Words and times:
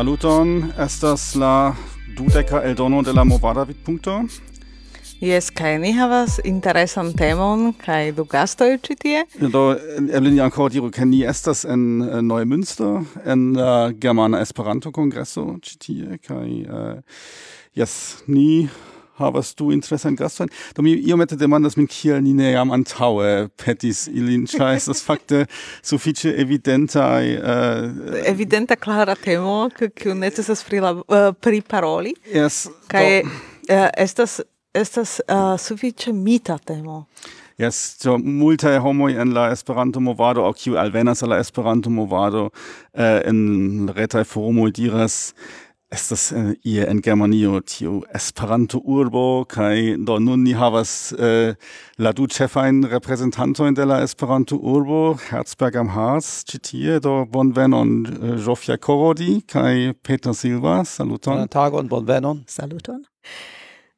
Saluton, 0.00 0.72
estas 0.80 1.34
la 1.36 1.74
dudeca 2.16 2.62
eldono 2.64 3.02
de 3.02 3.12
la 3.12 3.24
Movada 3.24 3.66
Vidpunkto. 3.68 4.14
Yes, 5.20 5.50
kai 5.52 5.74
ni 5.78 5.90
havas 5.92 6.38
interesan 6.48 7.10
temon 7.12 7.74
kai 7.76 8.08
du 8.16 8.24
gastoj 8.24 8.78
ĉi 8.80 8.96
tie. 9.02 9.26
Do 9.52 9.74
eble 9.98 10.32
ni 10.32 10.40
ankoraŭ 10.40 10.70
diru 10.72 10.88
ke 10.88 11.04
ni 11.04 11.20
estas 11.28 11.66
en 11.68 11.82
uh, 12.00 12.16
Neumünster 12.24 13.02
en 13.26 13.42
la 13.58 13.74
uh, 13.90 13.92
Germana 13.92 14.40
Esperanto 14.40 14.88
Kongreso 14.88 15.44
ĉi 15.60 15.76
tie 15.84 16.16
kaj 16.24 16.48
eh, 16.48 16.72
uh, 16.72 17.28
yes, 17.76 18.24
ni 18.24 18.70
havas 19.20 19.54
du 19.58 19.70
interesan 19.74 20.16
gastojn 20.18 20.50
do 20.76 20.84
mi 20.86 20.94
iomete 20.98 21.36
demandas 21.36 21.76
min 21.76 21.88
kiel 21.90 22.22
ni 22.24 22.34
ne 22.36 22.52
jam 22.52 22.72
antaŭe 22.76 23.48
petis 23.64 24.06
ilin 24.08 24.46
ĉar 24.50 24.74
estas 24.76 25.04
fakte 25.08 25.46
sufiĉe 25.82 26.34
evidentaj 26.44 27.34
uh, 27.36 27.84
evidenta 28.26 28.76
klara 28.76 29.14
temo 29.14 29.68
kiu 29.76 30.14
necesas 30.14 30.64
prilab 30.66 31.04
uh, 31.06 31.16
eh, 31.20 31.32
priparoli 31.40 32.14
yes, 32.34 32.66
kaj 32.88 33.20
uh, 33.22 33.88
estas 33.96 34.40
estas 34.74 35.20
uh, 35.26 35.58
sufiĉe 35.58 36.12
mita 36.12 36.58
temo. 36.58 37.04
Yes, 37.60 37.76
so 38.00 38.16
multae 38.16 38.78
homoi 38.80 39.18
en 39.20 39.34
la 39.36 39.50
Esperanto 39.52 40.00
movado, 40.00 40.46
au 40.46 40.54
kiu 40.56 40.78
alvenas 40.80 41.22
a 41.22 41.26
la 41.26 41.40
Esperanto 41.42 41.90
movado, 41.90 42.46
uh, 42.46 43.20
en 43.26 43.90
retai 43.96 44.24
forumoi 44.24 44.70
diras, 44.72 45.34
estas 45.90 46.32
uh, 46.32 46.38
äh, 46.38 46.54
ie 46.64 46.86
en 46.86 47.00
Germanio 47.02 47.60
tiu 47.60 48.00
Esperanto 48.14 48.78
urbo 48.84 49.44
kaj 49.44 49.96
do 50.06 50.18
nun 50.22 50.44
ni 50.46 50.52
havas 50.54 51.12
uh, 51.12 51.54
la 51.98 52.12
du 52.12 52.28
ĉefajn 52.30 52.84
reprezentantojn 52.92 53.74
de 53.74 53.86
la 53.90 54.00
Esperanto 54.06 54.56
urbo 54.56 55.16
Herzberg 55.28 55.76
am 55.82 55.90
Harz 55.90 56.44
ĉi 56.46 56.60
tie 56.70 57.00
do 57.02 57.24
bonvenon 57.26 57.90
äh, 58.06 58.18
uh, 58.20 58.36
Jofia 58.38 58.78
Korodi 58.78 59.40
kaj 59.50 59.96
Peter 60.02 60.34
Silva 60.34 60.84
saluton. 60.84 61.34
Bonan 61.34 61.50
tagon 61.50 61.90
bonvenon. 61.90 62.44
Saluton. 62.46 63.02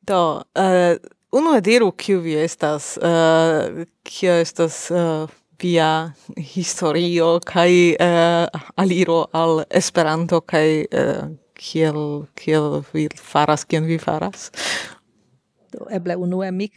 Do 0.08 0.40
uh, 0.56 0.96
unu 1.32 1.60
diru 1.60 1.92
kiu 1.92 2.24
vi 2.24 2.40
estas 2.40 2.96
uh, 2.96 3.84
kio 4.02 4.40
estas 4.40 4.88
uh, 4.90 5.28
via 5.60 6.12
historio 6.36 7.36
kaj 7.44 7.70
uh, 7.94 8.64
aliro 8.76 9.26
al 9.32 9.62
Esperanto 9.70 10.40
kaj 10.40 10.84
uh, 10.88 11.41
kiel 11.62 12.26
kiel 12.34 12.82
vi 12.92 13.06
faras 13.16 13.64
kion 13.64 13.86
vi 13.86 13.98
faras. 13.98 14.50
Do 15.72 15.86
eble 15.90 16.16
unue 16.16 16.50
mi 16.52 16.68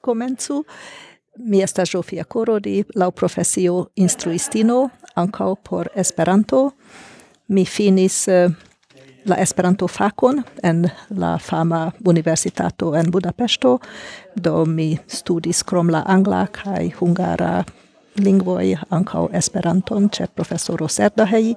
komencu. 0.00 0.64
Mi 1.36 1.62
estas 1.62 1.88
Zsófia 1.88 2.24
Korodi 2.24 2.82
laŭ 2.94 3.10
profesio 3.16 3.86
instruistino 3.96 4.88
ankaŭ 5.14 5.54
por 5.68 5.88
Esperanto. 5.94 6.70
Mi 7.48 7.64
finis 7.64 8.26
uh, 8.28 8.52
la 9.24 9.36
Esperanto 9.36 9.88
fakon 9.88 10.42
en 10.62 10.88
la 11.10 11.38
fama 11.38 11.92
universitato 12.04 12.94
en 12.96 13.10
Budapeŝto. 13.10 13.78
Do 14.34 14.64
mi 14.64 14.98
studis 15.06 15.62
krom 15.62 15.88
la 15.88 16.02
angla 16.06 16.46
kaj 16.46 16.90
hungara 16.98 17.64
lingvoj 18.16 18.76
ankaŭ 18.90 19.28
Esperanton 19.32 20.08
ĉe 20.08 20.26
profesoro 20.34 20.88
Serdahei 20.88 21.54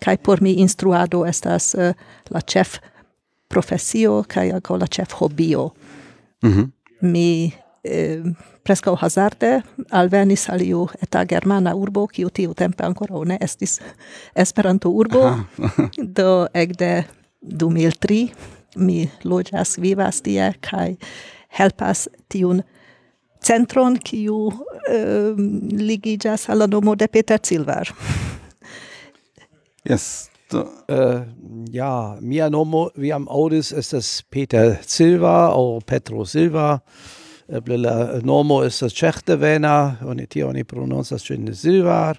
kai 0.00 0.16
por 0.16 0.42
mi 0.42 0.52
instruado 0.60 1.24
estas 1.26 1.74
uh, 1.74 1.92
la 2.30 2.40
chef 2.40 2.78
profesio 3.48 4.24
kai 4.28 4.50
anko 4.52 4.76
la 4.76 4.86
chef 4.86 5.12
hobio. 5.12 5.70
Mhm. 6.44 6.72
mi 7.00 7.52
eh, 7.84 8.22
preskaŭ 8.64 8.94
hazarde 8.96 9.62
alvenis 9.90 10.48
al 10.48 10.62
iu 10.62 10.86
eta 11.02 11.24
germana 11.28 11.74
urbo 11.76 12.06
kiu 12.06 12.30
tiu 12.30 12.54
tempe 12.54 12.84
ankoraŭ 12.84 13.24
ne 13.24 13.38
estis 13.40 13.80
Esperanto 14.34 14.90
urbo. 14.90 15.22
do 16.18 16.46
ekde 16.54 17.04
2003 17.42 18.28
mi 18.76 19.08
loĝas 19.24 19.78
vivas 19.78 20.20
tie 20.20 20.52
kaj 20.60 20.96
helpas 21.58 22.08
tiun 22.28 22.62
centron 23.46 23.96
kiu 24.02 24.50
eh, 24.90 25.32
ligiĝas 25.90 26.48
al 26.50 26.64
la 26.64 26.66
nomo 26.66 26.96
de 26.96 27.08
Peter 27.08 27.40
Silvar. 27.42 27.92
Yes. 29.88 30.30
Äh, 30.88 31.20
ja, 31.70 32.18
mia 32.20 32.50
nomo, 32.50 32.90
wie 32.94 33.12
am 33.12 33.28
audis 33.28 33.72
ist 33.72 33.92
das 33.92 34.22
Peter 34.30 34.78
Silva, 34.86 35.48
auch 35.48 35.80
Petro 35.84 36.24
Silva. 36.24 36.82
Blilla 37.64 38.20
nomo 38.22 38.62
ist 38.62 38.82
das 38.82 38.94
Cehte 38.94 39.40
vena, 39.40 39.98
oni 40.04 40.26
tio 40.26 40.48
oni 40.48 40.64
prononcas 40.64 41.22
ĝin 41.22 41.52
Silvar. 41.54 42.18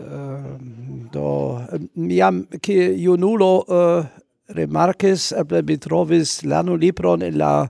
Uh, 0.00 0.06
ehm, 0.06 1.08
do 1.12 1.62
jam 1.94 2.46
kiel 2.62 2.96
junulo 2.98 3.62
uh, 3.68 4.04
remarkis 4.48 5.30
eble 5.32 5.62
mitrovis 5.62 6.40
lano 6.42 6.74
libron 6.74 7.22
in 7.22 7.38
la 7.38 7.68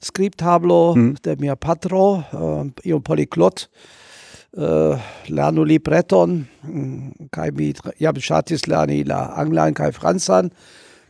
skribtablo 0.00 0.94
mm. 0.94 1.16
de 1.22 1.36
mia 1.36 1.56
patro, 1.56 2.24
uh, 2.32 2.64
iom 2.84 3.02
poliklot. 3.04 3.66
Uh, 3.66 3.99
äh, 4.56 4.96
Lanuli 5.28 5.78
Breton, 5.78 6.48
mm, 6.64 7.30
Kaimi 7.30 7.72
Yabshatis 7.98 8.66
Lanila, 8.66 9.36
Anglan 9.36 9.74
Kai 9.74 9.92
Franzan, 9.92 10.50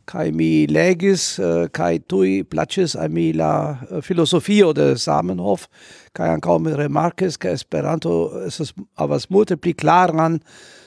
Kaimi 0.05 0.67
Legis, 0.67 1.39
äh, 1.39 1.71
Kai 1.73 2.01
Tui, 2.01 2.45
Placis 2.45 2.95
la 2.95 3.81
äh, 3.91 4.03
philosophie 4.03 4.63
oder 4.63 4.95
Samenhof, 4.97 5.69
Kai 6.13 6.29
Ankaum 6.29 6.67
remarkes, 6.67 7.39
Kai 7.39 7.53
Esperanto, 7.53 8.31
es 8.47 8.61
ist 8.61 8.75
avas 8.97 9.31
multipliklaran 9.31 10.41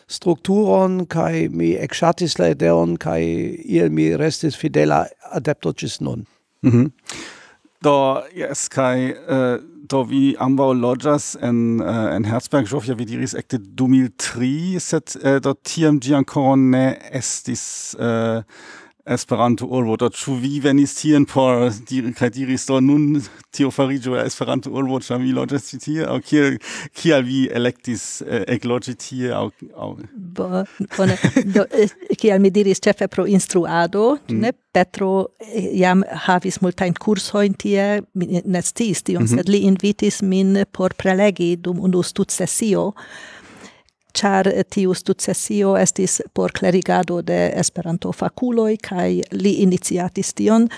Strukturon, 0.07 1.07
Kai 1.07 1.49
mi 1.49 1.73
Exatis 1.73 2.37
Laideon, 2.37 2.99
Kai 2.99 3.57
il 3.65 3.89
mi 3.89 4.13
restis 4.13 4.55
fidela 4.55 5.07
adeptocis 5.31 6.01
nun. 6.01 6.27
Mhm. 6.61 6.93
Da, 7.81 8.23
yes, 8.35 8.69
Kai, 8.69 9.09
äh 9.09 9.72
do 9.89 10.03
vi 10.09 10.35
ambau 10.39 10.73
lodgas 10.73 11.35
en 11.35 11.81
uh, 11.81 12.15
en 12.15 12.25
Herzberg, 12.25 12.67
ja 12.87 12.95
vi 12.95 13.05
diris 13.05 13.33
ekte 13.35 13.59
2003, 13.59 14.79
set 14.79 15.17
uh, 15.19 15.39
do 15.43 15.53
tiam 15.53 15.99
gi 15.99 16.15
ancora 16.15 16.55
ne 16.55 16.85
estis 17.11 17.95
uh, 17.99 18.41
Esperanto 19.05 19.65
urbo 19.67 19.97
do 19.99 20.07
ĉu 20.07 20.37
vi 20.39 20.61
venis 20.63 20.93
tien 20.95 21.25
por 21.27 21.65
diri 21.89 22.13
kaj 22.15 22.29
diris 22.37 22.63
do 22.69 22.77
nun 22.79 23.17
tio 23.51 23.67
fariĝu 23.67 24.15
Esperanto 24.21 24.71
urbo 24.71 25.01
ĉar 25.03 25.19
mi 25.19 25.33
loĝas 25.35 25.67
ĉi 25.67 25.79
tie? 25.83 26.05
Aŭ 26.07 26.21
kiel 26.23 26.55
kial 26.95 27.25
vi 27.27 27.41
elektis 27.51 28.21
eh, 28.23 28.45
ekloĝi 28.55 28.95
tie 29.03 29.33
aŭ 29.35 29.49
aŭ 29.75 29.89
Bo, 30.13 30.63
bone. 30.95 31.17
Do 31.55 31.65
eh, 31.75 31.91
kial 32.15 32.39
mi 32.39 32.53
diris 32.55 32.79
ĉefe 32.79 33.09
pro 33.11 33.27
instruado 33.27 34.13
mm. 34.15 34.39
ne? 34.39 34.53
Petro 34.73 35.11
eh, 35.43 35.67
jam 35.81 36.07
havis 36.29 36.61
multajn 36.63 36.95
kursojn 36.95 37.59
tie, 37.59 37.99
mi 38.15 38.39
ne 38.39 38.61
sciis 38.63 39.03
tion, 39.03 39.23
mm 39.23 39.27
-hmm. 39.27 39.35
sed 39.35 39.49
li 39.51 39.65
invitis 39.67 40.21
min 40.21 40.63
por 40.71 40.95
prelegi 40.95 41.55
dum 41.57 41.83
unu 41.83 42.03
studsesio 42.03 42.93
char 44.13 44.47
tiu 44.69 44.93
stucesio 44.93 45.75
estis 45.77 46.21
por 46.33 46.51
clerigado 46.51 47.21
de 47.21 47.51
Esperanto 47.55 48.11
faculoi, 48.11 48.77
kai 48.77 49.21
li 49.31 49.57
iniciatis 49.63 50.33
tion. 50.33 50.69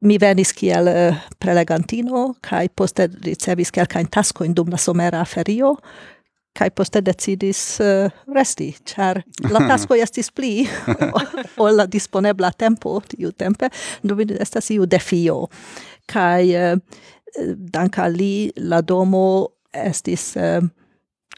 Mi 0.00 0.18
venis 0.20 0.52
kiel 0.52 0.88
eh, 0.88 1.16
prelegantino, 1.40 2.34
kai 2.44 2.68
poste 2.68 3.08
ricevis 3.24 3.72
kelkajn 3.72 4.10
taskojn 4.12 4.54
dum 4.54 4.68
la 4.70 4.80
somera 4.80 5.24
ferio, 5.24 5.74
kai 6.56 6.70
poste 6.72 7.02
decidis 7.04 7.60
uh, 7.84 8.06
resti, 8.32 8.70
char 8.88 9.20
la 9.52 9.60
tasko 9.68 9.96
estis 10.00 10.30
pli 10.32 10.64
ol 11.64 11.76
la 11.76 11.84
disponebla 11.90 12.52
tempo 12.56 12.94
tiu 13.08 13.32
tempe, 13.36 13.68
do 14.02 14.16
estas 14.40 14.70
iu 14.72 14.86
defio. 14.88 15.46
Kai 16.08 16.54
uh, 16.56 16.78
danka 17.72 18.08
li 18.08 18.48
la 18.56 18.80
domo 18.80 19.26
estis 19.76 20.30
uh, 20.40 20.64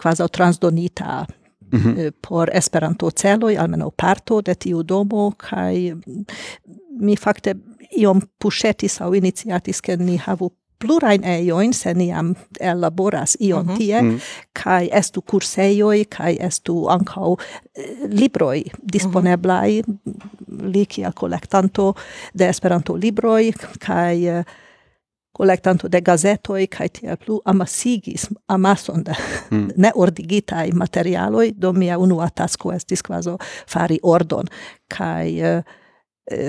kvazaŭ 0.01 0.29
transdonita 0.29 1.27
mhm. 1.73 1.89
-huh. 1.89 2.13
por 2.29 2.51
Esperanto-celoj, 2.53 3.59
almenaŭ 3.59 3.91
parto 3.97 4.41
de 4.41 4.55
tiu 4.55 4.83
domo, 4.83 5.33
kaj 5.37 5.75
mi 7.01 7.17
fakte 7.17 7.55
iom 7.99 8.21
puŝetis 8.39 9.01
aŭ 9.01 9.15
iniciatis, 9.15 9.81
ke 9.81 9.97
ni 9.97 10.17
havu 10.17 10.51
plurajn 10.79 11.25
ejojn, 11.25 11.73
se 11.73 11.95
ni 11.95 12.09
jam 12.09 12.35
ellaboras 12.61 13.37
ion 13.41 13.61
uh 13.61 13.65
mhm. 13.65 13.73
-huh. 13.73 13.79
tie, 13.79 14.03
mm. 14.03 14.21
kaj 14.53 14.89
estu 14.93 15.21
kursejoj, 15.21 16.05
kaj 16.05 16.37
estu 16.41 16.87
ankaŭ 16.91 17.35
e, 17.75 17.83
libroj 18.07 18.63
disponeblaj, 18.83 19.81
uh 19.81 19.87
-huh. 19.87 20.73
li 20.73 20.87
kiel 20.87 21.13
kolektanto 21.13 21.95
de 22.35 22.49
Esperanto-libroj, 22.49 23.53
kaj 23.79 24.39
e, 24.39 24.45
kai 25.39 25.47
collectanto 25.47 25.89
de 25.89 26.01
gazetoi, 26.01 26.67
kai 26.67 26.89
tiel 26.89 27.17
plu 27.17 27.41
amasigis 27.45 28.29
amason 28.49 29.05
de 29.05 29.15
mm. 29.51 29.71
neordigitai 29.83 30.73
materialoi, 30.73 31.53
do 31.63 31.73
mia 31.73 31.99
unua 31.99 32.29
tasco 32.35 32.73
estis 32.73 33.03
quaso 33.03 33.39
fari 33.67 33.99
ordon, 34.03 34.47
kai 34.89 35.39
uh, 35.43 35.63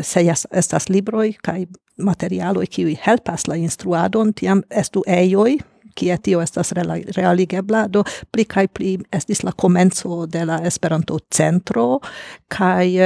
se 0.01 0.21
estas 0.51 0.89
libroi 0.89 1.35
kai 1.43 1.67
materialoi 1.97 2.67
qui 2.67 2.99
helpas 3.07 3.47
la 3.47 3.55
instruadon 3.55 4.33
tiam 4.33 4.61
estu 4.71 5.03
eioi 5.07 5.59
kie 5.95 6.17
tio 6.23 6.41
estas 6.41 6.71
realigebla 7.17 7.87
do 7.93 8.03
pli 8.31 8.45
kai 8.45 8.67
pli 8.67 8.97
estis 9.13 9.43
la 9.43 9.51
komenco 9.51 10.25
de 10.33 10.45
la 10.45 10.61
Esperanto 10.63 11.19
centro 11.35 11.99
kai 12.47 12.97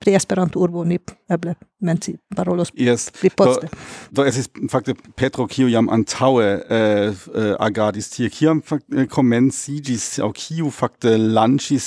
pri 0.00 0.16
Esperanto 0.16 0.56
urbo 0.60 0.84
ni 0.84 0.98
eble 1.28 1.54
menci 1.84 2.16
parolos 2.36 2.72
yes. 2.74 3.10
pri 3.12 3.30
poste. 3.36 3.68
Do, 3.68 3.76
do 4.22 4.28
esis 4.28 4.48
fakte 4.72 4.94
Petro 5.16 5.46
kiu 5.46 5.68
jam 5.68 5.88
antaue 5.92 6.64
äh, 6.70 7.12
äh, 7.12 7.54
agadis 7.60 8.08
tie, 8.08 8.30
kiam 8.32 8.62
fakte 8.64 9.06
komencigis, 9.12 10.18
au 10.24 10.32
kiu 10.32 10.70
fakte 10.72 11.18
lancis 11.20 11.84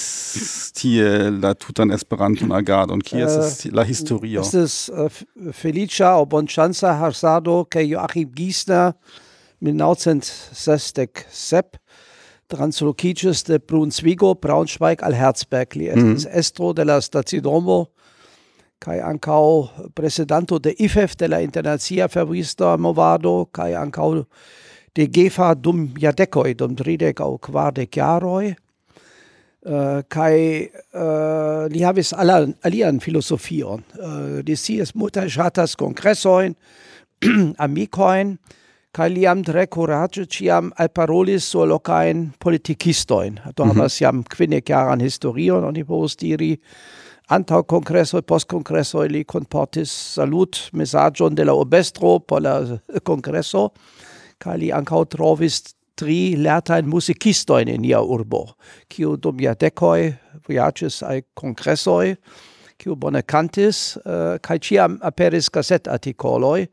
tie 0.77 1.31
la 1.33 1.57
tutan 1.57 1.89
Esperanton 1.89 2.51
agadon, 2.53 3.01
kie 3.01 3.21
äh, 3.21 3.25
es 3.25 3.65
la 3.71 3.83
historio? 3.83 4.41
Es 4.41 4.53
ist 4.53 4.89
äh, 4.89 5.09
Felicia 5.51 6.17
o 6.17 6.25
Bonchanza 6.27 6.99
Harsado 6.99 7.65
ke 7.65 7.81
Joachim 7.81 8.31
Giesner 8.35 8.95
1967 9.59 11.79
translocicis 12.47 13.43
de 13.43 13.57
Brunswigo, 13.57 14.35
Braunschweig 14.35 15.01
al 15.01 15.15
Herzberg, 15.15 15.75
li 15.75 15.89
mm 15.89 16.13
-hmm. 16.13 16.27
estro 16.29 16.73
de 16.73 16.83
la 16.83 17.01
stacidomo 17.01 17.87
kai 18.83 18.99
ancau 18.99 19.69
presidanto 19.95 20.59
de 20.59 20.73
IFEF 20.83 21.15
de 21.17 21.27
la 21.27 21.39
Internacia 21.41 22.07
Fervista 22.07 22.75
Movado 22.77 23.47
kai 23.51 23.73
ancau 23.79 24.25
de 24.93 25.07
GEFA 25.07 25.53
dum 25.55 25.87
jardecoi, 25.97 26.53
dum 26.53 26.75
tridec 26.75 27.21
au 27.21 27.37
quardec 27.37 27.95
jaroi, 27.95 28.53
uh, 29.65 29.73
eh, 29.73 30.01
kai 30.07 30.69
uh, 30.93 31.65
li 31.71 31.81
havis 31.81 32.13
alla, 32.13 32.43
alian 32.63 32.99
filosofion. 32.99 33.81
Eh, 33.97 34.05
uh, 34.05 34.41
de 34.45 34.55
sies 34.55 34.93
multae 34.93 35.29
shatas 35.29 35.75
congressoin, 35.79 36.53
amicoin, 37.65 38.37
kai 38.93 39.09
li 39.09 39.25
am 39.25 39.41
tre 39.41 39.65
courage 39.67 40.27
ciam 40.29 40.69
alparolis 40.77 41.47
sur 41.49 41.65
locain 41.65 42.27
politicistoin. 42.39 43.39
Do 43.55 43.63
mm 43.63 43.69
-hmm. 43.69 43.77
havas 43.77 43.99
jam 44.01 44.23
quinec 44.23 44.69
jaran 44.69 45.01
historion, 45.01 45.63
oni 45.63 45.83
povus 45.83 46.17
diri, 46.17 46.59
antau 47.29 47.63
congresso 47.63 48.17
e 48.17 48.21
post 48.21 48.47
congresso 48.47 49.03
li 49.03 49.23
comportis 49.23 49.91
salut 50.15 50.69
messagion 50.73 51.35
de 51.35 51.43
la 51.43 51.53
obestro 51.53 52.19
por 52.19 52.41
la 52.41 52.79
congresso 53.09 53.71
kaj 54.43 54.57
li 54.59 54.71
ankaŭ 54.75 55.05
trovis 55.13 55.61
tri 55.95 56.35
lertain 56.35 56.89
musicistoin 56.89 57.69
in 57.69 57.85
ia 57.85 58.01
urbo, 58.01 58.55
kiu 58.89 59.15
dum 59.17 59.39
ia 59.39 59.53
decoi 59.53 60.13
viages 60.49 61.01
ai 61.05 61.21
congressoi, 61.37 62.15
kiu 62.81 62.95
bone 62.99 63.21
cantis, 63.21 63.95
uh, 64.01 64.33
eh, 64.33 64.39
kai 64.41 64.57
ciam 64.59 64.97
aperis 65.05 65.49
cassette 65.53 65.91
articoloi, 65.93 66.67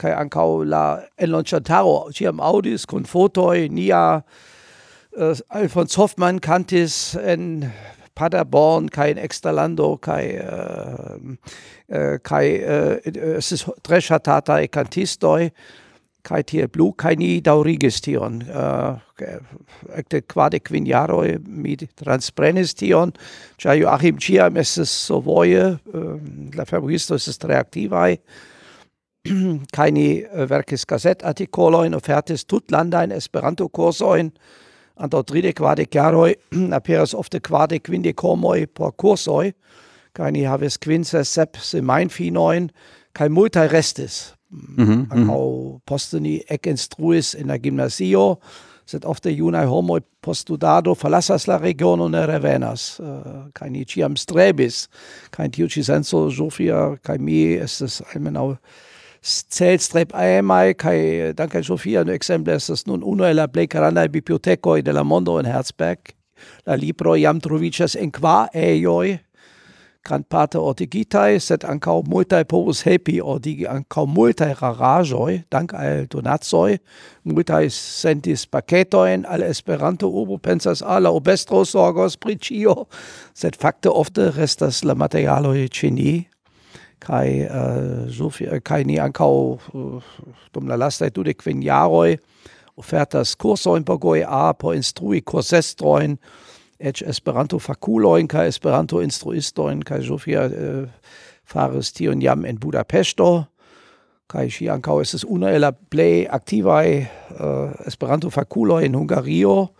kai 0.00 0.14
ancau 0.16 0.62
la 0.64 1.02
enlonciantaro 1.18 2.12
ciam 2.16 2.40
audis 2.40 2.86
con 2.86 3.04
fotoi 3.04 3.68
nia 3.68 4.22
uh, 4.22 5.34
Alfons 5.50 5.98
Hoffmann 5.98 6.40
cantis 6.40 7.16
en 7.20 7.66
Paderborn, 8.20 8.90
kein 8.90 9.16
Extralando, 9.16 9.96
kein, 9.96 10.30
äh, 11.88 12.14
äh 12.14 12.18
kein 12.22 12.44
äh, 12.44 12.96
äh, 12.96 13.36
es 13.38 13.50
ist 13.50 13.70
Treschatatei 13.82 14.68
Kantistoi, 14.68 15.52
kein 16.22 16.44
Tier 16.44 16.68
Blue, 16.68 16.92
kein 16.94 17.42
Daurigestion, 17.42 18.42
äh, 18.42 18.90
äh 19.88 20.20
quade 20.28 20.60
quiniaroi 20.60 21.38
mit 21.46 21.96
transprenestion, 21.96 23.14
ja 23.58 23.72
Joachim 23.72 24.18
Ciam 24.20 24.56
es 24.56 24.76
ist 24.76 25.06
sovoje, 25.06 25.80
äh, 25.94 26.54
la 26.54 26.64
ist 26.90 27.10
es 27.10 27.26
ist 27.26 27.42
reaktivai, 27.46 28.20
keine 29.72 30.00
äh, 30.00 30.46
verkis 30.46 30.86
gazettartikoloin, 30.86 31.94
ofertis 31.94 32.46
tutlandein, 32.46 33.12
esperanto 33.12 33.70
kursoin, 33.70 34.32
anto 35.00 35.22
tride 35.24 35.52
quade 35.56 35.86
chiaroi 35.88 36.34
aperas 36.76 37.14
ofte 37.14 37.40
quade 37.40 37.80
quinde 37.80 38.12
comoi 38.14 38.66
por 38.66 38.92
cursoi. 38.92 39.52
Kai 40.12 40.30
ni 40.30 40.44
haves 40.44 40.76
quince 40.78 41.24
sep 41.24 41.56
se 41.56 41.80
mein 41.80 42.08
finoin 42.08 42.70
kai 43.14 43.28
multa 43.28 43.68
restis 43.68 44.34
mm 44.50 44.86
-hmm, 44.86 45.06
ancau 45.10 45.80
posteni 45.86 46.40
ec 46.50 46.66
instruis 46.66 47.34
in 47.34 47.46
la 47.48 47.58
gymnasio. 47.58 48.38
Sed 48.86 49.04
ofte 49.04 49.30
homoi 49.66 50.00
postudado 50.20 50.94
fallassas 50.94 51.46
la 51.46 51.58
regiono 51.58 52.08
ne 52.08 52.26
revenas. 52.26 53.00
Uh, 53.00 53.50
kai 53.54 53.70
ni 53.70 53.84
ciam 53.84 54.16
strebis. 54.16 54.88
Kai 55.30 55.48
tiu 55.48 55.68
ci 55.68 55.82
senso 55.82 56.30
sofia 56.30 56.96
kai 57.02 57.18
mi 57.18 57.58
estes 57.58 58.02
almenau 58.14 58.56
celstrep 59.22 60.14
aemai, 60.14 60.70
äh, 60.70 61.34
danke 61.34 61.34
danca 61.34 61.62
Sofia, 61.62 62.00
Exempel 62.00 62.14
exemple, 62.14 62.52
das 62.52 62.86
nun 62.86 63.02
uno 63.02 63.24
el 63.24 63.36
la 63.36 63.46
plei 63.46 63.66
caranae 63.66 64.08
bibliotecoi 64.08 64.82
de 64.82 64.92
la 64.92 65.04
mondo 65.04 65.38
in 65.38 65.46
Herzberg. 65.46 65.98
La 66.66 66.74
libro 66.74 67.14
iam 67.14 67.40
trovicias 67.40 67.94
en 67.94 68.10
qua 68.10 68.48
eioi, 68.54 69.18
gran 70.02 70.24
parte 70.24 70.58
ordigitae, 70.58 71.38
set 71.40 71.64
ancau 71.64 72.02
multae 72.08 72.44
povus 72.48 72.82
helpi 72.86 73.20
ordigi, 73.20 73.66
ancau 73.68 74.06
multae 74.08 74.54
rarajoi, 74.56 75.42
dank 75.52 75.74
al 75.76 76.06
donatsoi, 76.10 76.78
multae 77.28 77.68
sentis 77.70 78.46
paketoin, 78.46 79.26
al 79.28 79.42
Esperanto 79.42 80.08
urbo 80.08 80.38
pensas 80.38 80.82
ala 80.82 81.12
obestro 81.12 81.64
sorgos 81.64 82.16
pricio, 82.16 82.86
set 83.34 83.56
facte 83.60 83.92
ofte 83.92 84.30
restas 84.36 84.84
la 84.84 84.94
materialoi 84.94 85.68
cini, 85.68 86.24
kaj, 87.00 87.26
uh, 87.46 87.56
äh, 87.56 88.12
Sofia, 88.12 88.54
äh, 88.56 88.60
kaj 88.60 88.84
ni 88.84 88.98
ankav 89.00 89.32
uh, 89.32 89.58
äh, 89.72 90.34
domna 90.54 90.76
lasta 90.76 91.08
je 91.08 91.16
tudi 91.16 91.34
kvinjaroj, 91.34 92.16
ofertas 92.76 93.34
kursojn 93.36 93.84
pogoj 93.84 94.24
a 94.26 94.52
po 94.52 94.72
instrui 94.76 95.20
kursestrojn, 95.20 96.18
eĉ 96.80 97.02
Esperanto 97.08 97.58
fakulojn 97.60 98.28
kai 98.28 98.46
Esperanto 98.48 99.02
instruistojn 99.04 99.82
kaj 99.84 100.06
Sofia 100.08 100.46
uh, 100.48 100.84
faris 101.44 101.92
tion 101.92 102.22
jam 102.22 102.44
in 102.46 102.60
budapesto 102.60 103.46
kai 104.30 104.46
ŝi 104.52 104.68
ankaŭ 104.70 105.00
es 105.02 105.24
unu 105.26 105.48
el 105.50 105.64
la 105.64 105.72
plej 105.72 106.28
aktivaj 106.30 106.86
Esperanto-fakuloj 107.90 108.84
in 108.86 108.94
Hungario. 108.94 109.72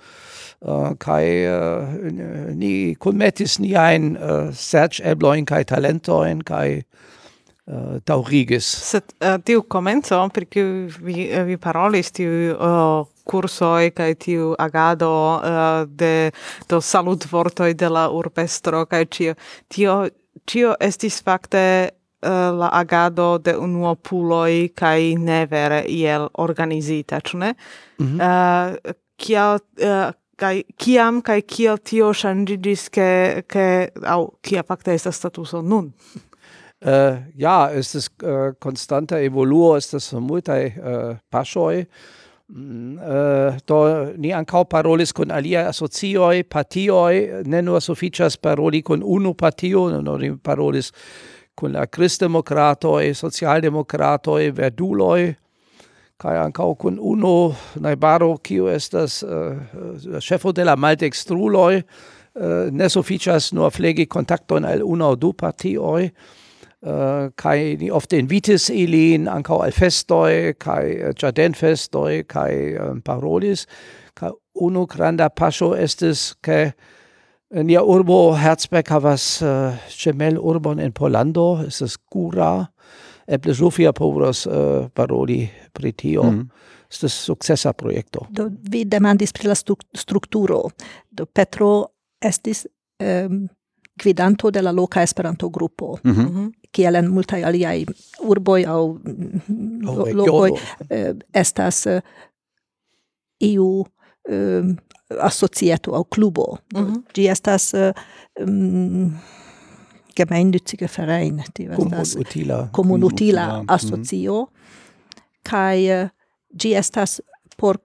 Äh, 0.60 0.94
kai 0.98 1.44
äh, 1.46 2.54
ni 2.54 2.94
kunmetis 2.94 3.58
ni 3.58 3.78
ein 3.78 4.16
äh, 4.16 4.52
search 4.52 5.00
ebloin 5.00 5.46
kai 5.46 5.64
talentoin 5.64 6.44
kai 6.44 6.84
daŭrigis. 8.04 8.66
Sed 8.66 9.12
tiu 9.46 9.60
komenco, 9.62 10.18
per 10.34 10.48
kiu 10.50 10.88
vi, 11.06 11.28
vi 11.46 11.56
parolis, 11.56 12.10
tiu 12.10 12.56
cursoi 13.30 13.92
kai 13.94 14.16
tiu 14.18 14.56
agado 14.58 15.10
uh, 15.38 15.84
de 15.86 16.32
do 16.68 16.80
salut 16.80 17.24
vortoi 17.30 17.76
de 17.78 17.88
la 17.88 18.08
urpestro 18.10 18.82
kai 18.90 19.04
tio 19.06 19.36
tio 19.68 20.08
tio 20.50 20.74
estis 20.80 21.20
fakte 21.22 21.62
uh, 22.26 22.50
la 22.58 22.72
agado 22.80 23.38
de 23.38 23.54
unuopuloi 23.54 24.72
kai 24.74 25.14
nevere 25.14 25.84
iel 25.86 26.26
organizita, 26.42 27.20
ĉu 27.20 27.38
ne? 27.38 27.54
Mm 27.98 28.06
-hmm. 28.06 28.18
uh, 28.18 28.94
kial 29.16 29.60
uh, 29.78 30.10
kai 30.40 30.62
kiam 30.80 31.20
kai 31.22 31.42
kiel 31.42 31.78
tio 31.84 32.12
shangigis 32.16 32.88
ke 32.90 33.44
ke 33.48 33.66
au 34.06 34.30
kia 34.42 34.64
fakte 34.66 34.94
estas 34.96 35.20
statuso 35.20 35.62
nun? 35.62 35.92
Äh, 36.80 37.22
ja 37.44 37.68
estas 37.68 38.10
äh, 38.22 38.54
konstanta 38.58 39.20
evoluo 39.20 39.76
estas 39.76 40.12
multaj 40.12 40.64
äh, 40.66 41.86
Mm, 42.52 42.98
Uh, 42.98 43.58
do 43.66 44.12
ni 44.16 44.32
ancau 44.32 44.64
parolis 44.64 45.12
con 45.12 45.30
alia 45.30 45.68
asocioj, 45.68 46.42
partioj, 46.50 47.44
ne 47.46 47.60
nur 47.62 47.78
sufiĉas 47.78 48.36
paroli 48.42 48.82
con 48.82 49.02
unu 49.02 49.34
partio, 49.34 49.86
no, 50.02 50.16
ni 50.18 50.32
parolis 50.36 50.90
con 51.54 51.72
la 51.72 51.86
Christdemokratoi, 51.86 53.14
socialdemokratoj, 53.14 54.50
Verduloi, 54.56 55.36
kai 56.20 56.36
ancau 56.36 56.74
kun 56.78 56.98
uno 57.00 57.54
naibaro 57.80 58.36
kiu 58.44 58.68
estas 58.68 59.22
eh, 59.22 59.30
eh, 59.30 60.14
uh, 60.14 60.20
chefo 60.20 60.52
de 60.52 60.64
la 60.64 60.76
maltextruloi 60.76 61.76
uh, 61.76 61.84
eh, 62.44 62.70
ne 62.72 62.88
sufficias 62.88 63.52
nur 63.52 63.70
flegi 63.70 64.06
kontakton 64.06 64.64
al 64.64 64.84
una 64.84 65.14
o 65.14 65.16
du 65.16 65.32
partioi 65.32 66.10
Uh, 66.80 67.28
kai 67.36 67.76
ni 67.76 67.90
ofte 67.92 68.16
invitis 68.16 68.70
ilin 68.72 69.26
ancau 69.28 69.58
al 69.60 69.72
festoi, 69.76 70.54
kai 70.56 70.94
uh, 70.96 71.10
giardenfestoi, 71.12 72.22
kai 72.24 72.72
um, 72.80 73.02
parolis, 73.04 73.66
kai 74.16 74.30
unu 74.64 74.86
granda 74.88 75.28
pasio 75.28 75.74
estis, 75.76 76.30
ke 76.40 76.72
nia 77.52 77.82
urbo 77.84 78.32
Herzberg 78.32 78.88
havas 78.88 79.42
uh, 79.44 79.76
gemel 79.92 80.40
urbon 80.40 80.80
in 80.80 80.96
Polando, 80.96 81.60
es 81.66 81.82
es 81.82 81.98
Gura, 82.08 82.70
eble 83.30 83.54
Sofia 83.54 83.92
povras 83.92 84.46
uh, 84.46 84.88
paroli 84.94 85.44
pri 85.72 85.92
tio. 85.92 86.22
Mm. 86.22 86.48
Estas 86.90 87.14
sukcesa 87.14 87.72
projekto. 87.72 88.26
Do 88.34 88.48
vi 88.70 88.84
demandis 88.84 89.32
pri 89.32 89.48
la 89.48 89.54
strukturo. 89.54 90.64
Do 91.10 91.26
Petro 91.26 91.86
estis 92.20 92.64
um, 92.98 93.44
gvidanto 94.02 94.50
de 94.50 94.62
la 94.62 94.72
loka 94.72 95.02
Esperanto 95.02 95.48
grupo. 95.48 95.98
Mm 96.04 96.12
-hmm. 96.12 96.52
Kiel 96.72 96.94
en 96.94 97.08
multaj 97.08 97.44
aliaj 97.44 97.84
urboj 98.20 98.64
aŭ 98.66 98.96
lo, 99.82 100.06
lokoj 100.12 100.50
eh, 100.90 101.14
estas 101.32 101.86
eh, 101.86 102.02
iu 103.40 103.86
eh, 104.28 104.64
asocieto 105.20 105.94
aŭ 105.94 106.04
klubo. 106.04 106.56
Mm 106.74 106.80
-hmm. 106.80 107.02
Ĝi 107.14 107.28
estas 107.28 107.74
um, 108.40 109.18
gemeinnützige 110.16 110.88
Verein, 110.88 111.42
die 111.56 111.68
was 111.68 111.88
das 111.90 112.16
Utila. 112.16 112.68
Comun 112.72 113.04
Utila 113.04 113.64
Asocio 113.66 114.48
kai 115.46 115.88
eh, 115.88 116.08
ĝi 116.52 116.74
por 117.56 117.78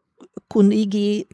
kunigi 0.50 1.26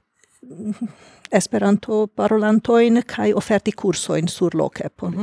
Esperanto 1.31 2.07
parolantojn 2.07 3.03
kaj 3.07 3.31
oferti 3.39 3.71
kursojn 3.71 4.27
surloke 4.27 4.89
por 4.89 5.13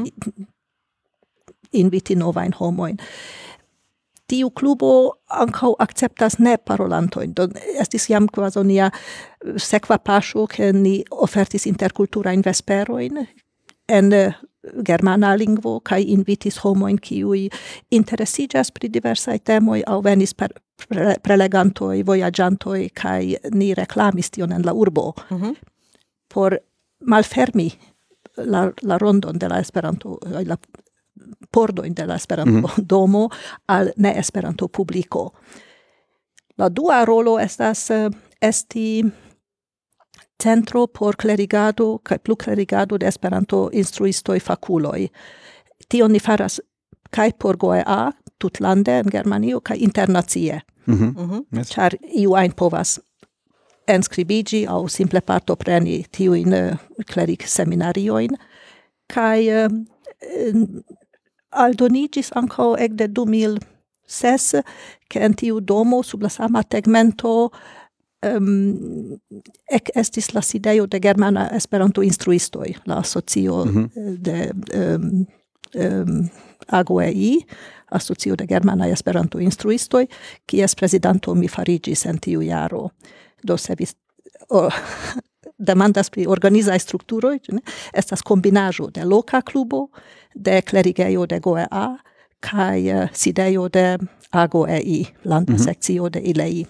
inviti 1.72 2.16
novajn 2.16 2.54
homojn. 2.56 2.96
Tiu 4.28 4.50
klubo 4.50 5.12
ankaŭ 5.28 5.75
akceptas 5.78 6.38
ne 6.38 6.56
parolantojn. 6.56 7.34
Do 7.34 7.48
estis 7.80 8.08
jam 8.08 8.28
kvazaŭ 8.28 8.64
nia 8.64 8.90
eh, 8.90 9.58
sekva 9.60 9.98
paŝo, 9.98 10.46
ke 10.46 10.72
ni 10.72 11.02
ofertis 11.10 11.66
interkulturajn 11.66 12.44
vesperojn 12.44 13.25
en 13.88 14.12
eh, 14.12 14.32
germana 14.87 15.37
lingvo 15.38 15.80
kai 15.80 16.02
invitis 16.12 16.60
homoin 16.64 16.98
kiui 17.02 17.48
interesigas 17.90 18.72
pri 18.72 18.92
diversai 18.92 19.38
temoi 19.38 19.82
au 19.87 20.02
venis 20.02 20.34
per 20.34 20.52
prelegantoi, 21.22 22.06
voyagiantoi 22.06 22.88
kai 22.94 23.37
ni 23.54 23.75
reclamis 23.75 24.30
tion 24.30 24.52
en 24.52 24.62
la 24.66 24.72
urbo 24.72 25.14
mm 25.30 25.40
-hmm. 25.40 25.54
por 26.34 26.58
malfermi 27.04 27.72
la, 28.37 28.72
la 28.82 28.98
rondon 28.98 29.38
de 29.38 29.48
la 29.48 29.58
esperanto 29.58 30.18
la 30.44 30.56
pordo 31.50 31.84
in 31.84 31.94
della 31.94 32.14
Esperanto 32.14 32.52
mm 32.52 32.64
-hmm. 32.64 32.84
domo 32.92 33.28
al 33.66 33.92
ne 33.96 34.18
Esperanto 34.18 34.68
publico. 34.68 35.32
La 36.56 36.68
dua 36.68 37.04
rolo 37.04 37.38
estas 37.38 37.90
uh, 37.90 38.10
esti 38.40 39.04
Centro 40.42 40.87
por 40.87 41.16
Klerigado 41.16 41.99
kaj 42.02 42.18
Pluklerigado 42.18 42.99
de 42.99 43.07
Esperanto-instruistoj 43.07 44.40
fakuloj. 44.40 45.09
Tion 45.88 46.12
ni 46.12 46.21
faras 46.21 46.61
kaj 47.11 47.33
por 47.38 47.57
GOEA, 47.57 48.12
tutlande 48.38 48.99
en 48.99 49.11
Germanio, 49.11 49.61
kaj 49.61 49.76
internacie. 49.76 50.61
Mm 50.87 51.14
-hmm. 51.14 51.97
iu 52.14 52.35
ajn 52.35 52.52
povas 52.52 53.00
enskribiĝi 53.88 54.66
aŭ 54.68 54.88
simple 54.88 55.21
partopreni 55.21 56.04
tiujn 56.12 56.54
klerik-seminariojn. 57.12 58.37
Kaj 59.09 59.49
eh, 59.49 59.68
aldoniĝis 61.50 62.33
ankaŭ 62.37 62.75
ekde 62.78 63.09
2000 63.09 63.59
ses, 64.09 64.54
ke 65.09 65.21
en 65.25 65.35
tiu 65.37 65.61
domo 65.61 66.02
sub 66.02 66.23
la 66.25 66.30
sama 66.33 66.62
tegmento 66.62 67.50
um, 68.26 69.18
ec 69.70 69.90
estis 69.96 70.34
la 70.34 70.42
sideio 70.42 70.87
de 70.90 71.00
Germana 71.02 71.48
Esperanto 71.56 72.02
Instruistoi, 72.02 72.75
la 72.87 72.98
asocio 72.98 73.64
mm 73.64 73.88
-hmm. 73.88 74.25
de 74.25 74.50
um, 74.75 75.26
um, 75.75 76.28
AGOEI, 76.66 77.46
asocio 77.90 78.37
de 78.37 78.46
Germana 78.46 78.87
Esperanto 78.87 79.38
Instruistoi, 79.38 80.06
kies 80.46 80.75
presidanto 80.76 81.34
mi 81.34 81.48
farigis 81.48 82.06
en 82.06 82.18
tiu 82.18 82.40
jaro. 82.40 82.90
Do 83.46 83.56
se 83.56 83.75
vi 83.78 83.84
oh, 84.48 84.72
demandas 85.66 86.10
pri 86.10 86.26
organizae 86.26 86.78
structuroi, 86.78 87.38
estas 87.94 88.22
combinajo 88.22 88.90
de 88.94 89.04
loca 89.04 89.42
clubo, 89.42 89.90
de 90.44 90.62
clerigeio 90.62 91.26
de 91.28 91.40
GOEA 91.40 91.98
kai 92.40 92.92
uh, 92.92 93.08
sideio 93.12 93.68
de 93.68 93.98
AGOEI, 94.30 95.06
landa 95.25 95.52
mm 95.52 95.58
-hmm. 95.58 96.10
de 96.10 96.20
ILEI. 96.20 96.66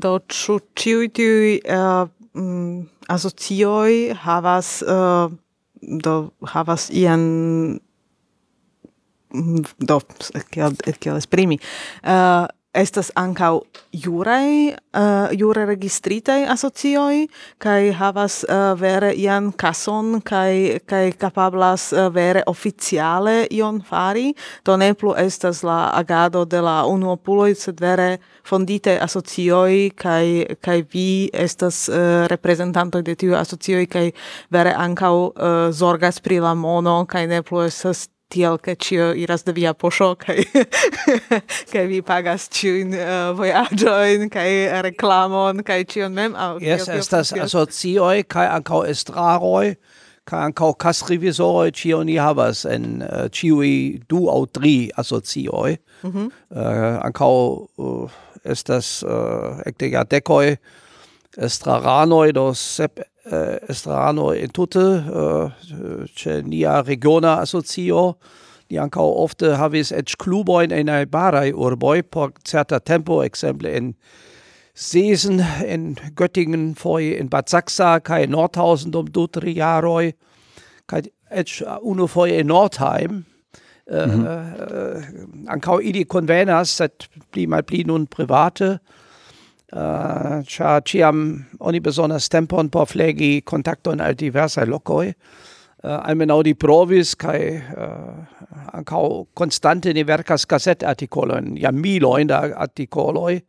Do 0.00 0.16
ĉu 0.32 0.58
ĉiuj 0.80 1.08
tiuj 1.16 1.52
uh, 1.76 2.08
asocioj 3.10 3.92
havas 4.24 4.68
uh, 4.86 5.32
do 5.80 6.14
havas 6.54 6.88
ian 6.94 7.24
mm, 9.34 9.64
do 9.78 9.98
kiel 10.54 10.76
kiel 11.00 11.18
esprimi 11.18 11.58
uh, 11.58 12.46
estas 12.74 13.10
ancau 13.18 13.64
jurae, 13.92 14.76
uh, 14.94 15.30
jure 15.34 15.64
registritai 15.66 16.44
asocioi, 16.46 17.26
cae 17.58 17.90
havas 17.92 18.44
uh, 18.44 18.74
vere 18.78 19.10
ian 19.18 19.50
cason, 19.52 20.20
kai 20.22 20.78
kai 20.86 21.10
capablas 21.18 21.90
uh, 21.92 22.06
vere 22.14 22.44
oficiale 22.46 23.48
ion 23.50 23.80
fari, 23.82 24.34
to 24.62 24.76
ne 24.76 24.92
plu 24.94 25.14
estas 25.18 25.64
la 25.66 25.90
agado 25.98 26.44
de 26.44 26.60
la 26.62 26.84
unuopuloi, 26.86 27.54
sed 27.58 27.80
vere 27.80 28.20
fondite 28.46 28.98
asocioi, 29.02 29.90
kai 29.96 30.56
kai 30.62 30.82
vi 30.92 31.28
estas 31.32 31.88
eh, 31.88 31.98
uh, 31.98 32.28
representantoi 32.30 33.02
de 33.02 33.14
tiu 33.18 33.34
asocioi, 33.34 33.86
kai 33.86 34.12
vere 34.50 34.74
ancau 34.74 35.30
uh, 35.34 35.68
zorgas 35.72 36.20
pri 36.22 36.40
la 36.40 36.54
mono, 36.54 37.04
kai 37.06 37.26
ne 37.26 37.42
plu 37.42 37.66
estas 37.66 38.08
tiel 38.30 38.58
che 38.62 38.76
cio 38.76 39.12
iras 39.12 39.44
de 39.44 39.52
via 39.52 39.74
pošo 39.74 40.14
kaj 40.14 40.44
kaj 41.72 41.84
vi 41.90 42.00
pagas 42.06 42.48
ĉiujn 42.54 42.94
uh, 42.94 43.32
vojaĝojn 43.38 44.28
kaj 44.32 44.50
reklamon 44.86 45.64
kaj 45.66 45.84
ĉion 45.92 46.14
mem. 46.14 46.36
Aŭ 46.38 46.52
Jes 46.62 46.88
estas 46.94 47.34
asocioj 47.46 48.22
kaj 48.30 48.46
ankaŭ 48.58 48.84
estraroj 48.92 49.74
kaj 50.30 50.44
ankaŭ 50.50 50.72
kasrevizoroj 50.84 51.70
cio 51.74 52.02
ni 52.06 52.16
havas 52.22 52.64
en 52.64 53.02
uh, 53.02 53.26
uh, 53.26 54.00
du 54.08 54.26
aŭ 54.30 54.40
tri 54.46 54.90
asocioj. 54.96 55.76
Mm 56.02 56.10
-hmm. 56.10 56.30
uh, 56.50 57.04
ankaŭ 57.04 57.32
uh, 57.76 58.10
estas 58.44 59.02
uh, 59.02 59.60
ekde 59.66 59.90
jardekoj 59.90 60.56
estraranoj 61.36 62.32
do 62.32 62.54
sep 62.54 63.00
eh, 63.32 63.58
Estrano 63.68 64.32
in 64.32 64.52
Tutte, 64.52 65.04
eh, 65.06 65.74
äh, 65.74 66.06
c'è 66.14 66.38
äh, 66.38 66.42
Nia 66.42 66.80
Regiona 66.80 67.38
Associo, 67.40 68.16
ni 68.70 68.78
ankaŭ 68.78 69.06
ofte 69.24 69.56
havis 69.58 69.90
eĉ 69.92 70.14
klubojn 70.22 70.72
en 70.72 70.86
najbaraj 70.86 71.52
urboj 71.52 72.02
por 72.10 72.32
certa 72.46 72.78
tempo, 72.78 73.22
ekzemple 73.24 73.72
in 73.76 73.94
Sesen, 74.74 75.42
en 75.66 75.96
Göttingen, 76.16 76.74
foje 76.78 77.18
en 77.18 77.28
Bad 77.28 77.50
Saksa 77.50 77.98
in 78.22 78.30
Nordhausen 78.30 78.92
dum 78.92 79.10
du 79.10 79.26
tri 79.26 79.56
jaroj 79.58 80.12
kaj 80.86 81.02
eĉ 81.30 81.62
unufoje 81.82 82.38
en 82.40 82.46
Nordheim. 82.46 83.24
Mhm. 83.90 84.26
Äh, 84.26 84.30
äh, 84.30 85.02
ankaŭ 85.50 85.80
ili 85.82 86.04
konvenas, 86.04 86.76
sed 86.76 87.08
pli 87.32 87.84
nun 87.84 88.06
private 88.06 88.78
Ah, 89.70 90.40
uh, 90.40 90.42
cia 90.42 90.80
ciam 90.82 91.44
oni 91.60 91.78
besonas 91.80 92.28
tempon 92.28 92.70
por 92.70 92.88
flegi 92.90 93.42
contacton 93.46 94.00
al 94.00 94.16
diversaj 94.18 94.66
locoi, 94.66 95.12
Uh, 95.80 95.88
ah, 95.88 96.00
almenaŭ 96.10 96.42
li 96.44 96.52
provis 96.60 97.14
cae 97.16 97.54
uh, 97.56 97.84
ah, 98.52 98.64
ancau 98.76 99.30
constante 99.32 99.94
ni 99.96 100.02
verkas 100.04 100.44
articoloin, 100.84 101.56
ja 101.56 101.72
miloin 101.72 102.26
da 102.26 102.40
articoloi, 102.54 103.40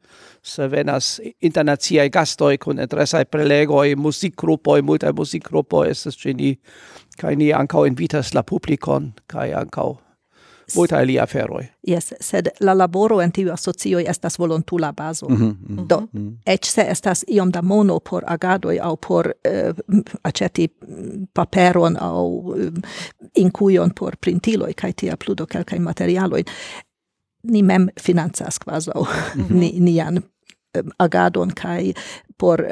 se 0.42 0.68
venas 0.68 1.20
internaciaj 1.42 2.10
gastoi 2.10 2.58
con 2.58 2.80
interesaj 2.80 3.25
prelegoi, 3.25 3.96
muzikgrupoj, 3.96 4.82
multae 4.82 5.12
muzikgrupoj 5.12 5.90
estes 5.90 6.16
ĉe 6.16 6.56
cae 7.20 7.36
ni 7.36 7.51
ancau 7.51 7.84
invitas 7.86 8.34
la 8.34 8.44
publikon 8.44 9.12
cae 9.28 9.54
ancau 9.54 10.00
Volta 10.75 10.98
alia 10.98 11.24
aferoj. 11.24 11.66
Jes, 11.88 12.13
sed 12.20 12.48
la 12.60 12.74
laboro 12.78 13.22
en 13.22 13.32
tiu 13.32 13.51
asocioj 13.54 14.06
estas 14.08 14.40
volontula 14.40 14.92
bazo. 14.92 15.30
Mm 15.30 15.38
-hmm, 15.38 15.88
Do, 15.88 16.00
mm 16.00 16.08
-hmm. 16.13 16.38
eĉ 16.46 16.66
se 16.66 16.86
estas 16.90 17.25
iom 17.28 17.51
da 17.51 17.62
mono 17.62 18.00
por 18.00 18.24
agadoj 18.28 18.80
aŭ 18.82 18.96
por 19.08 19.32
eh, 19.44 19.74
aĉeti 20.24 20.68
paperon 21.34 21.98
aŭ 22.00 22.28
eh, 22.58 22.72
inkujon 23.36 23.90
por 24.00 24.16
printiloj 24.16 24.74
kaj 24.74 24.94
tiel 24.94 25.18
pludo 25.18 25.42
do 25.44 25.46
kelkajn 25.46 25.82
materialojn, 25.82 26.46
ni 27.44 27.62
mem 27.62 27.90
financas 28.00 28.58
kvazaŭ 28.58 29.01
mm 29.36 29.42
-hmm. 29.42 29.54
ni, 29.56 29.74
nian 29.80 30.18
eh, 30.18 30.84
agadon 30.98 31.51
kaj 31.51 31.94
por 32.38 32.63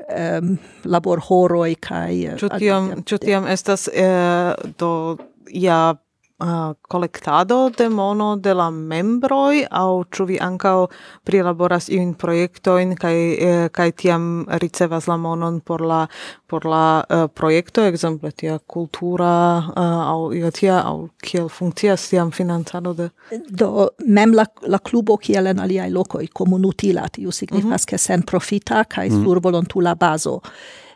um, 0.41 0.57
laborhoroj 0.83 1.75
kaj 1.75 2.35
ĉu 2.37 2.49
tiam 2.59 3.03
ĉu 3.05 3.17
tiam 3.17 3.47
estas 3.47 3.87
eh, 3.87 4.53
do 4.79 5.17
ja 5.51 5.95
uh, 6.39 6.73
collectado 6.87 7.69
de 7.69 7.89
mono 7.89 8.35
de 8.35 8.53
la 8.53 8.69
membroi 8.69 9.65
au 9.69 10.03
ĉu 10.03 10.25
vi 10.25 10.37
ankaŭ 10.41 10.87
prilaboras 11.27 11.89
iujn 11.89 12.13
projektojn 12.13 12.95
kaj 12.99 13.17
eh, 13.33 13.69
kaj 13.71 13.91
tiam 13.91 14.25
ricevas 14.61 15.07
la 15.07 15.17
monon 15.17 15.59
por 15.59 15.81
la 15.81 16.07
por 16.47 16.65
la 16.65 17.03
uh, 17.03 17.27
projekto 17.27 17.85
ekzemple 17.85 18.31
tia 18.31 18.59
kultura 18.59 19.33
uh, 19.57 20.01
au 20.13 20.31
io 20.33 20.51
tia 20.51 20.79
au 20.81 21.09
kiel 21.23 21.49
funkcias 21.49 22.09
tiam 22.09 22.31
financado 22.31 22.93
de 22.93 23.09
do 23.49 23.89
mem 24.07 24.33
la, 24.33 24.45
la 24.61 24.79
klubo 24.79 25.17
kiel 25.17 25.47
en 25.47 25.59
aliaj 25.59 25.91
lokoj 25.91 26.27
komunutila 26.33 27.07
tiu 27.11 27.31
signifas 27.31 27.63
mm 27.63 27.75
-hmm. 27.75 27.89
ke 27.89 27.97
sen 27.97 28.23
profita 28.23 28.83
kaj 28.83 29.09
mm 29.09 29.15
-hmm. 29.15 29.23
sur 29.23 29.39
volontula 29.43 29.95
bazo 29.95 30.41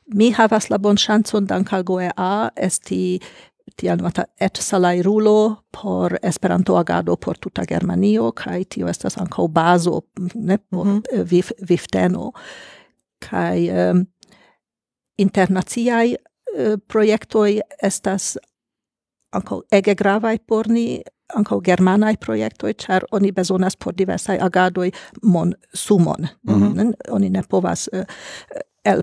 mi 0.06 0.32
havas 0.32 0.70
la 0.70 0.78
bonŝancon 0.78 1.46
dank 1.46 1.74
al 1.74 1.84
GOEA 1.84 2.50
esti 2.56 3.20
tian 3.76 4.02
mata 4.02 4.26
et 4.40 4.58
salairulo 4.60 5.64
por 5.82 6.20
esperanto 6.22 6.78
agado 6.78 7.18
por 7.18 7.38
tuta 7.38 7.64
Germanio 7.70 8.32
kai 8.32 8.66
tio 8.66 8.88
estas 8.88 9.18
ankaŭ 9.18 9.48
bazo 9.48 10.02
ne 10.36 10.58
por 10.58 10.86
mm 10.86 11.00
-hmm. 11.00 11.24
viv, 11.32 11.52
vifteno 11.70 12.32
kai 13.20 13.70
um, 13.72 14.06
internaciaj 15.18 16.08
uh, 16.14 16.80
projektoj 16.88 17.62
estas 17.84 18.38
ankaŭ 19.32 19.62
ege 19.72 19.96
gravaj 19.96 20.38
por 20.38 20.68
ni 20.68 21.02
ankaŭ 21.36 21.60
germanaj 21.62 22.18
projektoj 22.18 22.74
ĉar 22.74 23.06
oni 23.12 23.32
bezonas 23.32 23.76
por 23.76 23.94
diversaj 23.94 24.38
agadoj 24.42 24.92
mon 25.22 25.54
sumon 25.74 26.28
mm 26.44 26.54
-hmm. 26.54 26.94
oni 27.10 27.30
ne 27.30 27.44
povas 27.50 27.90
uh, 27.94 28.04
el 28.84 29.02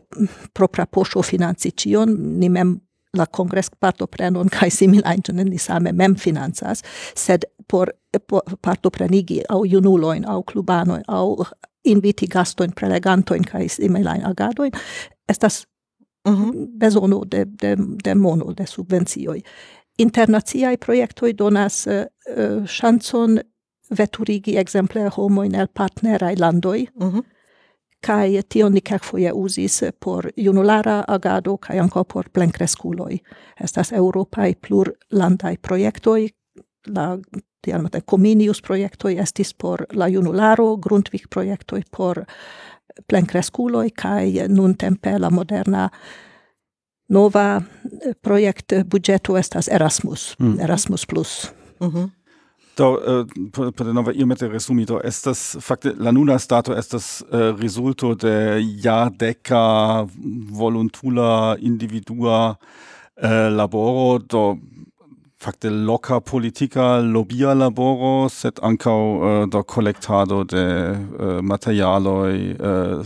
propra 0.53 0.87
poŝo 0.87 1.23
financi 1.23 1.71
ĉion 1.71 2.17
ni 2.19 2.49
mem 2.49 2.90
la 3.17 3.27
kongres 3.27 3.71
partoprenon 3.81 4.49
kaj 4.49 4.69
e 4.69 4.71
similajn 4.71 5.23
ni 5.45 5.59
same 5.59 5.93
mem 5.93 6.15
financas, 6.17 6.83
sed 7.15 7.45
por, 7.69 7.91
por 8.29 8.43
partoprenigi 8.63 9.43
aŭ 9.49 9.65
junulojn 9.67 10.25
aŭ 10.29 10.43
klubanojn 10.53 11.03
aŭ 11.09 11.27
inviti 11.85 12.27
gastojn, 12.27 12.73
prelegantojn 12.73 13.45
kaj 13.45 13.65
e 13.65 13.69
similajn 13.69 14.25
agadojn 14.25 14.73
estas 15.29 15.67
mm 16.29 16.35
-hmm. 16.35 16.67
bezono 16.79 17.25
de, 17.25 17.45
de, 17.45 17.77
de 18.05 18.15
mono, 18.15 18.53
de 18.53 18.67
subvencioj. 18.67 19.43
Internaciaj 19.99 20.77
projektoj 20.77 21.33
donas 21.33 21.87
ŝancon 22.67 23.31
uh, 23.33 23.39
uh, 23.39 23.97
veturigi 23.99 24.57
ekzemple 24.57 25.09
homojn 25.09 25.55
el 25.55 25.67
partneraj 25.67 26.37
landoj, 26.37 26.87
mm 26.95 27.11
-hmm 27.11 27.23
kai 28.07 28.41
tio 28.49 28.69
ni 28.69 28.81
kak 28.81 29.05
foje 29.05 29.33
uzis 29.33 29.83
por 30.01 30.31
junulara 30.37 31.05
agado 31.09 31.57
kai 31.57 31.79
anko 31.79 32.05
por 32.05 32.29
plenkreskuloj. 32.33 33.19
Estas 33.61 33.93
eŭropaj 33.93 34.55
plurlandaj 34.67 35.57
projektoj, 35.63 36.29
la 36.87 37.19
tiam 37.63 37.89
te 37.93 38.01
cominius 38.01 38.63
projektoj 38.63 39.19
estis 39.21 39.55
por 39.55 39.85
la 39.93 40.09
junularo, 40.09 40.77
Grundtvig 40.77 41.29
projektoj 41.31 41.83
por 41.97 42.25
plenkreskuloj 43.09 43.91
kai 43.97 44.47
nuntempe 44.49 45.19
la 45.19 45.31
moderna 45.31 45.89
nova 47.09 47.63
projekt 48.23 48.73
budgeto 48.85 49.37
estas 49.37 49.69
Erasmus, 49.69 50.37
mm. 50.39 50.61
Erasmus 50.61 51.07
plus. 51.07 51.53
Mm 51.81 52.20
Do, 52.81 52.97
uh, 52.97 53.27
eh, 53.67 53.73
per 53.77 53.93
nova 53.93 54.13
iomete 54.17 54.49
resumi, 54.49 54.87
do 54.89 55.03
estas, 55.05 55.59
fakte, 55.61 55.93
la 56.01 56.13
nuna 56.17 56.39
stato 56.39 56.73
estas 56.73 57.21
eh, 57.21 57.37
uh, 57.37 57.57
resulto 57.61 58.15
de 58.15 58.57
jadeca 58.81 60.07
voluntula 60.49 61.59
individua 61.61 62.57
uh, 62.57 63.51
laboro, 63.53 64.19
do 64.19 64.59
fakte 65.37 65.69
loca 65.69 66.21
politica 66.21 67.03
lobia 67.03 67.53
laboro, 67.53 68.31
set 68.31 68.65
ankau 68.65 69.21
uh, 69.21 69.47
do 69.47 69.63
collectado 69.65 70.43
de 70.45 70.65
uh, 71.21 71.43
materialoi, 71.43 72.57
uh, 72.57 73.05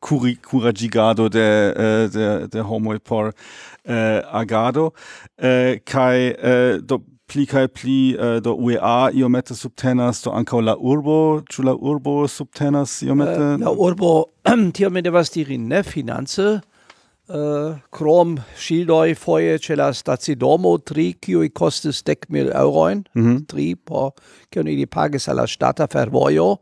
curi, 0.00 0.36
curagigado 0.42 1.28
de, 1.28 1.72
uh, 1.76 2.10
de, 2.10 2.48
de 2.48 2.60
homo 2.60 2.98
por 2.98 3.28
uh, 3.28 3.32
agado, 4.32 4.92
uh, 5.38 5.78
kai 5.84 6.34
uh, 6.34 6.82
do 6.82 7.15
pli 7.26 7.46
kai 7.46 7.66
pli 7.68 8.14
uh, 8.14 8.38
do 8.42 8.54
UEA 8.54 9.10
iomete 9.14 9.54
subtenas, 9.58 10.22
do 10.24 10.32
ankaŭ 10.36 10.60
la 10.62 10.76
urbo, 10.78 11.42
ĉu 11.50 11.66
la 11.66 11.74
urbo 11.74 12.22
subtenas 12.30 13.00
iomete? 13.06 13.36
Uh, 13.42 13.60
la 13.62 13.72
urbo 13.72 14.12
tio 14.76 14.90
mi 14.90 15.02
devas 15.02 15.32
diri 15.34 15.58
ne 15.58 15.82
finance, 15.86 16.46
uh, 17.28 17.78
krom 17.90 18.36
ŝildoj 18.62 19.16
foje 19.18 19.56
ĉe 19.66 19.78
la 19.80 19.88
stacidomo 19.94 20.76
tri 20.86 21.08
kiuj 21.22 21.50
kostis 21.56 22.02
dek 22.06 22.28
mil 22.30 22.52
eŭrojn, 22.54 23.02
mm 23.14 23.24
-hmm. 23.24 23.40
tri 23.50 23.74
por 23.74 24.12
kion 24.50 24.68
ili 24.68 24.86
pagis 24.86 25.28
al 25.28 25.36
la 25.42 25.46
ŝtata 25.46 25.88
fervojo. 25.90 26.56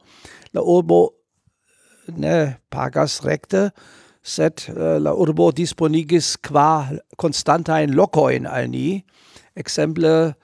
La 0.54 0.62
urbo 0.62 1.08
ne 2.16 2.56
pagas 2.70 3.20
rekte, 3.24 3.70
sed 4.22 4.64
uh, 4.68 4.96
la 5.02 5.12
urbo 5.12 5.50
disponigis 5.52 6.36
qua 6.36 6.88
constantain 7.16 7.94
locoin 7.94 8.46
al 8.46 8.70
ni, 8.70 9.04
exemple 9.56 10.34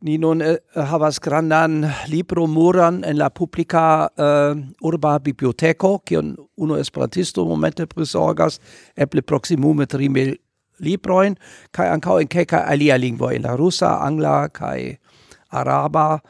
Ni 0.00 0.14
nun 0.18 0.42
eh, 0.42 0.58
havas 0.74 1.18
grandan 1.18 1.80
libro 2.06 2.46
muran 2.46 3.00
en 3.04 3.18
la 3.18 3.30
publica 3.34 4.06
uh, 4.06 4.24
eh, 4.24 4.60
urba 4.86 5.18
biblioteco, 5.18 5.98
kion 6.06 6.36
uno 6.56 6.76
esperantisto 6.78 7.44
momente 7.44 7.86
prisorgas, 7.86 8.60
eble 8.94 9.22
proximume 9.22 9.86
tri 9.90 10.08
mil 10.08 10.36
libroin, 10.78 11.34
kai 11.74 11.88
ancao 11.90 12.20
in 12.22 12.28
keka 12.28 12.62
alia 12.70 12.98
lingvo, 12.98 13.32
in 13.34 13.42
la 13.42 13.56
rusa, 13.56 13.96
angla, 14.06 14.48
kai 14.52 14.98
araba. 15.50 16.20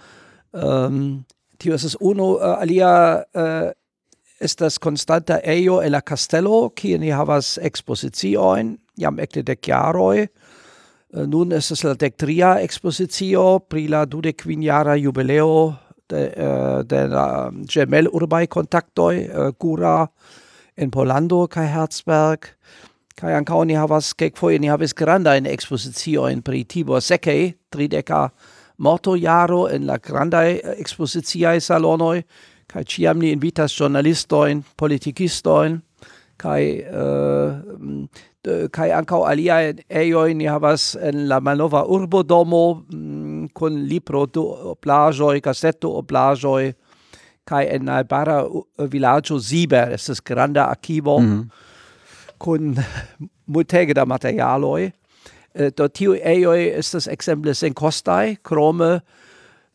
Um, 0.53 1.27
tio 1.59 1.75
es 1.75 1.97
uno 2.01 2.39
uh, 2.39 2.41
eh, 2.41 2.63
alia 2.63 3.25
uh, 3.35 3.71
estas 4.41 4.79
constanta 4.79 5.43
eio 5.45 5.83
en 5.83 5.93
la 5.93 6.01
castello, 6.01 6.71
kie 6.71 6.97
ni 6.99 7.11
havas 7.11 7.59
expositioin, 7.61 8.79
jam 8.97 9.19
ecte 9.21 9.43
dec 9.43 9.61
jaroi, 9.61 10.29
Eh, 11.15 11.25
nun 11.27 11.53
estas 11.57 11.85
la 11.85 11.95
dectria 11.95 12.59
expositio 12.61 13.59
pri 13.65 13.87
la 13.89 14.05
dudekvinjara 14.05 14.97
jubileo 15.01 15.75
de, 16.09 16.21
uh, 16.37 16.83
de 16.85 17.07
la 17.09 17.49
mm, 17.51 17.65
gemel 17.69 18.09
urbai 18.13 18.47
kontaktoj 18.47 19.15
uh, 19.17 19.49
Gura 19.61 20.07
in 20.77 20.91
polando 20.91 21.47
kai 21.49 21.67
Herzberg. 21.69 22.51
Kai 23.17 23.33
ankaŭ 23.35 23.65
ni 23.65 23.75
havas 23.75 24.13
kelkfoje 24.15 24.59
ni 24.59 24.69
havis 24.69 24.93
expositio 24.93 26.29
in 26.29 26.43
pri 26.43 26.65
Tibor 26.65 27.01
seke 27.01 27.55
trideka 27.71 28.31
morto 28.79 29.17
jaro 29.17 29.67
in 29.69 29.87
la 29.87 29.99
granda 29.99 30.45
ekspoziciaj 30.45 31.61
salonoi 31.61 32.23
kai 32.67 32.85
chiamni 32.85 33.27
ni 33.27 33.33
invitas 33.33 33.73
ĵurnalistojn 33.73 34.63
politikistojn 34.77 35.81
kai 36.37 36.85
uh, 36.85 37.57
mm, 37.79 38.09
kai 38.73 38.91
ankau 38.93 39.25
alia 39.27 39.59
eio 39.89 40.27
ni 40.35 40.47
havas 40.47 40.95
en 41.01 41.27
la 41.29 41.41
malnova 41.41 41.85
urbodomo 41.87 42.85
mm, 42.89 43.49
kun 43.55 43.85
libro 43.89 44.25
mhm. 44.27 44.33
do 44.35 44.75
plaĝoj, 44.81 45.41
o 45.85 46.03
plajo 46.03 46.59
kai 47.49 47.65
en 47.73 47.89
albara 47.89 48.43
villaggio 48.79 49.39
sieber 49.41 49.93
es 49.93 50.09
es 50.09 50.21
granda 50.21 50.69
archivo 50.69 51.19
mm 51.19 51.27
-hmm. 51.27 51.49
kun 52.39 52.77
multege 53.47 53.95
da 53.95 54.05
materialoi 54.05 54.93
do 55.77 55.89
tiu 55.89 56.15
das 56.93 57.07
exemples 57.07 57.63
en 57.63 57.75
costai 57.75 58.37
krome 58.43 59.01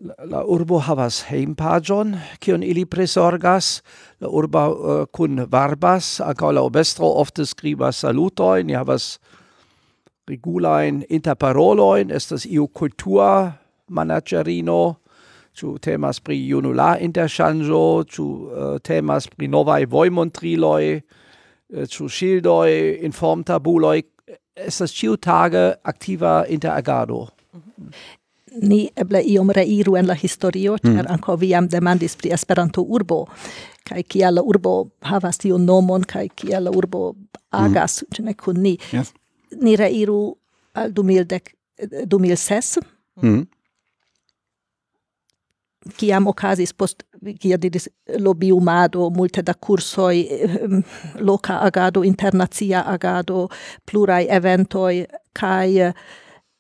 La, 0.04 0.42
urbo 0.44 0.82
havas 0.84 1.22
heimpagion 1.30 2.18
kion 2.44 2.63
ili 2.63 2.84
presorgas. 2.86 3.78
La 4.20 4.28
urba 4.28 4.63
uh, 4.68 5.04
kun 5.16 5.46
varbas, 5.48 6.18
ankaŭ 6.20 6.50
la 6.52 6.63
urbestro 6.66 7.08
ofte 7.22 7.46
skribas 7.48 8.02
salutojn, 8.04 8.68
ni 8.68 8.76
havas 8.76 9.13
regulajn 10.28 11.06
interparolojn, 11.08 12.12
estas 12.12 12.44
iu 12.50 12.68
kultura 12.68 13.54
managerino, 13.96 14.82
ĉu 15.56 15.78
temas 15.80 16.20
pri 16.20 16.39
junula 16.50 16.98
interŝanĝo, 17.00 17.84
ĉu 18.04 18.26
uh, 18.26 18.66
temas 18.84 19.30
pri 19.32 19.48
novaj 19.48 19.86
vojmontriloj, 19.94 20.82
eh, 20.89 21.86
ĉu 21.96 22.10
ŝildoj, 22.10 22.68
informtabuloj, 23.08 24.02
estas 24.68 24.92
ĉiutage 25.00 25.63
aktiva 25.94 26.44
interagado. 26.50 27.28
Mm 27.54 27.62
-hmm. 27.62 28.20
Ni 28.62 28.89
eble 28.96 29.22
iom 29.26 29.50
reiru 29.56 29.96
en 29.98 30.08
la 30.08 30.16
historio, 30.16 30.78
cer 30.78 31.04
mm. 31.04 31.12
anco 31.16 31.36
viam 31.39 31.68
demandis 31.70 32.16
pri 32.20 32.30
Esperanto 32.36 32.82
urbo, 32.84 33.28
kai 33.88 34.04
kia 34.04 34.32
la 34.32 34.42
urbo 34.42 34.92
havas 35.02 35.38
tiu 35.42 35.58
nomon, 35.58 36.04
kai 36.08 36.30
kia 36.36 36.60
la 36.62 36.72
urbo 36.72 37.16
agas, 37.52 38.04
mm. 38.04 38.26
ne 38.26 38.34
kun 38.34 38.62
ni. 38.63 38.78
Yes. 38.92 39.13
Ni 39.62 39.76
reiru 39.76 40.36
al 40.76 40.92
2006, 40.92 42.78
mm. 43.22 43.44
kiam 45.98 46.28
okazis 46.28 46.74
post, 46.74 47.04
kia 47.39 47.58
diris, 47.58 47.89
lobiumado, 48.20 49.10
multe 49.10 49.42
da 49.42 49.54
cursoi, 49.54 50.28
loca 51.20 51.60
agado, 51.66 52.04
internazia 52.04 52.82
agado, 52.88 53.50
plurai 53.86 54.28
eventoi, 54.30 55.06
kai 55.34 55.94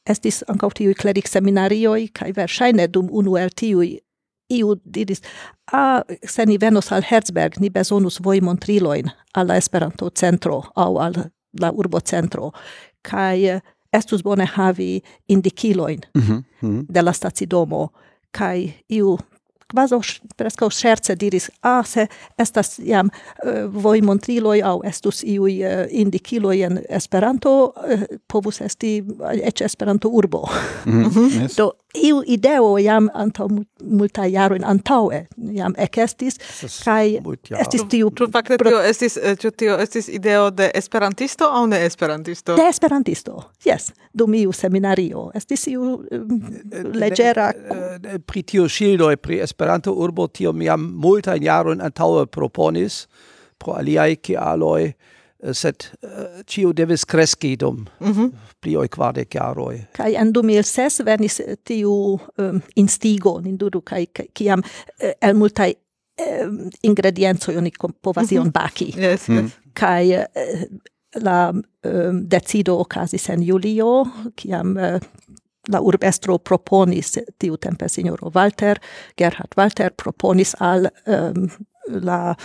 estis 0.09 0.43
ankaŭ 0.51 0.69
tiuj 0.79 0.95
klerikseminarioj 0.99 2.07
kaj 2.17 2.31
verŝajne 2.37 2.87
dum 2.87 3.09
unu 3.11 3.37
el 3.39 3.53
tiuj 3.55 3.97
iu 4.53 4.75
diris, 4.83 5.21
a, 5.71 6.01
se 6.27 6.45
ni 6.45 6.57
venos 6.57 6.91
al 6.91 7.05
Herzberg, 7.09 7.59
ni 7.59 7.69
bezonus 7.69 8.19
vojmontrilojn 8.23 9.09
al 9.33 9.47
la 9.47 9.57
Esperanto-centro 9.57 10.61
aŭ 10.75 10.91
al 11.05 11.19
la 11.61 11.71
urbocentro, 11.71 12.51
kaj 13.01 13.59
estus 13.93 14.23
bone 14.23 14.45
havi 14.45 15.01
indikilojn 15.27 16.01
mm 16.15 16.21
-hmm. 16.21 16.85
de 16.89 17.01
la 17.01 17.13
stacidomo, 17.13 17.89
kaj 18.31 18.71
iu 18.89 19.17
quasi 19.71 19.95
presco 20.35 20.69
scherze 20.69 21.15
diris, 21.15 21.49
ah, 21.61 21.83
se 21.85 22.07
estas 22.37 22.79
jam 22.79 23.09
uh, 23.09 23.83
voi 23.83 24.01
montriloi 24.01 24.61
au 24.61 24.81
estus 24.83 25.23
iui 25.23 25.61
uh, 25.63 25.85
indiciloi 25.89 26.61
en 26.61 26.81
Esperanto, 26.89 27.65
uh, 27.65 28.03
povus 28.27 28.61
esti 28.61 29.03
ec 29.43 29.61
Esperanto 29.61 30.09
urbo. 30.09 30.49
Mm 30.85 31.03
-hmm. 31.03 31.41
yes. 31.41 31.55
Do, 31.55 31.73
iu 31.93 32.23
ideo 32.25 32.77
jam 32.77 33.09
antau 33.13 33.47
multa 33.83 34.25
jaroin 34.25 34.63
antaue 34.65 35.25
jam 35.53 35.73
ekestis 35.77 36.37
kai 36.85 37.19
estis 37.59 37.83
tiu 37.89 38.09
pro 38.11 38.27
fakte 38.33 38.57
tio 38.57 38.79
estis 38.81 39.17
ĉu 39.41 39.51
tio 39.57 39.77
estis 39.81 40.09
ideo 40.09 40.49
de 40.51 40.71
esperantisto 40.73 41.49
aŭ 41.59 41.65
ne 41.69 41.83
esperantisto 41.85 42.55
de 42.57 42.65
esperantisto 42.69 43.43
yes 43.65 43.91
dum 44.13 44.33
iu 44.33 44.51
seminario 44.51 45.29
estis 45.37 45.67
iu 45.67 45.83
um, 45.83 46.41
leĝera 46.93 47.51
pri 48.25 48.43
tio 48.43 48.67
ŝildoj 48.67 49.15
pri 49.17 49.41
Esperanto 49.63 49.93
urbo 49.93 50.27
tio 50.27 50.51
mi 50.51 50.65
jam 50.65 50.81
multa 50.99 51.37
jaron 51.39 51.79
antaŭe 51.81 52.25
proponis 52.27 53.05
pro 53.57 53.77
aliaj 53.79 54.17
kialoj 54.27 54.81
eh, 54.89 55.53
sed 55.55 55.85
eh, 56.03 56.41
ĉiu 56.43 56.73
uh, 56.73 56.75
devis 56.75 57.05
kreski 57.05 57.55
dum 57.55 57.85
mm 57.99 58.11
-hmm. 58.11 58.31
pli 58.59 58.75
ol 58.75 58.87
kvardek 58.87 59.35
jaroj. 59.35 59.79
Kaj 59.95 60.15
en 60.19 60.33
2006 60.33 61.05
venis 61.05 61.39
eh, 61.39 61.55
tiu 61.63 61.93
um, 61.93 62.61
instigo 62.75 63.39
Ninduru 63.41 63.81
kaj 63.81 64.05
kiam 64.33 64.59
uh, 64.59 65.11
el 65.21 65.33
multaj 65.33 65.73
um, 65.73 66.69
ingrediencoj 66.81 67.57
oni 67.57 67.71
povas 68.01 68.31
ion 68.31 68.47
mhm. 68.47 68.51
baki. 68.51 68.93
Yes, 68.97 69.29
mm 69.29 69.37
-hmm. 69.37 69.43
yes. 69.43 69.51
Mhm. 69.51 69.71
Kaj 69.73 70.13
uh, 70.13 70.23
la 71.23 71.49
um, 71.49 72.29
decido 72.29 72.79
okazis 72.79 73.29
en 73.29 73.43
julio 73.43 74.05
kiam 74.35 74.75
la 75.71 75.81
urbestro 75.81 76.37
proponis 76.39 77.17
tiu 77.39 77.57
tempe 77.57 77.89
signoro 77.89 78.31
Walter, 78.35 78.79
Gerhard 79.17 79.55
Walter 79.57 79.93
proponis 79.95 80.55
al 80.59 80.89
um, 81.05 81.47
la 82.03 82.35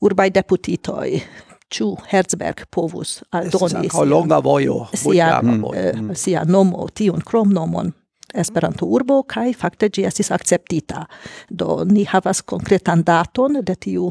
urbai 0.00 0.30
deputitoi 0.30 1.22
ĉu 1.70 1.86
Herzberg 2.10 2.66
povus 2.70 3.20
aldoni 3.30 3.84
ankaŭ 3.84 4.04
longa 4.08 4.40
vojo, 4.42 4.82
sia, 4.92 5.04
multjara 5.04 5.56
vojo. 5.62 5.74
eh, 5.78 6.14
sia 6.18 6.44
nomo, 6.44 6.88
tiun 6.94 7.22
kromnomon 7.26 7.92
Esperanto 8.34 8.86
urbo, 8.86 9.22
kai 9.26 9.50
fakte 9.58 9.88
ĝi 9.90 10.04
estis 10.06 10.30
akceptita. 10.30 11.04
Do 11.50 11.80
ni 11.84 12.04
havas 12.06 12.44
konkretan 12.46 13.02
daton 13.06 13.58
de 13.66 13.74
tiu 13.74 14.10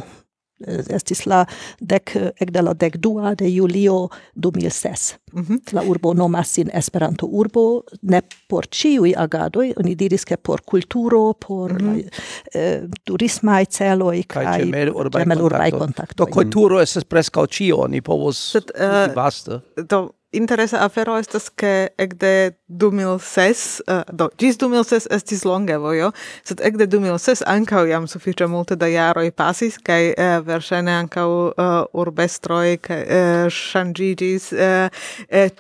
estis 0.67 1.25
la 1.25 1.45
dec, 1.79 2.15
ekde 2.41 2.61
la 2.61 2.73
dec 2.73 2.97
dua 3.01 3.33
de 3.35 3.49
julio 3.49 4.09
2006. 4.35 5.15
Mm 5.33 5.43
-hmm. 5.43 5.73
La 5.73 5.81
urbo 5.81 6.13
nomas 6.13 6.53
sin 6.53 6.69
Esperanto 6.73 7.25
urbo, 7.25 7.83
ne 8.01 8.21
por 8.47 8.65
ciui 8.67 9.13
agadoi, 9.15 9.73
oni 9.75 9.95
diris 9.95 10.23
che 10.23 10.37
por 10.37 10.61
culturo, 10.65 11.33
por 11.47 11.73
mm 11.73 11.77
-hmm. 11.77 12.03
la, 12.03 12.61
eh, 12.61 12.81
turismai 13.03 13.65
celoi, 13.65 14.23
kai 14.23 14.59
gemel 14.59 14.89
urbai, 14.89 15.25
urbai 15.41 15.71
contactoi. 15.71 16.25
Do 16.25 16.33
culturo 16.33 16.75
mm. 16.75 16.81
estes 16.81 17.05
prescau 17.05 17.45
cio, 17.47 17.87
ni 17.87 18.01
povos 18.01 18.51
Sed, 18.51 18.71
uh, 18.75 19.15
vaste. 19.15 19.61
Do, 19.89 20.18
interesa 20.31 20.77
afero 20.85 21.17
estas 21.17 21.49
ke 21.49 21.87
ekde 21.97 22.51
2006 22.69 23.81
uh, 23.87 23.95
eh, 23.95 24.03
do 24.11 24.29
gis 24.37 24.57
2006 24.57 25.07
estis 25.15 25.45
longe 25.45 25.77
vojo 25.77 26.11
sed 26.43 26.61
ekde 26.63 26.87
2006 26.87 27.43
ankaŭ 27.47 27.85
jam 27.89 28.07
sufiĉe 28.07 28.47
multe 28.47 28.75
da 28.75 28.87
jaroj 28.87 29.31
pasis 29.31 29.77
kaj 29.77 30.09
uh, 30.09 30.45
verŝajne 30.45 30.91
ankaŭ 31.03 31.29
uh, 31.29 31.51
urbestroj 31.93 32.77
kaj 32.77 33.01
uh, 33.03 33.45
ŝanĝiĝis 33.53 34.51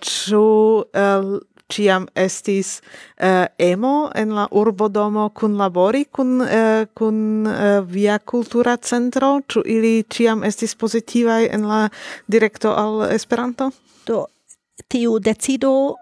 ĉu 0.01 0.45
uh, 0.45 0.83
uh, 0.93 1.39
ciam 1.69 2.07
estis 2.15 2.79
uh, 2.81 3.45
emo 3.57 4.09
en 4.15 4.33
la 4.33 4.47
urbodomo 4.51 5.29
kun 5.29 5.57
labori 5.57 6.05
kun 6.11 6.41
uh, 6.41 6.85
kun 6.93 7.47
uh, 7.47 7.85
via 7.85 8.19
kultura 8.19 8.77
centro? 8.77 9.39
Ĉu 9.47 9.63
ili 9.65 10.03
ciam 10.09 10.43
estis 10.43 10.75
pozitivaj 10.75 11.49
en 11.53 11.69
la 11.69 11.87
direkto 12.27 12.73
al 12.73 13.05
Esperanto? 13.13 13.71
Do 14.05 14.25
tiu 14.87 15.19
decido 15.19 15.95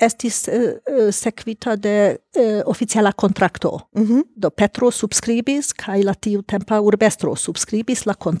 estis 0.00 0.48
uh, 0.48 1.10
sequita 1.12 1.76
de 1.76 2.18
uh, 2.36 2.62
oficiala 2.64 3.12
contracto. 3.12 3.88
Mm 3.94 4.06
-hmm. 4.06 4.22
Do 4.36 4.50
Petro 4.50 4.90
subscribis, 4.90 5.72
kai 5.72 6.02
la 6.02 6.14
tiu 6.14 6.42
tempa 6.42 6.80
urbestro 6.80 7.36
subscribis 7.36 8.04
la 8.04 8.14
con 8.14 8.40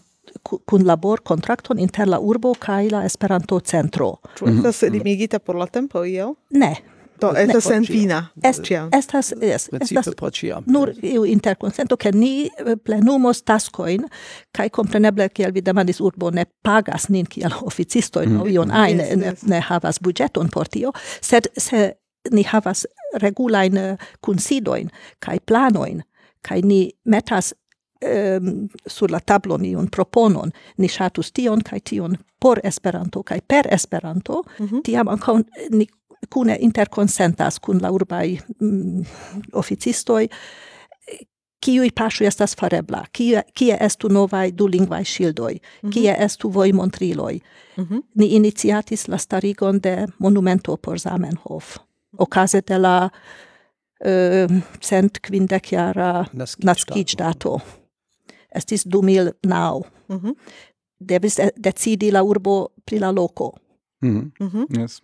kun 0.64 0.84
labor 0.84 1.20
contracton 1.22 1.78
inter 1.78 2.08
la 2.08 2.18
urbo 2.18 2.54
kai 2.58 2.90
la 2.90 3.04
Esperanto 3.04 3.60
centro. 3.60 4.18
Ĉu 4.36 4.46
mm 4.46 4.52
-hmm. 4.52 4.56
estas 4.56 4.82
mhm. 4.82 4.92
limigita 4.92 5.38
por 5.38 5.56
la 5.56 5.66
tempo 5.66 6.04
io? 6.04 6.34
Ne, 6.50 6.76
Do 7.20 7.32
estas 7.36 7.64
senfina. 7.64 8.20
Estas 8.42 8.70
estas 8.92 9.32
estas 9.80 10.08
nur 10.66 10.92
iu 11.02 11.24
interkonsento 11.24 11.96
ke 11.96 12.12
ni 12.12 12.46
eh, 12.46 12.76
plenumos 12.76 13.42
taskojn 13.42 14.04
kaj 14.52 14.68
kompreneble 14.68 15.28
kiel 15.28 15.52
vi 15.52 15.60
demandis 15.60 16.00
urbo 16.00 16.30
ne 16.30 16.44
pagas 16.62 17.08
nin 17.08 17.26
kiel 17.26 17.52
oficistoj 17.62 18.26
aŭ 18.26 18.48
ion 18.48 18.70
ajn 18.70 19.02
ne 19.42 19.60
havas 19.60 20.00
buĝeton 20.00 20.48
por 20.48 20.68
tio, 20.68 20.92
sed 21.20 21.46
se 21.56 21.92
ni 22.30 22.42
havas 22.42 22.86
regulajn 23.22 23.76
eh, 23.78 23.96
kunsidojn 24.20 24.90
kaj 25.18 25.40
planojn 25.46 26.02
kaj 26.42 26.62
ni 26.62 26.90
metas 27.04 27.52
um, 28.00 28.68
sur 28.86 29.10
la 29.10 29.20
tablon 29.20 29.64
iun 29.64 29.88
proponon, 29.88 30.52
ni 30.78 30.88
ŝatus 30.88 31.32
tion 31.32 31.62
kaj 31.62 31.80
tion 31.90 32.16
por 32.40 32.60
Esperanto 32.64 33.22
kaj 33.22 33.40
per 33.48 33.68
Esperanto, 33.70 34.42
mm 34.58 34.66
-hmm. 34.66 34.82
tiam 34.84 35.08
ankaŭ 35.08 35.38
ni 35.70 35.86
kune 36.28 36.56
interkonsentas 36.60 37.58
kun 37.58 37.78
la 37.82 37.90
urbaj 37.90 38.36
mm, 38.60 39.04
oficistoj, 39.52 40.28
kiuj 41.60 41.90
paŝoj 41.96 42.26
estas 42.26 42.54
farebla, 42.56 43.04
kie, 43.12 43.42
kie 43.54 43.76
estu 43.80 44.08
novaj 44.08 44.52
dulingvaj 44.56 45.04
ŝildoj, 45.04 45.58
kie 45.92 46.14
estu 46.18 46.48
vojmontriloj. 46.50 47.40
Ni 48.14 48.26
iniciatis 48.36 49.08
la 49.08 49.18
starigon 49.18 49.80
de 49.80 50.06
monumento 50.18 50.76
por 50.76 50.98
Zamenhof, 50.98 51.76
okaze 52.18 52.60
de 52.60 52.78
la 52.78 52.94
uh, 53.10 54.56
cent 54.80 55.20
kvindekjara 55.20 56.24
Naskiĝdato. 56.32 57.58
Estis 58.56 58.86
2009. 58.86 59.82
Mhm. 60.08 60.30
Devis 61.00 61.38
e- 61.38 61.52
decidi 61.56 62.10
la 62.10 62.22
urbo 62.22 62.68
pri 62.84 62.98
la 62.98 63.10
loko. 63.10 63.52
Mhm. 64.02 64.32
Mhm. 64.40 64.80
Yes. 64.80 65.00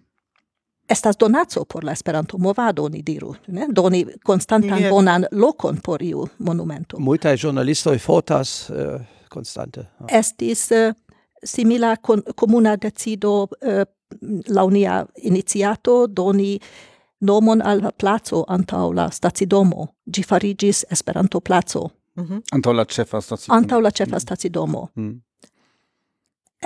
estas 0.89 1.17
donaco 1.19 1.65
por 1.65 1.85
la 1.85 1.93
Esperanto 1.93 2.39
movado 2.39 2.89
ni 2.89 3.03
diru, 3.03 3.35
ne? 3.47 3.67
Doni 3.69 4.07
konstantan 4.25 4.79
yeah. 4.79 4.91
bonan 4.91 5.27
lokon 5.33 5.81
por 5.85 6.03
iu 6.03 6.29
monumento. 6.39 6.99
Multaj 6.99 7.37
ĵurnalistoj 7.37 7.99
fotas 7.99 8.71
uh, 8.71 8.77
eh, 8.77 9.07
konstante. 9.29 9.87
Estis 10.09 10.71
uh, 10.71 10.95
simila 11.45 11.97
kon 11.97 12.23
komuna 12.35 12.77
decido 12.77 13.49
eh, 13.61 13.83
uh, 13.83 14.41
launia 14.49 15.07
iniciato 15.23 16.07
doni 16.07 16.59
nomon 17.21 17.63
al 17.63 17.91
placo 17.99 18.45
antaŭ 18.49 18.93
la 18.95 19.11
stacidomo. 19.11 19.87
ĝi 20.07 20.23
farigis 20.23 20.85
Esperanto 20.91 21.41
placo. 21.41 21.91
Mm 22.17 22.25
-hmm. 22.25 22.43
Antau 22.53 22.73
la 22.73 22.85
ĉefa 22.85 23.21
stacidomo. 23.21 23.59
antaŭ 23.59 23.81
la 23.81 23.91
ĉefa 23.91 24.21
stacidomo. 24.21 24.89
Mm 24.95 25.23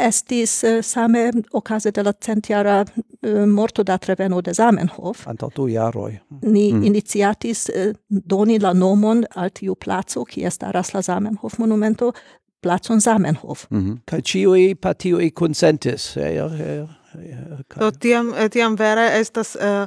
estis 0.07 0.65
eh, 0.65 0.83
same 0.83 1.33
okaze 1.53 1.91
de 1.91 2.03
la 2.03 2.13
centjara 2.13 2.85
eh, 3.23 3.47
morto 3.47 3.83
da 3.83 3.99
Treveno 3.99 4.41
de 4.41 4.55
Zamenhof. 4.55 5.27
Antaŭ 5.29 5.51
du 5.57 5.69
jaroj. 5.69 6.19
Ni 6.43 6.73
mm. 6.73 6.85
iniciatis 6.85 7.69
eh, 7.69 7.93
doni 8.09 8.59
la 8.59 8.73
nomon 8.73 9.25
al 9.35 9.51
tiu 9.51 9.75
placo, 9.75 10.25
kie 10.25 10.51
staras 10.51 10.95
la 10.95 11.03
Zamenhof 11.03 11.59
monumento, 11.59 12.13
placon 12.61 13.01
Zamenhof. 13.01 13.67
Mm 13.71 13.79
-hmm. 13.79 13.99
Kaj 14.05 14.21
ĉiuj 14.21 14.75
patioj 14.75 15.31
konsentis. 15.31 16.17
Ja, 16.17 16.29
ja, 16.29 16.47
ja, 16.57 16.87
ja, 17.15 17.59
kaj. 17.69 17.81
Do 17.81 17.91
tiam, 17.91 18.33
tiam 18.51 18.77
vere 18.77 19.21
estas... 19.21 19.57
Uh, 19.57 19.87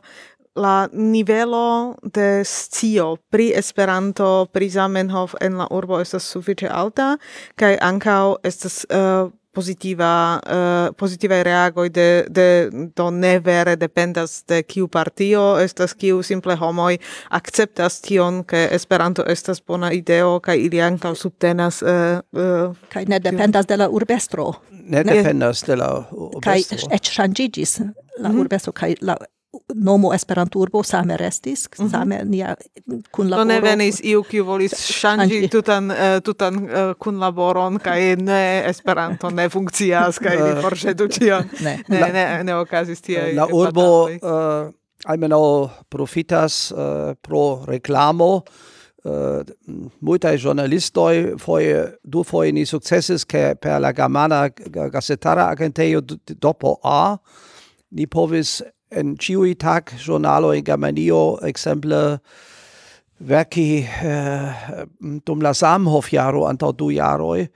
la 0.56 0.88
nivelo 0.92 1.96
de 2.04 2.44
scio 2.44 3.16
pri 3.30 3.54
Esperanto, 3.56 4.46
pri 4.52 4.70
Zamenhof 4.70 5.34
en 5.42 5.58
la 5.58 5.68
urbo 5.72 6.00
estas 6.00 6.24
sufiĉe 6.24 6.70
alta 6.70 7.18
kaj 7.56 7.78
ankaŭ 7.82 8.36
estas 8.44 8.86
uh, 8.90 9.32
positiva 9.54 10.42
eh, 10.46 10.90
uh, 10.90 10.96
positiva 10.96 11.44
reago 11.44 11.88
de 11.90 12.26
de 12.30 12.70
do 12.96 13.12
ne 13.12 13.40
vere 13.40 13.76
dependas 13.76 14.44
de 14.48 14.64
kiu 14.64 14.88
partio 14.88 15.60
estas 15.60 15.94
kiu 15.94 16.24
simple 16.24 16.56
homoj 16.56 16.98
akceptas 17.30 18.02
tion 18.02 18.44
ke 18.44 18.68
Esperanto 18.72 19.24
estas 19.28 19.62
bona 19.68 19.92
ideo 19.92 20.40
kaj 20.40 20.58
ili 20.58 20.82
ankaŭ 20.82 21.16
subtenas 21.16 21.82
uh, 21.82 21.90
uh, 22.32 22.76
kaj 22.90 23.06
ne 23.08 23.20
dependas 23.20 23.66
de 23.70 23.78
la 23.78 23.90
urbestro 23.90 24.54
ne, 24.72 25.04
ne 25.04 25.14
dependas 25.14 25.64
de 25.68 25.76
la 25.76 25.92
urbestro 26.12 26.42
kaj 26.42 26.98
eĉ 26.98 27.14
ŝanĝiĝis 27.18 27.80
la 27.80 28.30
mm 28.30 28.36
-hmm. 28.36 28.40
urbestro 28.40 28.72
kaj 28.72 28.96
la 29.02 29.18
nomo 29.74 30.14
Esperanturbo 30.14 30.84
same 30.84 31.18
restis, 31.18 31.68
mm 31.68 31.86
-hmm. 31.86 31.92
same 31.92 32.22
nia 32.26 32.56
kun 33.12 33.30
laboro. 33.30 33.46
ne 33.46 33.62
venis 33.62 34.00
iu, 34.04 34.24
kiu 34.24 34.46
volis 34.46 34.74
ŝanĝi 34.74 35.48
tutan, 35.50 35.92
uh, 35.92 35.98
tutan 36.24 36.56
uh, 36.56 36.94
kunlaboron 37.00 37.80
kaj 37.80 38.16
ne 38.16 38.64
Esperanto 38.66 39.30
ne 39.30 39.50
funkcias 39.50 40.20
kaj 40.20 40.36
ni 40.42 40.50
eh. 40.50 40.62
forĵetu 40.62 41.08
ĉion. 41.08 41.50
Ne, 41.62 41.84
ne, 41.88 42.00
ne, 42.00 42.12
ne, 42.14 42.44
ne 42.44 42.56
okazis 42.56 43.02
tie. 43.02 43.34
La 43.34 43.48
urbo 43.52 44.04
uh, 44.04 44.74
almenaŭ 45.06 45.70
profitas 45.90 46.72
uh, 46.72 46.78
pro 47.22 47.66
reklamo, 47.68 48.42
Uh, 49.06 49.44
multae 50.00 50.38
journalistoi 50.38 51.34
foie 51.38 52.00
du 52.04 52.24
foie 52.24 52.52
ni 52.52 52.66
successes 52.66 53.26
che 53.26 53.56
per 53.60 53.82
la 53.82 53.92
Germana 53.92 54.48
Gassetara 54.70 55.50
Agenteio 55.50 56.00
dopo 56.40 56.80
A 56.82 57.20
ni 57.90 58.08
povis 58.08 58.64
en 58.96 59.16
ciui 59.18 59.56
tag 59.56 59.92
giornalo 59.98 60.52
in 60.54 60.64
Germanio 60.64 61.38
exemple 61.44 62.20
verki 63.20 63.86
uh, 64.04 64.86
dum 65.26 65.42
la 65.42 65.54
Samhof 65.54 66.12
jaro 66.12 66.46
antau 66.50 66.74
du 66.76 66.92
jaroi 66.92 67.48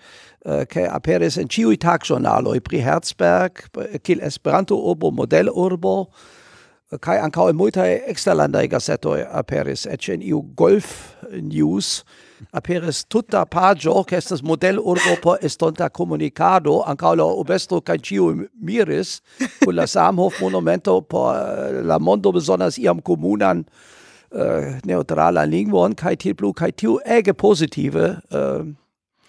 che 0.70 0.84
eh, 0.84 0.88
aperis 0.88 1.38
en 1.38 1.48
ciui 1.48 1.78
tag 1.78 2.04
giornalo 2.04 2.54
pri 2.62 2.80
Herzberg, 2.80 3.68
kiel 4.02 4.22
Esperanto 4.22 4.78
urbo, 4.80 5.12
model 5.12 5.50
urbo, 5.50 6.08
kai 7.02 7.18
ancau 7.20 7.50
in 7.50 7.58
multae 7.58 8.00
exterlandai 8.08 8.68
gassetoi 8.72 9.26
aperis, 9.28 9.86
ecce 9.86 10.14
in 10.14 10.22
iu 10.22 10.42
Golf 10.56 11.18
News, 11.32 12.06
aperis 12.52 13.06
tutta 13.08 13.46
pagio 13.46 14.04
che 14.04 14.18
estas 14.18 14.42
model 14.42 14.78
Europa 14.78 15.38
estonta 15.42 15.90
comunicado 15.90 16.84
anca 16.84 17.16
la 17.16 17.24
obesto 17.24 17.82
canciu 17.82 18.48
miris 18.62 19.22
con 19.64 19.76
la 19.76 19.88
Samhof 19.88 20.42
monumento 20.42 21.02
por 21.02 21.36
la 21.84 22.00
mondo 22.00 22.32
besonders 22.32 22.78
iam 22.78 23.02
comunan 23.02 23.66
eh, 24.32 24.40
äh, 24.40 24.82
neutraler 24.86 25.48
lingvon 25.48 25.96
kai 25.96 26.16
til 26.16 26.34
blu 26.34 26.54
kai 26.54 26.72
tiu 26.72 27.00
ege 27.06 27.34
positive 27.34 28.22
uh, 28.32 28.66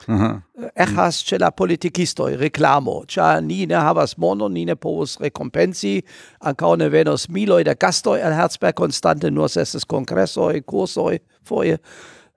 Aha. 0.07 0.41
Echas 0.77 1.25
ce 1.27 1.39
la 1.39 1.51
politikistoj 1.51 2.37
reclamo, 2.39 3.03
cia 3.09 3.41
ni 3.41 3.67
ne 3.67 3.75
havas 3.75 4.17
mono, 4.17 4.49
ni 4.49 4.65
ne 4.65 4.77
povus 4.77 5.19
recompensi, 5.21 5.99
ankaŭ 6.41 6.77
ne 6.79 6.89
venos 6.89 7.27
miloi 7.29 7.65
da 7.67 7.75
gastoi 7.75 8.23
al 8.23 8.33
Herzberg 8.33 8.77
konstante, 8.79 9.31
nur 9.31 9.51
estas 9.51 9.85
congressoi, 9.85 10.63
cursoi, 10.63 11.19
foie, 11.45 11.77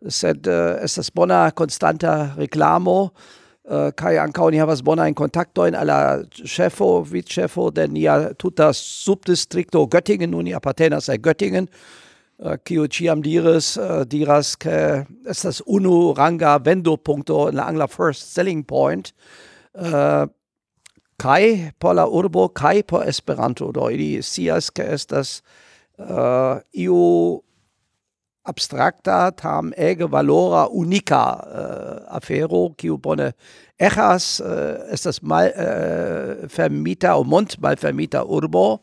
sed 0.08 0.48
äh, 0.48 0.80
estas 0.84 1.12
bona 1.12 1.52
konstanta 1.52 2.34
reklamo 2.38 3.12
äh, 3.12 3.42
Uh, 3.62 3.92
kaj 3.94 4.18
ankaŭ 4.18 4.48
ni 4.50 4.58
havas 4.58 4.80
bonajn 4.82 5.14
kontaktojn 5.14 5.76
al 5.78 5.86
la 5.86 5.98
ĉefo, 6.34 6.88
vicĉefo 7.06 7.68
de 7.70 7.84
nia 7.88 8.16
tuta 8.34 8.72
subdistrikto 8.74 9.84
Göttingen, 9.86 10.32
nun 10.34 10.48
ni 10.50 10.56
apartenas 10.58 11.12
al 11.14 11.20
Göttingen, 11.22 11.68
äh, 11.70 12.42
uh, 12.42 12.56
kiu 12.66 12.88
ĉiam 12.90 13.22
diris, 13.22 13.76
uh, 13.78 14.02
diras, 14.10 14.56
ke 14.58 15.06
estas 15.30 15.62
unu 15.68 16.16
ranga 16.18 16.56
vendopunkto 16.58 17.52
en 17.52 17.62
la 17.62 17.70
angla 17.70 17.88
first 17.88 18.34
selling 18.34 18.66
point, 18.66 19.14
Kai, 21.22 21.72
por 21.80 21.94
la 21.94 22.08
urbo 22.10 22.48
kaj 22.50 22.82
por 22.90 23.06
Esperanto. 23.08 23.72
Do 23.72 23.92
ili 23.94 24.24
scias, 24.26 24.72
ke 24.74 24.84
estas 24.84 25.44
iu 26.74 26.98
abstracta 28.44 29.32
tam 29.32 29.72
ege 29.78 30.08
valora 30.10 30.68
unica 30.72 31.24
uh, 31.34 32.16
afero 32.18 32.74
kiu 32.78 32.98
bone 32.98 33.32
echas 33.80 34.40
uh, 34.42 34.94
estas 34.94 35.22
mal 35.22 35.52
uh, 35.54 36.48
fermita 36.50 37.16
o 37.16 37.24
mont 37.24 37.60
mal 37.62 37.78
fermita 37.78 38.24
urbo 38.26 38.82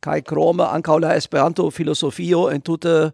kai 0.00 0.20
krome 0.22 0.64
ankaŭ 0.64 0.98
la 1.00 1.14
Esperanto 1.14 1.70
filozofio 1.70 2.48
entute 2.50 3.12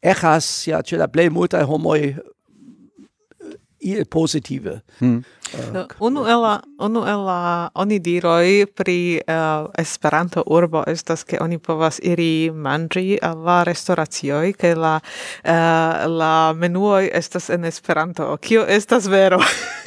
echas 0.00 0.48
ja 0.66 0.80
ĉe 0.80 0.96
la 0.96 1.08
plej 1.12 1.28
multaj 1.30 1.66
homoj 1.68 2.00
positive. 4.10 4.80
Mm. 5.00 5.24
Uh, 5.50 5.84
unu 5.98 6.26
el 6.26 6.40
la 6.42 6.60
unu 6.78 7.02
el 7.06 7.24
la 7.26 7.70
onidiroj 7.74 8.66
pri 8.74 9.20
uh, 9.26 9.70
Esperanto 9.78 10.42
urbo 10.46 10.84
estas 10.86 11.24
ke 11.24 11.38
oni 11.40 11.58
povas 11.58 11.98
iri 12.02 12.50
manĝi 12.54 13.18
al 13.22 13.42
la 13.44 13.64
restoracioj 13.64 14.52
ke 14.52 14.74
la 14.74 15.00
uh, 15.00 16.06
la 16.06 16.52
menuoj 16.52 17.10
estas 17.12 17.50
en 17.50 17.64
Esperanto. 17.64 18.36
Kio 18.36 18.66
estas 18.66 19.08
vero? 19.08 19.40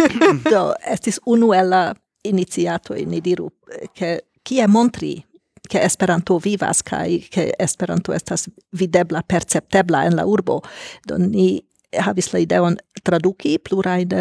Do 0.52 0.74
estis 0.84 1.20
unu 1.26 1.54
el 1.54 1.70
la 1.70 1.94
iniciatoj 2.24 3.06
ni 3.06 3.22
diru 3.22 3.52
ke 3.96 4.20
kie 4.44 4.68
montri 4.68 5.24
che 5.70 5.80
Esperanto 5.80 6.40
vivas 6.40 6.84
kai 6.84 7.28
che 7.30 7.52
Esperanto 7.60 8.14
estas 8.14 8.50
videbla 8.72 9.22
perceptebla 9.28 10.06
en 10.06 10.16
la 10.16 10.26
urbo 10.26 10.62
do 11.08 11.18
ni 11.18 11.64
havis 12.00 12.34
la 12.34 12.40
ideon 12.40 12.78
traduki 13.04 13.58
plurajn 13.64 14.14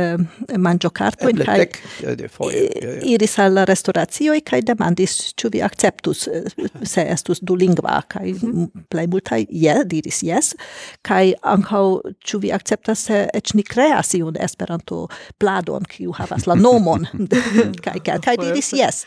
manĝokartojn 0.58 1.42
kaj 1.46 1.58
iris 3.08 3.36
al 3.42 3.56
la 3.58 3.66
restoracioj 3.68 4.40
kaj 4.48 4.62
demandis 4.72 5.16
ĉu 5.38 5.52
vi 5.54 5.62
akceptus 5.62 6.24
se 6.94 7.06
estus 7.14 7.42
dulingva 7.42 8.00
kaj 8.12 8.34
plej 8.92 9.06
multaj 9.12 9.40
je 9.48 9.76
diris 9.88 10.22
jes. 10.26 10.52
Kaj 11.06 11.34
ankaŭ 11.54 11.84
ĉu 12.26 12.42
vi 12.42 12.52
akceptas 12.54 13.06
se 13.08 13.24
eĉ 13.34 13.54
ni 13.58 13.66
kreas 13.66 14.14
iun 14.18 14.38
Esperanto 14.42 15.06
pladon 15.38 15.86
kiu 15.88 16.14
havas 16.18 16.48
la 16.50 16.58
nomon. 16.58 17.06
Kaj 17.84 17.98
kelkaj 18.06 18.36
diris 18.42 18.72
jes 18.76 19.04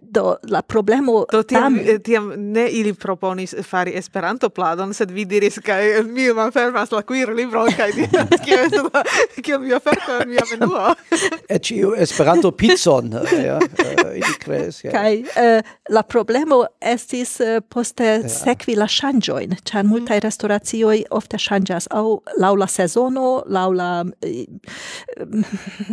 Do 0.00 0.36
la 0.48 0.62
problemo 0.62 1.24
Do 1.32 1.42
tiam, 1.42 1.62
tam... 1.62 1.78
Eh, 1.78 1.98
tiam 1.98 2.32
ne 2.36 2.68
ili 2.68 2.94
proponis 2.94 3.54
fari 3.70 3.92
Esperanto 3.94 4.48
pladon, 4.48 4.94
sed 4.94 5.10
vi 5.10 5.24
diris 5.24 5.58
kaj 5.58 5.98
eh, 5.98 6.02
mi 6.02 6.28
malfermas 6.32 6.90
la 6.90 7.02
queer 7.02 7.34
libro 7.34 7.64
kaj 7.76 7.92
di 7.92 8.06
kio 8.44 8.60
estas 8.64 8.86
la 8.94 9.02
kio 9.42 9.58
mi 9.58 9.72
oferto 9.72 10.20
en 10.22 10.28
mia 10.28 10.44
menuo. 10.50 10.94
Et 11.48 11.70
Esperanto 11.96 12.50
pizzon 12.50 13.12
eh, 13.14 13.44
ja 13.46 13.58
ili 14.14 14.34
kres 14.40 14.84
ja. 14.84 14.90
kai 14.90 15.22
uh, 15.22 15.60
la 15.88 16.02
problemo 16.02 16.64
estis 16.80 17.40
uh, 17.40 17.58
poste 17.68 18.04
ja. 18.04 18.28
sekvi 18.28 18.76
la 18.76 18.88
shanjoin 18.88 19.56
ĉar 19.64 19.84
mm. 19.84 19.88
multaj 19.88 20.18
mhm. 20.18 20.24
restoracioj 20.26 21.02
ofte 21.10 21.38
shanjas 21.38 21.88
aŭ 21.90 22.04
laula 22.40 22.66
sezono, 22.66 23.42
laŭ 23.46 23.68
la 23.72 23.90
uh, 24.04 24.10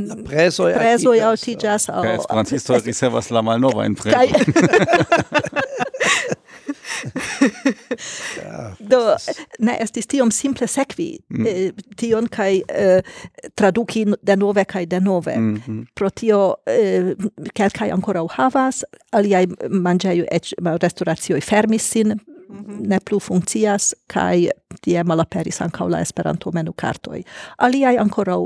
la 0.09 0.17
prezoj 0.25 1.17
ja 1.17 1.29
altiĝas 1.29 1.89
aŭ 1.89 2.03
Esperantistoj 2.15 2.81
ricevas 2.85 3.31
la 3.31 3.41
malnovajn 3.41 3.94
Kai... 4.03 4.27
Do 8.91 8.99
ne 9.59 9.75
estis 9.83 10.07
tiom 10.09 10.31
simple 10.33 10.67
sekvi 10.69 11.07
mm. 11.29 11.47
eh, 11.49 11.71
tion 11.99 12.27
kaj 12.31 12.61
eh, 12.67 13.15
traduki 13.57 14.05
denove 14.25 14.65
kaj 14.65 14.85
denove. 14.85 15.37
Mm 15.37 15.61
-hmm. 15.67 15.85
Pro 15.95 16.09
tio 16.09 16.55
eh, 16.65 17.13
kelkaj 17.53 17.91
ankoraŭ 17.91 18.27
havas, 18.31 18.83
aliaj 19.11 19.47
manĝejoj 19.69 20.27
eĉ 20.31 20.53
restoracioj 20.81 21.41
fermis 21.41 21.91
sin, 21.91 22.07
mm 22.07 22.15
-hmm. 22.65 22.87
ne 22.87 22.99
plu 22.99 23.19
funkcias 23.19 23.93
kaj 24.07 24.49
tie 24.85 25.03
malaperis 25.03 25.61
ankaŭ 25.65 25.89
la 25.89 26.01
Esperanto 26.05 26.53
menu 26.53 26.73
kartoj. 26.77 27.23
Aliaj 27.65 27.97
ankoraŭ 28.03 28.41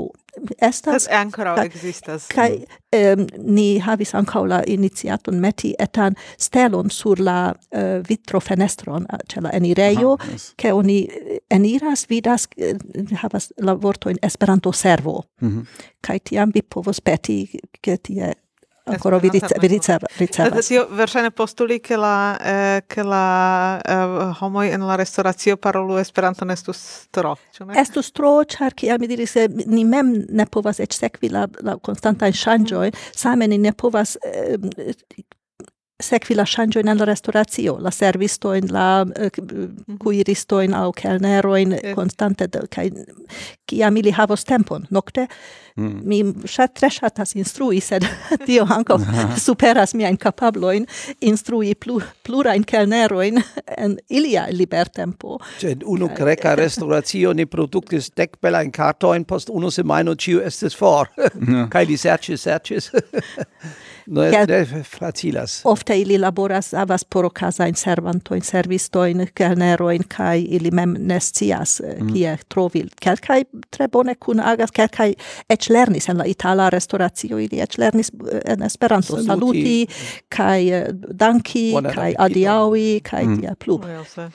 estas 0.62 1.06
tas 1.06 1.08
ankoraŭ 1.20 1.56
ekzistas. 1.64 2.28
Kaj 2.30 2.50
um, 2.96 3.24
ni 3.54 3.78
havis 3.82 4.14
ankaŭ 4.14 4.44
la 4.48 4.60
iniciaton 4.66 5.40
meti 5.42 5.72
etan 5.78 6.16
stelon 6.38 6.90
sur 6.94 7.20
la 7.20 7.52
uh, 7.52 7.80
vitro 8.08 8.40
fenestron 8.40 9.08
ĉe 9.30 9.44
la 9.46 9.54
enirejo, 9.56 10.16
ke 10.56 10.72
oni 10.76 11.00
eniras 11.50 12.06
vidas 12.10 12.48
havas 13.22 13.50
la 13.58 13.74
vortojn 13.74 14.22
Esperanto 14.22 14.72
servo. 14.72 15.22
Mm 15.40 15.48
-hmm. 15.48 15.66
Kaj 16.00 16.18
tiam 16.18 16.50
vi 16.54 16.62
povos 16.62 17.00
peti 17.00 17.60
ke 17.82 17.96
tie 17.96 18.34
ancora 18.84 19.18
vi, 19.18 19.28
riz- 19.30 19.52
vi 19.60 19.68
rizar- 19.68 20.06
ricevas. 20.18 20.66
Tio 20.66 20.86
postuli 21.34 21.80
che 21.80 21.96
la 21.96 22.36
eh, 22.40 22.82
la 23.04 23.80
eh, 23.84 24.34
homoj 24.40 24.68
en 24.72 24.86
la 24.86 24.96
restoracio 24.96 25.56
parolu 25.56 25.96
esperanto 25.98 26.44
estus 26.50 27.06
tro, 27.10 27.36
ĉu 27.56 27.64
ne? 27.66 27.80
Estus 27.80 28.12
tro, 28.12 28.42
ĉar 28.44 28.74
kiel 28.74 28.98
mi 28.98 29.06
diris, 29.06 29.36
eh, 29.36 29.48
ni 29.66 29.84
mem 29.84 30.24
ne 30.28 30.46
povas 30.46 30.80
eĉ 30.80 30.94
sekvi 30.94 31.28
la 31.28 31.46
la 31.62 31.76
konstantajn 31.76 32.32
ŝanĝojn, 32.32 32.92
same 33.16 33.46
ni 33.48 33.58
ne 33.58 33.72
povas 33.72 34.16
eh, 34.24 34.56
sekvi 36.00 36.36
la 36.38 36.46
ŝanĝojn 36.48 36.90
en 36.90 37.00
la 37.00 37.08
restoracio, 37.08 37.76
la 37.80 37.92
servistojn, 37.94 38.70
la 38.74 39.04
eh, 39.16 39.30
mhm. 39.40 39.98
kuiristojn 40.02 40.74
aŭ 40.76 40.90
kelnerojn 40.96 41.76
konstante 41.94 42.48
kaj 42.70 42.88
kiam 43.70 43.96
ili 43.96 44.10
havos 44.10 44.44
tempon 44.44 44.86
nokte. 44.90 45.26
Mm. 45.76 46.00
Mi 46.04 46.48
ŝat 46.50 46.74
tre 46.76 46.90
ŝatas 46.90 47.34
instrui, 47.38 47.78
sed 47.80 48.04
tio 48.48 48.66
ankaŭ 48.68 48.98
superas 49.46 49.94
miajn 49.94 50.18
kapablojn 50.20 50.86
instrui 51.24 51.74
plu, 51.78 52.00
plurajn 52.26 52.66
kelnerojn 52.68 53.40
en 53.76 53.96
ilia 54.08 54.46
libertempo. 54.52 55.38
Sed 55.62 55.84
unu 55.86 56.10
greka 56.16 56.56
restoracio 56.62 57.32
ni 57.32 57.46
produktis 57.46 58.10
dek 58.16 58.36
belajn 58.42 58.74
kartojn 58.74 59.24
post 59.24 59.52
unu 59.54 59.70
semajno 59.70 60.16
ĉiu 60.18 60.42
estis 60.44 60.76
for. 60.76 61.12
Kaj 61.70 61.86
li 61.86 61.96
serĉis, 62.00 62.44
serĉis 62.48 62.90
ne, 64.10 64.60
es 64.60 64.72
ne 64.72 64.82
facilas. 64.84 65.60
Ofte 65.64 66.00
ili 66.00 66.18
laboras, 66.18 66.72
havas 66.72 67.04
por 67.04 67.24
okazajn 67.24 67.74
servantojn, 67.74 68.42
servistojn, 68.42 69.26
kelnerojn, 69.34 70.04
kai 70.08 70.42
ili 70.42 70.70
mem 70.74 70.96
ne 70.98 71.20
scias 71.20 71.80
eh, 71.80 71.96
mm. 72.00 72.12
kie 72.12 72.36
trovi. 72.48 72.84
Kelkaj 73.00 73.44
tre 73.70 73.88
bone 73.88 74.14
kun 74.14 74.40
agas, 74.40 74.72
kelkaj 74.74 75.14
eĉ 75.50 75.70
lernis 75.70 76.08
en 76.08 76.18
la 76.20 76.26
itala 76.26 76.68
restauracio 76.70 77.38
ili 77.38 77.62
eĉ 77.62 77.78
lernis 77.78 78.10
eh, 78.10 78.40
en 78.54 78.66
Esperanto, 78.66 79.16
saluti, 79.16 79.26
saluti 79.26 79.86
kaj 80.28 80.70
eh, 80.80 80.88
danki, 80.92 81.66
kai 81.94 81.94
kaj 81.94 82.18
adiaŭi, 82.26 82.88
kaj 83.06 83.24
mm. 83.26 83.40
tiel 83.40 83.58
plu. 83.60 83.80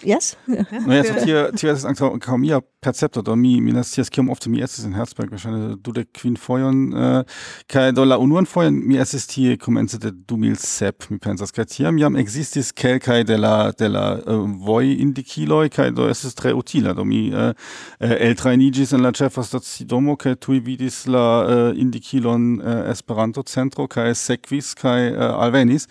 Yes? 0.04 0.36
No, 0.86 0.94
ja, 0.94 1.04
tio, 1.04 1.42
tio 1.58 1.72
estas 1.72 1.86
ankaŭ 1.90 2.38
mia 2.38 2.60
percepto 2.86 3.22
do 3.26 3.36
mi 3.36 3.62
mi 3.62 3.74
ne 3.74 3.84
scias 3.84 4.10
kiom 4.14 4.30
ofte 4.30 4.50
mi 4.50 4.62
estis 4.62 4.86
in 4.86 4.94
Herzberg 4.94 5.32
verŝajne 5.34 5.76
dudek 5.86 6.12
kvin 6.20 6.38
fojon 6.38 6.82
uh, 6.94 7.40
kaj 7.72 7.92
do 7.98 8.06
la 8.06 8.18
unuan 8.22 8.46
fojon 8.46 8.78
mi 8.86 9.00
estis 9.02 9.26
tie 9.32 9.58
komence 9.58 9.98
de 10.02 10.12
2007 10.12 11.10
mi 11.10 11.20
pensas. 11.20 11.54
Kaj 11.56 11.66
tiam 11.74 11.98
jam 12.02 12.18
ekzistis 12.22 12.72
kelkaj 12.76 13.24
de 13.32 13.38
la 13.42 13.72
de 13.80 13.90
la 13.90 14.06
äh, 14.18 14.36
uh, 14.36 14.46
vojindikiloj 14.68 15.70
kaj 15.74 15.92
do 15.98 16.10
estis 16.12 16.38
tre 16.38 16.54
utila. 16.54 16.94
Do 16.94 17.06
mi 17.08 17.24
uh, 17.34 17.52
eltrajniĝis 18.00 18.94
en 18.96 19.06
la 19.06 19.14
ĉefa 19.16 19.44
stacidomo 19.44 20.18
kaj 20.22 20.36
tuj 20.46 20.62
vidis 20.66 21.06
la 21.08 21.26
uh, 21.42 21.66
indikilon 21.74 22.56
uh, 22.60 22.86
Esperanto-centro 22.94 23.88
kaj 23.88 24.14
sekvis 24.22 24.74
kaj 24.78 25.00
uh, 25.12 25.28
alvenis. 25.46 25.90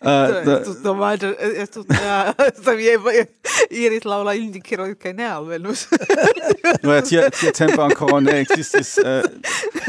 Estus 0.00 0.82
domaggio, 0.82 1.34
estus, 1.38 1.86
estus, 1.88 3.26
iris 3.70 4.04
laula 4.04 4.34
indicero 4.34 4.86
che 4.94 5.12
ne 5.12 5.24
alvenus. 5.24 5.88
No, 6.82 6.92
et 6.94 7.04
tia, 7.04 7.30
tia 7.30 7.52
tempo 7.52 7.82
ancora 7.82 8.20
ne 8.20 8.40
existis... 8.40 8.96
Uh, 8.98 9.22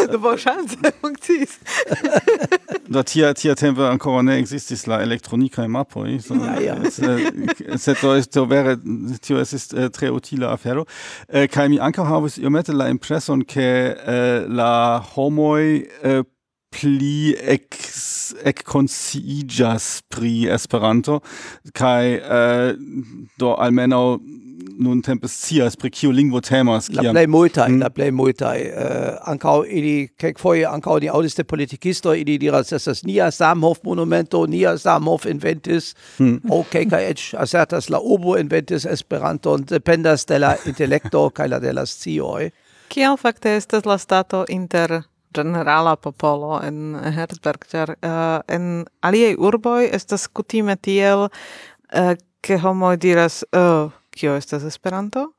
Do 0.08 0.18
bon 0.18 0.38
chance, 0.38 0.76
functis. 1.02 1.60
Do 2.88 3.04
tia, 3.04 3.34
tia 3.34 3.56
tempo 3.56 3.86
ancora 3.86 4.22
ne 4.24 4.38
existis 4.40 4.88
la 4.88 5.02
electronicae 5.02 5.68
mapoi. 5.68 6.16
Eh, 6.16 6.20
so, 6.20 6.34
ja, 6.34 6.60
ja. 6.60 7.78
Sed 7.78 8.02
do, 8.02 8.16
do 8.34 8.46
vere, 8.46 8.78
tio 9.22 9.40
estis 9.40 9.70
uh, 9.74 9.90
tre 9.90 10.10
utila 10.10 10.54
afero. 10.54 10.88
Uh, 11.28 11.44
eh, 11.44 11.48
kai 11.48 11.70
mi 11.70 11.80
anca 11.80 12.04
havis 12.04 12.38
iomete 12.38 12.74
la 12.74 12.90
impresson 12.90 13.46
che 13.46 13.94
uh, 13.94 14.48
la 14.48 15.04
homoi 15.16 15.88
uh, 16.04 16.24
pli 16.70 17.34
ex 17.34 18.09
ekkonsciiĝas 18.52 19.90
pri 20.10 20.34
Esperanto 20.54 21.20
kaj 21.74 22.04
eh, 22.14 22.74
do 23.40 23.56
almenaŭ 23.60 24.04
nuntempe 24.80 25.28
scias 25.28 25.76
pri 25.76 25.90
kiu 25.92 26.12
lingvo 26.12 26.42
temas 26.42 26.88
kiam 26.88 27.06
la 27.06 27.14
plej 27.14 27.28
multaj 27.28 27.68
mm. 27.70 27.80
la 27.84 27.90
plej 27.90 28.12
multaj 28.12 28.58
Uh, 28.70 29.16
ankaŭ 29.32 29.64
ili 29.68 30.10
kelkfoje 30.20 30.66
ankaŭ 30.68 30.98
di 31.04 31.10
aŭdis 31.10 31.36
de 31.38 31.44
politikistoj 31.44 32.20
ili 32.22 32.38
diras 32.38 32.72
estas 32.76 33.04
nia 33.04 33.32
Samhof 33.32 33.80
monumento 33.84 34.46
nia 34.48 34.78
Samhof 34.78 35.26
inventis 35.26 35.94
mm. 36.20 36.52
aŭ 36.52 36.62
kelkaj 36.72 37.04
eĉ 37.12 37.26
asertas 37.44 37.90
la 37.90 38.00
urbo 38.00 38.38
inventis 38.40 38.86
Esperanton 38.86 39.66
dependas 39.70 40.26
de 40.30 40.40
la 40.40 40.56
intelekto 40.66 41.30
kaj 41.30 41.48
la 41.56 41.60
de 41.60 41.74
la 41.74 41.86
scioj 41.86 42.50
Kiel 42.90 43.18
fakte 43.22 43.56
estas 43.58 43.86
la 43.86 43.98
stato 43.98 44.46
inter 44.50 45.02
generala 45.36 45.96
popolo 45.96 46.60
en 46.64 46.96
Herzberg, 47.16 47.66
ĉar 47.70 47.94
uh, 47.96 48.00
eh, 48.10 48.56
en 48.56 48.86
aliaj 49.06 49.36
urboj 49.38 49.90
estas 49.94 50.28
kutime 50.28 50.76
tiel, 50.76 51.28
uh, 51.30 52.14
ke 52.42 52.58
homoj 52.62 52.96
diras, 52.98 53.44
uh, 53.56 53.92
kio 54.16 54.36
estas 54.36 54.64
Esperanto. 54.68 55.30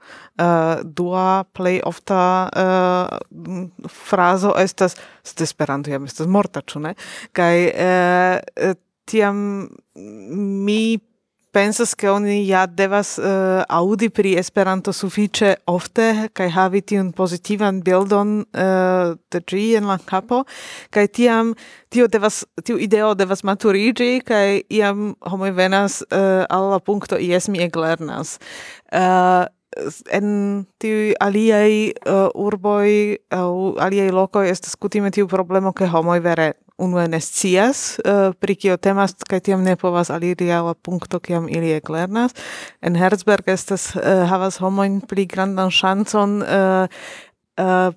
Uh, 0.40 0.80
dua 0.84 1.44
plej 1.52 1.80
ofta 1.84 2.20
uh, 2.48 3.88
frazo 3.88 4.54
estas, 4.58 4.96
sed 5.26 5.42
Esperanto 5.44 5.92
jam 5.92 6.06
estas 6.08 6.30
morta, 6.30 6.62
ĉu 6.62 6.84
ne? 6.86 6.94
Kaj 7.36 7.56
uh, 7.68 8.74
tiam 9.10 9.68
mi 10.64 10.98
pensas 11.52 11.94
ke 11.94 12.10
oni 12.10 12.46
ja 12.46 12.66
devas 12.66 13.18
eh, 13.18 13.24
uh, 13.24 13.64
audi 13.68 14.08
pri 14.10 14.36
Esperanto 14.38 14.92
sufiĉe 14.92 15.54
ofte 15.66 16.28
kaj 16.32 16.48
havi 16.54 16.80
tiun 16.80 17.12
pozitivan 17.12 17.82
bildon 17.86 18.40
uh, 18.42 19.14
de 19.32 19.42
ĝi 19.50 19.64
en 19.80 19.90
la 19.90 19.98
kapo 19.98 20.44
kaj 20.94 21.06
tiam 21.18 21.54
tio 21.90 22.06
devas 22.06 22.44
tiu 22.64 22.78
ideo 22.78 23.14
devas 23.14 23.42
maturiĝi 23.44 24.20
kaj 24.26 24.60
iam 24.70 25.14
homoj 25.26 25.50
venas 25.56 26.02
uh, 26.10 26.44
al 26.48 26.70
la 26.70 26.78
punkto 26.78 27.18
jes 27.18 27.48
mi 27.48 27.62
eklernas. 27.66 28.38
Uh, 28.92 29.46
en 30.10 30.30
tiuj 30.82 31.14
aliaj 31.22 31.92
uh, 32.02 32.26
urboj 32.34 33.18
aŭ 33.34 33.78
aliaj 33.78 34.10
lokoj 34.14 34.48
estas 34.50 34.74
kutime 34.74 35.12
tiu 35.14 35.28
problemo 35.30 35.72
ke 35.72 35.86
homoj 35.86 36.18
vere 36.24 36.52
unue 36.80 37.06
ne 37.08 37.20
scias 37.20 38.00
uh, 38.00 38.32
pri 38.40 38.56
kio 38.56 38.76
temas 38.76 39.14
kaj 39.28 39.40
tiam 39.48 39.64
ne 39.64 39.76
povas 39.76 40.10
aliri 40.10 40.50
al 40.52 40.74
punkto 40.74 41.20
kiam 41.20 41.48
ili 41.48 41.72
eklernas. 41.76 42.34
En 42.80 42.96
Herzberg 42.96 43.48
estas 43.48 43.90
uh, 43.96 44.24
havas 44.30 44.60
homojn 44.60 45.00
pli 45.00 45.26
grandan 45.26 45.70
ŝancon 45.70 46.40
uh, 46.42 47.02
uh, 47.60 47.92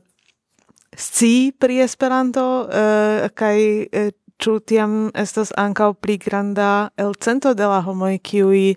sci 0.95 1.53
pri 1.59 1.81
Esperanto 1.87 2.45
uh, 2.63 3.29
kaj 3.33 3.57
uh, 3.81 4.11
ĉu 4.43 4.59
tiam 4.59 5.11
estas 5.15 5.53
ankaŭ 5.57 5.93
pli 5.93 6.17
granda 6.17 6.89
elcento 6.97 7.53
de 7.53 7.67
la 7.69 7.79
homoj 7.85 8.17
kiuj 8.19 8.73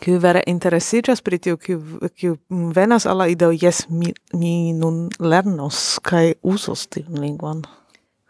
kiu 0.00 0.18
vere 0.20 0.42
interesiĝas 0.46 1.22
pri 1.24 1.38
tio, 1.42 1.56
kiu, 1.56 1.80
kiu 2.16 2.36
venas 2.50 3.06
al 3.06 3.20
la 3.22 3.28
ideo, 3.32 3.52
jes, 3.52 3.86
mi, 3.88 4.12
mi 4.36 4.72
nun 4.76 5.06
lernos 5.20 5.98
kaj 6.04 6.36
uzos 6.42 6.86
tiun 6.92 7.20
lingvon. 7.22 7.64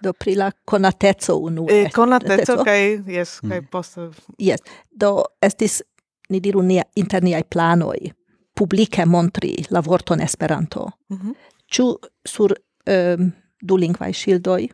Do 0.03 0.13
pri 0.13 0.35
la 0.37 0.51
konateco 0.65 1.39
unue. 1.41 1.73
E, 1.73 1.91
konateco 1.95 2.35
Konateco? 2.37 2.65
kaj 2.65 3.15
jes 3.17 3.41
kaj 3.41 3.63
poste 3.71 4.11
Yes. 4.39 4.61
Do 4.91 5.25
estis, 5.43 5.83
ni 6.29 6.41
diru, 6.41 6.63
nia, 6.63 6.85
inter 6.95 7.25
niaj 7.25 7.43
planoj 7.49 8.13
publike 8.57 9.05
montri 9.07 9.55
la 9.71 9.81
vorton 9.81 10.21
Esperanto. 10.21 10.91
Mhm. 11.13 11.31
Ĉu 11.73 11.87
sur 12.29 12.53
um, 12.87 13.31
dulingvaj 13.63 14.13
ŝildoj, 14.13 14.69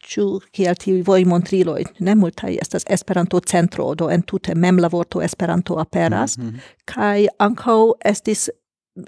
ĉu 0.00 0.24
kiel 0.52 0.78
tiuj 0.80 1.02
vojmontriloj, 1.04 1.82
ne 2.06 2.14
multaj 2.16 2.54
estas 2.62 2.86
Esperanto-centro, 2.88 3.90
do 3.94 4.08
entute 4.10 4.54
mem 4.54 4.78
la 4.80 4.88
vorto 4.88 5.20
Esperanto 5.22 5.76
aperas, 5.78 6.38
kaj 6.88 7.28
ankaŭ 7.38 7.80
estis 8.04 8.48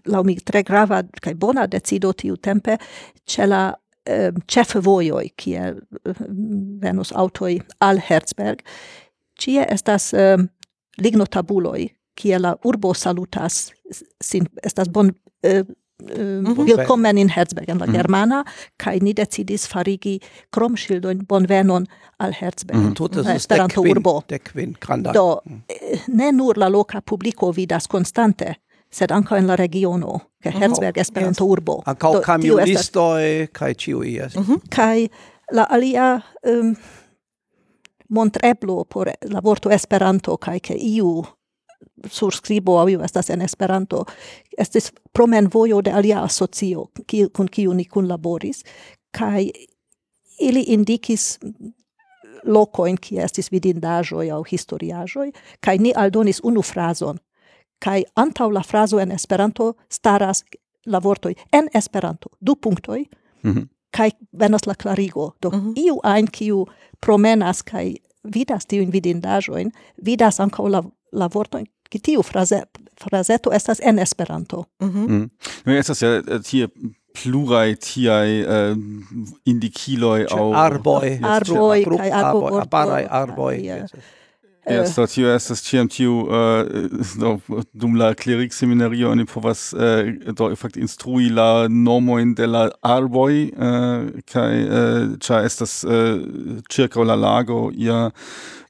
laŭ 0.07 0.23
mi 0.25 0.37
tre 0.39 0.63
grava 0.63 1.03
kaj 1.23 1.35
bona 1.35 1.67
decido 1.67 2.13
tiu 2.13 2.37
tempe 2.37 2.77
ĉe 3.29 3.47
la 3.47 3.63
Ehm, 4.05 4.41
cefe 4.51 4.81
vojoj, 4.83 5.29
kie 5.39 5.61
ehm, 5.63 6.31
venus 6.83 7.13
autoi 7.15 7.61
al 7.79 8.01
Herzberg, 8.03 8.65
cie 9.39 9.63
estas 9.71 10.09
um, 10.13 10.49
lignotabuloj, 10.99 11.87
kie 12.19 12.39
la 12.39 12.57
urbo 12.67 12.95
salutas 12.99 13.69
sin, 14.21 14.49
estas 14.63 14.91
bon 14.91 15.13
uh, 15.47 15.63
Mm 16.03 16.47
-hmm. 16.47 16.65
Willkommen 16.65 17.19
in 17.19 17.29
Herzberg, 17.29 17.69
en 17.69 17.79
la 17.79 17.87
germana, 17.87 18.41
mm 18.41 18.47
-hmm. 18.47 18.73
kaj 18.77 18.99
ni 19.01 19.13
decidis 19.13 19.67
farigi 19.69 20.21
kromŝildojn 20.51 21.27
bonvenon 21.29 21.87
al 22.19 22.33
Herzberg, 22.33 22.79
mm 22.79 22.89
-hmm. 22.89 22.95
Tute 22.95 23.23
la 23.23 23.35
Esperanto-urbo. 23.35 24.23
Do, 25.13 25.41
eh, 25.69 26.01
ne 26.07 26.33
nur 26.33 26.59
la 26.59 26.69
loka 26.69 27.01
publiko 27.01 27.53
vidas 27.53 27.87
konstante 27.87 28.55
sed 28.93 29.13
ankaŭ 29.13 29.39
en 29.41 29.47
la 29.49 29.57
regiono, 29.57 30.19
ke 30.43 30.53
Herzberg 30.53 30.99
Esperanto 31.01 31.47
urbo. 31.49 31.81
Ankaŭ 31.87 32.15
kamionistoj 32.25 33.49
kaj 33.53 33.75
ĉiuj 33.85 34.17
jes. 34.17 34.37
Mhm. 34.37 34.67
Kaj 34.71 35.09
la 35.53 35.67
alia 35.71 36.21
um, 36.49 36.75
montreblo 38.09 38.85
por 38.85 39.11
la 39.23 39.41
vorto 39.41 39.71
Esperanto 39.71 40.37
kaj 40.37 40.59
ke 40.61 40.77
iu 40.77 41.25
surskribo 42.07 42.79
au 42.79 42.89
iu 42.89 43.03
estas 43.03 43.31
en 43.31 43.43
Esperanto 43.43 44.05
estis 44.59 44.93
promenvojo 45.13 45.83
de 45.83 45.93
alia 45.93 46.23
asocio 46.23 46.87
ki, 47.07 47.29
kun 47.33 47.49
kiu 47.49 47.73
ni 47.73 47.85
kunlaboris 47.85 48.65
kaj 49.11 49.51
ili 50.41 50.65
indikis 50.75 51.39
loco 52.45 52.87
in 52.87 52.97
qui 52.97 53.19
estis 53.25 53.51
vidindajo 53.53 54.23
au 54.35 54.45
historiaĵoj 54.45 55.33
kai 55.61 55.79
ni 55.79 55.93
aldonis 55.97 56.41
unu 56.45 56.63
frazon 56.63 57.19
kai 57.83 58.05
antaŭ 58.17 58.51
la 58.53 58.63
frazo 58.63 59.01
en 59.01 59.13
Esperanto 59.13 59.73
staras 59.91 60.45
la 60.87 61.01
vortoj 61.01 61.35
en 61.53 61.69
Esperanto. 61.75 62.31
Du 62.41 62.55
punktoj 62.55 63.05
mm 63.43 63.53
-hmm. 63.53 63.67
kai 63.91 64.11
venas 64.33 64.67
la 64.67 64.75
klarigo. 64.75 65.33
Do 65.43 65.51
mm 65.51 65.61
-hmm. 65.61 65.73
iu 65.77 66.01
ein 66.17 66.27
kiu 66.27 66.67
promenas 67.01 67.63
kai 67.63 67.95
vidas 68.35 68.67
tiujn 68.67 68.91
vidindaĵojn 68.93 69.71
vidas 70.07 70.41
ankaŭ 70.41 70.69
la 70.69 70.83
la 71.13 71.29
vortojn 71.35 71.67
ki 71.91 71.99
tiu 71.99 72.23
fraze 72.23 72.63
frazeto 73.03 73.53
estas 73.53 73.81
en 73.83 73.99
Esperanto. 73.99 74.65
Mm 74.81 74.91
-hmm. 74.91 75.29
No, 75.65 75.73
estas 75.73 76.03
ja 76.03 76.23
tie 76.51 76.69
plurai 77.23 77.77
tiai 77.77 78.43
äh, 78.43 78.71
eh, 78.71 78.77
indikiloi 79.47 80.25
au 80.31 80.53
arboi 80.53 81.19
arboi 81.23 81.85
kai 81.85 82.11
arboi, 82.11 82.61
arboi, 82.61 83.07
arboi 83.11 83.57
Yes, 84.71 84.95
do 84.95 85.07
tio 85.11 85.27
estas 85.35 85.65
ĉiam 85.67 85.89
tiu 85.91 86.21
do 87.19 87.33
dum 87.73 87.97
la 87.99 88.13
cleric 88.15 88.55
seminario 88.55 89.11
oni 89.11 89.25
povas 89.27 89.73
äh, 89.75 90.13
do 90.39 90.53
efekte 90.55 90.79
instrui 90.81 91.33
la 91.35 91.67
nomojn 91.69 92.37
de 92.39 92.47
la 92.47 92.69
arboj 92.81 93.33
äh, 93.51 94.23
kaj 94.31 94.53
äh, 94.63 95.19
ĉar 95.19 95.49
estas 95.51 95.81
circa 96.71 97.03
la 97.03 97.19
lago 97.19 97.73
ia 97.75 98.13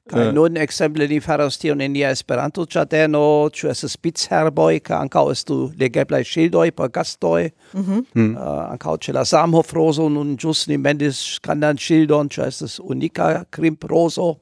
Kai 0.09 0.27
uh, 0.27 0.33
nun 0.35 0.57
exemple 0.59 1.05
ni 1.07 1.21
faras 1.23 1.55
tion 1.57 1.79
in 1.81 1.93
nia 1.95 2.09
Esperanto-ĉadeno, 2.11 3.21
ĉu 3.55 3.69
estas 3.71 3.93
spitzherboj 3.95 4.81
kaj 4.83 4.97
ankaŭ 5.05 5.23
estu 5.31 5.59
legeblaj 5.79 6.25
ŝildoj 6.27 6.71
por 6.75 6.89
gastoj. 6.91 7.51
Mm 7.73 7.83
-hmm. 7.85 8.33
uh, 8.35 8.71
Ankaŭ 8.73 8.97
ĉe 8.97 9.13
la 9.13 9.23
Samhof-rozo 9.25 10.09
nun 10.09 10.35
ĵus 10.37 10.67
ni 10.67 10.77
mendis 10.77 11.39
grandan 11.43 11.77
ŝildon, 11.77 12.29
ĉu 12.29 12.41
estas 12.47 12.79
unika 12.83 13.45
krimp-rozo 13.49 14.35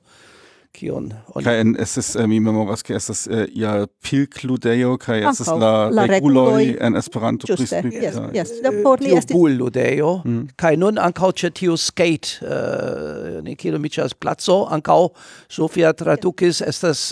kion 0.76 1.12
oni 1.36 1.46
kai 1.46 1.56
en 1.62 1.74
es 1.80 1.96
eh, 1.98 2.28
mi 2.28 2.40
memoras 2.44 2.84
ke 2.84 2.96
estas 2.98 3.26
eh, 3.28 3.48
ja 3.58 3.74
pilkludejo 4.08 4.96
kaj 5.02 5.20
es 5.32 5.42
la 5.48 5.74
la 5.94 6.06
reguloi 6.10 6.78
en 6.80 6.98
Esperanto 7.00 7.48
pri 7.48 7.68
yes 7.96 8.20
yes 8.36 8.54
la 8.64 8.74
por 8.84 9.04
li 9.04 9.16
estis 9.18 9.36
pilkludejo 9.36 10.14
mm. 10.26 10.48
kai 10.62 10.76
nun 10.78 11.02
ankau 11.02 11.32
ĉe 11.32 11.52
tiu 11.62 11.78
skate 11.78 12.40
eh, 12.42 13.42
ne 13.46 13.56
kilometers 13.56 14.14
placo 14.14 14.64
ankau 14.72 15.12
Sofia 15.50 15.94
tradukis 15.94 16.62
estas 16.62 17.12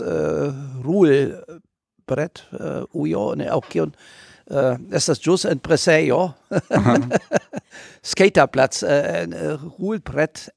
rule 0.84 1.20
bret 2.08 2.44
ujo 2.94 3.34
ne 3.38 3.50
aŭ 3.50 3.62
kion 3.70 3.94
äh, 3.94 4.78
das 4.90 5.08
jus 5.08 5.22
ĵus 5.26 5.46
en 5.46 5.60
preseo 5.60 6.32
skata 8.12 8.48
platz 8.48 8.84
uh, 8.84 9.60
Ruhlbrett 9.62 10.50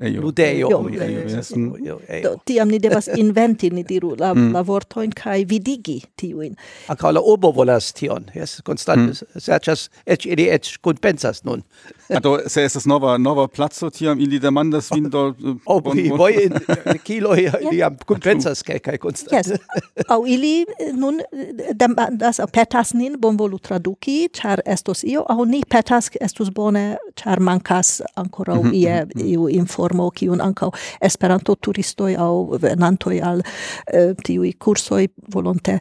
ludejo. 0.00 0.68
Do, 2.22 2.34
tiam 2.44 2.68
ni 2.68 2.78
devas 2.78 3.08
inventi, 3.22 3.70
ni 3.70 3.84
diru, 3.84 4.14
la, 4.18 4.32
mm. 4.34 4.52
la 4.54 4.62
vortoin 4.64 5.12
kai 5.16 5.44
vidigi 5.48 6.00
tiuin. 6.16 6.56
Anca 6.88 7.12
la 7.12 7.20
urbo 7.20 7.52
volas 7.52 7.92
tion, 7.92 8.30
yes, 8.36 8.60
constant, 8.64 9.12
mm. 9.12 9.40
serchas, 9.40 9.88
ec 10.06 10.26
ili 10.26 10.48
ec 10.50 10.72
compensas 10.80 11.44
nun. 11.44 11.62
ado 12.16 12.38
se 12.48 12.64
es 12.64 12.86
nova, 12.86 13.18
nova 13.18 13.48
plazzo 13.48 13.90
tiam 13.90 14.20
ili 14.20 14.38
demandas 14.38 14.90
vin 14.94 15.10
do... 15.10 15.30
Oh, 15.66 15.80
pri 15.82 16.08
voi 16.08 16.48
kiloi 17.04 17.46
am 17.84 17.96
compensas, 18.06 18.62
kai, 18.66 18.78
kai 18.78 18.98
constant. 18.98 19.32
Yes, 19.32 19.60
au 20.08 20.24
ili 20.26 20.64
eh, 20.78 20.92
nun 20.96 21.20
eh, 21.20 21.52
demandas, 21.74 22.40
petas 22.52 22.94
nin, 22.94 23.18
bon 23.20 23.36
volu 23.38 23.58
traduki, 23.58 24.28
char 24.34 24.62
estos 24.66 25.04
io, 25.04 25.24
au 25.28 25.44
ni 25.44 25.60
petas, 25.68 26.10
estus 26.20 26.50
bone, 26.54 26.96
char 27.16 27.40
mancas 27.40 28.00
ancora 28.16 28.54
mhm, 28.54 28.74
ie, 28.74 28.96
mhm, 29.04 29.10
mhm. 29.14 29.28
iu 29.34 29.48
informo 29.48 29.89
platformo 29.90 30.10
kiun 30.10 30.40
ankaŭ 30.40 30.70
Esperanto 31.02 31.54
turistoj 31.54 32.14
aŭ 32.18 32.58
venantoj 32.60 33.20
al 33.22 33.42
eh, 33.42 34.14
tiuj 34.24 34.52
kursoj 34.58 35.08
volonte 35.32 35.78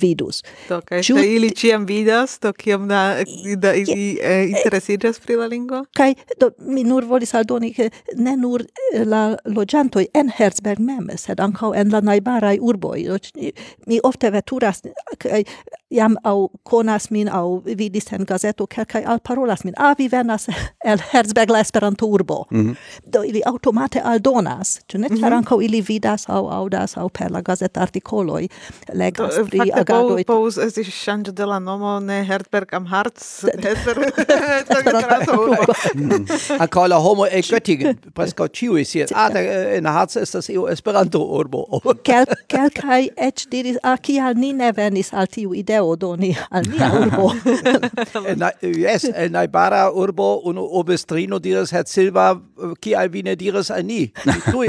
vidus. 0.00 0.42
Do 0.68 0.80
kaj 0.80 1.02
Ciu... 1.02 1.18
ili 1.18 1.50
ĉiam 1.50 1.86
vidas, 1.86 2.38
do 2.42 2.52
kiam 2.52 2.88
da, 2.88 3.22
da 3.56 3.74
ili 3.74 4.18
eh, 4.20 4.30
eh, 4.30 4.48
interesiĝas 4.50 5.20
pri 5.20 5.36
la 5.36 5.46
lingvo? 5.46 5.84
Kaj 5.94 6.14
do 6.40 6.50
mi 6.58 6.84
nur 6.84 7.04
volis 7.04 7.34
aldoni 7.34 7.72
ke 7.74 7.90
ne 8.16 8.36
nur 8.36 8.62
eh, 8.62 9.04
la 9.04 9.36
loĝantoj 9.44 10.06
en 10.14 10.30
Herzberg 10.32 10.80
mem, 10.80 11.10
sed 11.16 11.40
ankaŭ 11.40 11.72
en 11.76 11.92
la 11.92 12.00
najbaraj 12.00 12.58
urboj. 12.60 13.06
Mi 13.86 14.00
ofte 14.04 14.30
veturas 14.30 14.82
kaj 15.18 15.44
jam 15.92 16.16
au 16.24 16.50
konas 16.62 17.10
min 17.10 17.28
au 17.28 17.62
vidis 17.64 18.12
en 18.12 18.24
gazeto 18.28 18.66
kelkaj 18.66 19.04
alparolas 19.06 19.64
min. 19.64 19.74
A 19.76 19.94
vi 19.98 20.08
venas 20.08 20.48
el 20.90 20.98
Herzberg 21.12 21.50
la 21.50 21.60
Esperanto-urbo 21.60 22.46
mm 22.50 22.60
-hmm. 22.60 22.76
do 23.06 23.22
ili 23.24 23.42
automate 23.46 24.00
aldonas 24.04 24.80
ĉu 24.88 24.98
ne? 24.98 25.08
Ĉar 25.08 25.16
mm 25.16 25.22
-hmm. 25.24 25.36
ankaŭ 25.36 25.62
ili 25.62 25.80
vidas 25.80 26.28
aŭ 26.28 26.50
aŭdas 26.50 26.96
aŭ 26.96 27.08
per 27.18 27.30
la 27.30 27.40
gazetartikoloj 27.40 28.48
legas 28.94 29.34
pri 29.34 29.44
pri 29.44 29.58
fakte, 29.58 29.80
agadoj. 29.80 30.24
Povus 30.24 30.56
estis 30.56 30.86
ŝanĝo 30.86 31.32
de 31.32 31.46
la 31.46 31.58
nomo 31.58 32.00
ne 32.00 32.24
Herzberg 32.24 32.74
am 32.74 32.86
Harz 32.86 33.44
Esperanto-urbo 34.76 35.72
mhm. 35.94 36.24
ankaŭ 36.58 36.86
la 36.86 36.96
homoj 36.96 37.28
el 37.32 37.42
Göttingen 37.42 37.96
preskaŭ 38.14 38.46
ĉiuj 38.48 38.84
scias 38.84 39.12
ah 39.14 39.30
en 39.76 39.86
Harz 39.86 40.16
estas 40.16 40.48
iu 40.48 40.66
Esperanto-urbo 40.68 41.64
kelkaj 42.48 43.08
eĉ 43.16 43.46
diris 43.50 43.76
ah 43.82 43.98
kial 43.98 44.34
ni 44.34 44.52
ne 44.52 44.72
venis 44.76 45.12
al 45.12 45.26
tiu 45.26 45.54
ideo? 45.54 45.81
ideo 45.82 45.96
doni 45.96 46.36
al 46.50 46.62
mia 46.68 46.90
urbo. 46.92 47.32
na, 48.36 48.50
yes, 48.62 49.04
en 49.14 49.32
najbara 49.32 49.90
urbo 49.92 50.40
unu 50.44 50.68
obestrino 50.72 51.38
diras, 51.38 51.72
Herr 51.72 51.86
Silva, 51.86 52.40
kial 52.80 53.08
vi 53.08 53.22
ne 53.22 53.36
diras 53.36 53.70
al 53.70 53.84
ni? 53.84 54.12
Ni 54.26 54.40
tui 54.50 54.68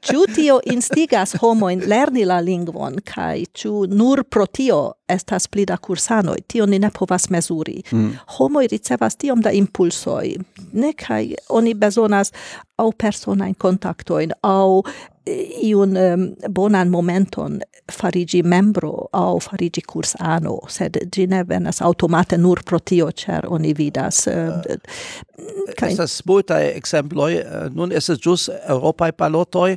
ciu 0.00 0.24
tio 0.34 0.60
instigas 0.64 1.34
homojn 1.42 1.82
lerni 1.86 2.24
la 2.24 2.40
lingvon 2.40 2.96
kai 3.04 3.44
ciu 3.54 3.86
nur 3.86 4.24
pro 4.24 4.46
tio 4.46 4.92
estas 5.08 5.48
pli 5.48 5.66
da 5.66 5.76
cursanoi, 5.76 6.44
tio 6.48 6.66
ni 6.66 6.78
ne 6.78 6.90
povas 6.98 7.30
mezuri. 7.30 7.82
Mm. 7.92 8.12
Homoi 8.38 8.66
ricevas 8.70 9.16
tiom 9.16 9.42
da 9.42 9.50
impulsoi, 9.50 10.36
ne 10.72 10.92
kai 10.92 11.34
oni 11.48 11.74
bezonas 11.74 12.32
aŭ 12.78 12.90
personajn 13.02 13.54
contactoin, 13.54 14.32
au 14.42 14.82
iun 15.26 15.96
um, 15.96 16.34
bonan 16.48 16.90
momenton 16.90 17.60
farigi 17.92 18.42
membro 18.42 19.08
au 19.12 19.40
farigi 19.40 19.82
cursano, 19.82 20.58
sed 20.68 20.96
gi 21.12 21.26
ne 21.26 21.42
venas 21.48 21.82
automate 21.82 22.38
nur 22.38 22.62
pro 22.64 22.78
tio, 22.78 23.10
cer 23.12 23.46
oni 23.48 23.74
vidas. 23.76 24.26
Uh, 24.26 24.60
uh, 24.64 25.74
kai... 25.76 25.90
Estas 25.90 26.20
multae 26.26 26.72
exemploi, 26.76 27.34
eh, 27.40 27.68
nun 27.74 27.92
estes 27.92 28.20
gius 28.22 28.48
Europae 28.48 29.12
palotoi, 29.12 29.76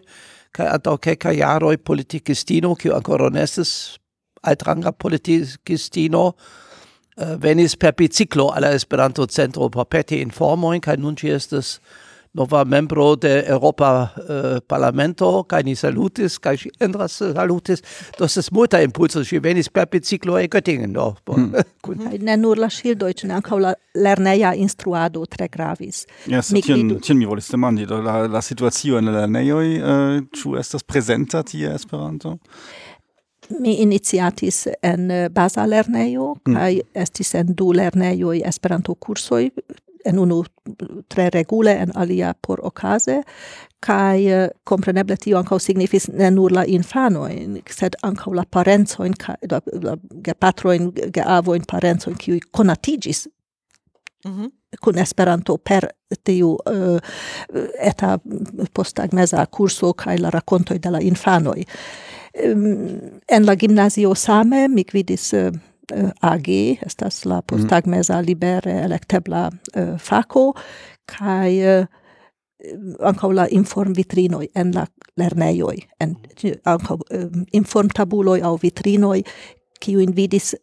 kai 0.53 0.69
antau 0.71 0.97
ceca 0.97 1.33
jaroi 1.35 1.77
politicistino, 1.77 2.75
kiu 2.75 2.95
ancora 2.95 3.29
nestes 3.33 3.97
altranga 4.43 4.93
politicistino, 4.93 6.27
uh, 6.27 6.35
eh, 7.17 7.35
venis 7.41 7.75
per 7.75 7.93
biciclo 7.93 8.49
alla 8.51 8.71
Esperanto 8.71 9.27
Centro 9.27 9.69
per 9.69 9.85
peti 9.85 10.21
informoin, 10.21 10.79
kai 10.81 10.97
nun 10.97 11.17
ci 11.19 11.29
estes 11.29 11.79
nova 12.33 12.63
membro 12.63 13.15
de 13.15 13.45
Europa 13.47 14.13
uh, 14.17 14.57
Parlamento, 14.67 15.43
kai 15.43 15.63
ni 15.63 15.75
salutis, 15.75 16.39
kai 16.39 16.57
si 16.57 16.71
endras 16.81 17.19
salutis, 17.21 17.83
do 18.17 18.25
estas 18.25 18.49
multa 18.51 18.81
impulso, 18.81 19.23
si 19.23 19.39
venis 19.39 19.69
per 19.69 19.87
biciclo 19.91 20.37
e 20.37 20.47
Göttingen 20.47 20.93
do. 20.93 21.13
Mm. 21.29 21.53
ne 22.27 22.37
nur 22.37 22.57
la 22.57 22.69
ŝildoj, 22.73 23.13
ĉu 23.21 23.29
ankaŭ 23.37 23.59
la 23.61 23.73
lerneia 23.93 24.55
instruado 24.57 25.25
tre 25.29 25.47
gravis. 25.47 26.07
Yes, 26.25 26.49
mi 26.51 26.61
tion, 26.65 26.97
tion 27.05 27.21
mi 27.21 27.29
volis 27.29 27.51
demandi, 27.53 27.85
la, 27.85 28.25
la 28.27 28.41
situacio 28.41 28.97
in 28.97 29.13
lerneioi, 29.13 29.77
uh, 29.77 29.93
eh, 29.93 30.25
ĉu 30.33 30.57
estas 30.57 30.83
presenta 30.83 31.43
tie 31.43 31.73
Esperanto? 31.73 32.39
mi 33.59 33.73
iniciatis 33.81 34.67
en 34.81 35.11
eh, 35.11 35.29
basa 35.29 35.65
lerneio, 35.67 36.33
mm. 36.47 36.55
kai 36.55 36.81
estis 36.95 37.33
en 37.35 37.53
du 37.57 37.73
lerneioi 37.75 38.41
Esperanto-kursoi, 38.47 39.49
en 40.05 40.19
unu 40.19 40.43
tre 41.09 41.29
regule, 41.33 41.71
en 41.71 41.91
alia 41.95 42.33
por 42.47 42.59
ocase, 42.63 43.21
kai 43.83 44.27
uh, 44.31 44.47
compreneble 44.63 45.17
tio 45.19 45.37
ancau 45.37 45.59
signifis 45.59 46.07
ne 46.13 46.31
nur 46.31 46.51
la 46.51 46.63
infanoin, 46.67 47.59
sed 47.69 47.97
ancau 48.03 48.33
la 48.33 48.45
parenzoin, 48.51 49.13
kai, 49.19 49.35
la, 49.51 49.61
la 49.83 49.97
gepatroin, 50.25 50.91
geavoin 51.13 51.67
parenzoin, 51.71 52.17
kiui 52.19 52.39
conatigis 52.51 53.27
mm 54.25 54.31
-hmm. 54.31 54.51
kun 54.81 54.97
esperanto 54.97 55.57
per 55.57 55.87
tiu 56.23 56.49
uh, 56.49 56.99
eta 57.79 58.19
postagmeza 58.73 59.45
curso 59.45 59.93
kai 59.93 60.17
la 60.17 60.29
racontoi 60.29 60.79
de 60.79 60.91
la 60.91 60.99
infanoi 60.99 61.63
en 63.27 63.45
la 63.45 63.55
gimnazio 63.55 64.15
same 64.15 64.67
mi 64.67 64.83
gvidis 64.83 65.33
uh, 65.33 65.39
eh, 65.39 65.51
AG, 66.21 66.49
estas 66.85 67.23
la 67.29 67.41
postagmeza 67.41 68.21
mm. 68.21 68.25
libere 68.25 68.77
electebla 68.83 69.49
faco, 69.99 70.51
kai 71.09 71.59
uh, 71.61 71.85
ankaŭ 73.03 73.31
la 73.35 73.47
informvitrinoj 73.51 74.47
en 74.55 74.71
la 74.75 74.85
lernejoj, 75.19 75.75
en 76.03 76.15
ankaŭ 76.69 76.97
informtabuloj 77.51 78.39
aŭ 78.45 78.53
vitrinoj, 78.61 79.19
kiujn 79.83 80.13
vidis 80.15 80.53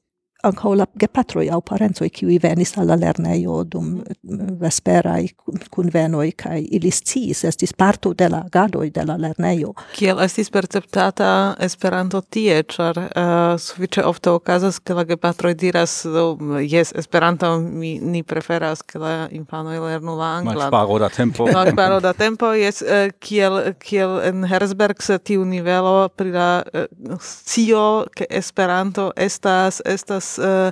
ankaŭ 0.47 0.73
la 0.79 0.87
gepatroj 1.01 1.47
aŭ 1.53 1.61
parencoj 1.67 2.09
kiuj 2.15 2.39
venis 2.43 2.73
al 2.81 2.89
la 2.91 2.97
lernejo 2.99 3.63
dum 3.69 3.89
mm, 4.01 4.57
vesperaj 4.61 5.29
kunvenoj 5.71 6.31
kaj 6.43 6.61
ili 6.79 6.91
sciis 6.91 7.45
estis 7.45 7.73
parto 7.73 8.13
de 8.15 8.29
la 8.33 8.43
agadoj 8.47 8.91
de 8.91 9.05
la 9.07 9.17
lernejo. 9.21 9.75
Kiel 9.97 10.21
estis 10.25 10.51
perceptata 10.51 11.31
Esperanto 11.61 12.21
tie, 12.21 12.63
ĉar 12.63 12.99
uh, 12.99 13.59
sufiĉe 13.61 14.05
ofte 14.07 14.31
okazas 14.31 14.81
ke 14.81 14.97
la 14.97 15.05
gepatroj 15.09 15.55
diras 15.55 15.95
oh, 16.07 16.39
jes 16.61 16.93
Esperanto 16.97 17.53
mi 17.61 17.99
ni 18.01 18.23
preferas 18.23 18.83
ke 18.83 18.99
la 18.99 19.15
infanoj 19.31 19.79
lernu 19.85 20.17
la 20.19 20.33
anglan. 20.39 20.57
Malsparo 20.57 20.99
da 21.03 21.09
tempo. 21.09 21.49
Malsparo 21.57 22.01
da 22.01 22.13
tempo 22.17 22.53
jes 22.57 22.83
uh, 22.83 23.11
kiel 23.21 23.75
kiel 23.83 24.19
en 24.31 24.45
Herzberg 24.49 25.03
se 25.03 25.19
tiu 25.19 25.45
nivelo 25.45 26.09
pri 26.09 26.33
la 26.33 26.51
uh, 26.65 27.19
scio 27.21 28.07
ke 28.17 28.27
Esperanto 28.31 29.11
estas 29.17 29.83
estas 29.85 30.30
uh, 30.39 30.71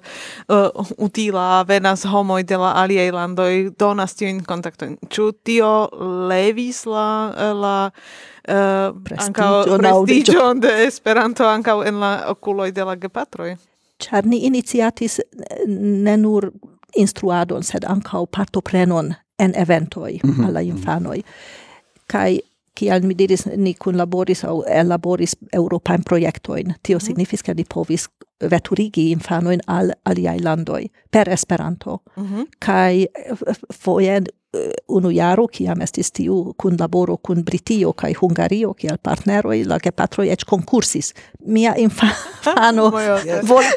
uh, 0.48 0.90
utila 0.98 1.62
venas 1.68 2.04
homoj 2.04 2.42
de 2.42 2.56
la 2.56 2.72
aliaj 2.82 3.10
landoj 3.10 3.70
donas 3.78 4.14
tiujn 4.14 4.42
kontaktojn. 4.44 4.96
Ĉu 5.10 5.32
tio 5.44 5.88
levis 6.28 6.84
la 6.86 7.08
eh, 7.32 7.52
la 7.52 7.76
uh, 7.88 9.18
ankaŭ 9.26 9.50
prestiĝon 9.78 10.60
de 10.60 10.74
Esperanto 10.86 11.46
ankaŭ 11.48 11.82
en 11.88 12.00
la 12.00 12.12
okuloj 12.34 12.70
de 12.72 12.84
la 12.84 12.96
gepatroj? 12.96 13.56
Ĉar 13.98 14.26
ni 14.26 14.44
iniciatis 14.46 15.18
ne 15.66 16.16
nur 16.16 16.50
instruadon, 16.96 17.62
sed 17.62 17.84
ankaŭ 17.84 18.26
partoprenon 18.26 19.14
en 19.38 19.54
eventoj 19.56 20.20
mm 20.22 20.30
-hmm. 20.30 20.46
al 20.46 20.52
la 20.52 20.60
infanoj. 20.60 21.22
Kaj 22.06 22.38
kial 22.78 23.02
mi 23.06 23.16
diris 23.18 23.46
ni 23.56 23.74
kunlaboris 23.74 24.44
aŭ 24.46 24.60
ellaboris 24.80 25.34
eh, 25.34 25.58
eŭropajn 25.58 26.06
projektojn. 26.08 26.74
Tio 26.82 26.98
mhm. 26.98 27.06
signifis, 27.06 27.42
ke 27.42 27.54
ni 27.58 27.64
povis 27.64 28.08
veturigi 28.38 29.08
infanojn 29.10 29.64
al 29.66 29.92
aliaj 30.06 30.38
landoj 30.44 30.84
per 31.10 31.28
Esperanto. 31.28 31.98
Mm 32.16 32.26
-hmm. 32.26 32.46
Kaj 32.58 33.02
eh, 33.02 33.08
foje 33.74 34.22
Eh, 34.56 34.70
unu 34.88 35.10
jaro 35.12 35.42
kiam 35.52 35.82
estis 35.84 36.08
tiu 36.16 36.54
kunlaboro 36.56 37.18
kun 37.20 37.42
Britio 37.44 37.90
kaj 37.92 38.14
Hungario 38.16 38.70
kiel 38.72 38.96
partneroi, 38.96 39.58
la 39.68 39.76
gepatroj 39.76 40.24
eĉ 40.32 40.46
konkursis. 40.48 41.10
Mia 41.44 41.74
infano 41.76 42.86
vol 43.50 43.68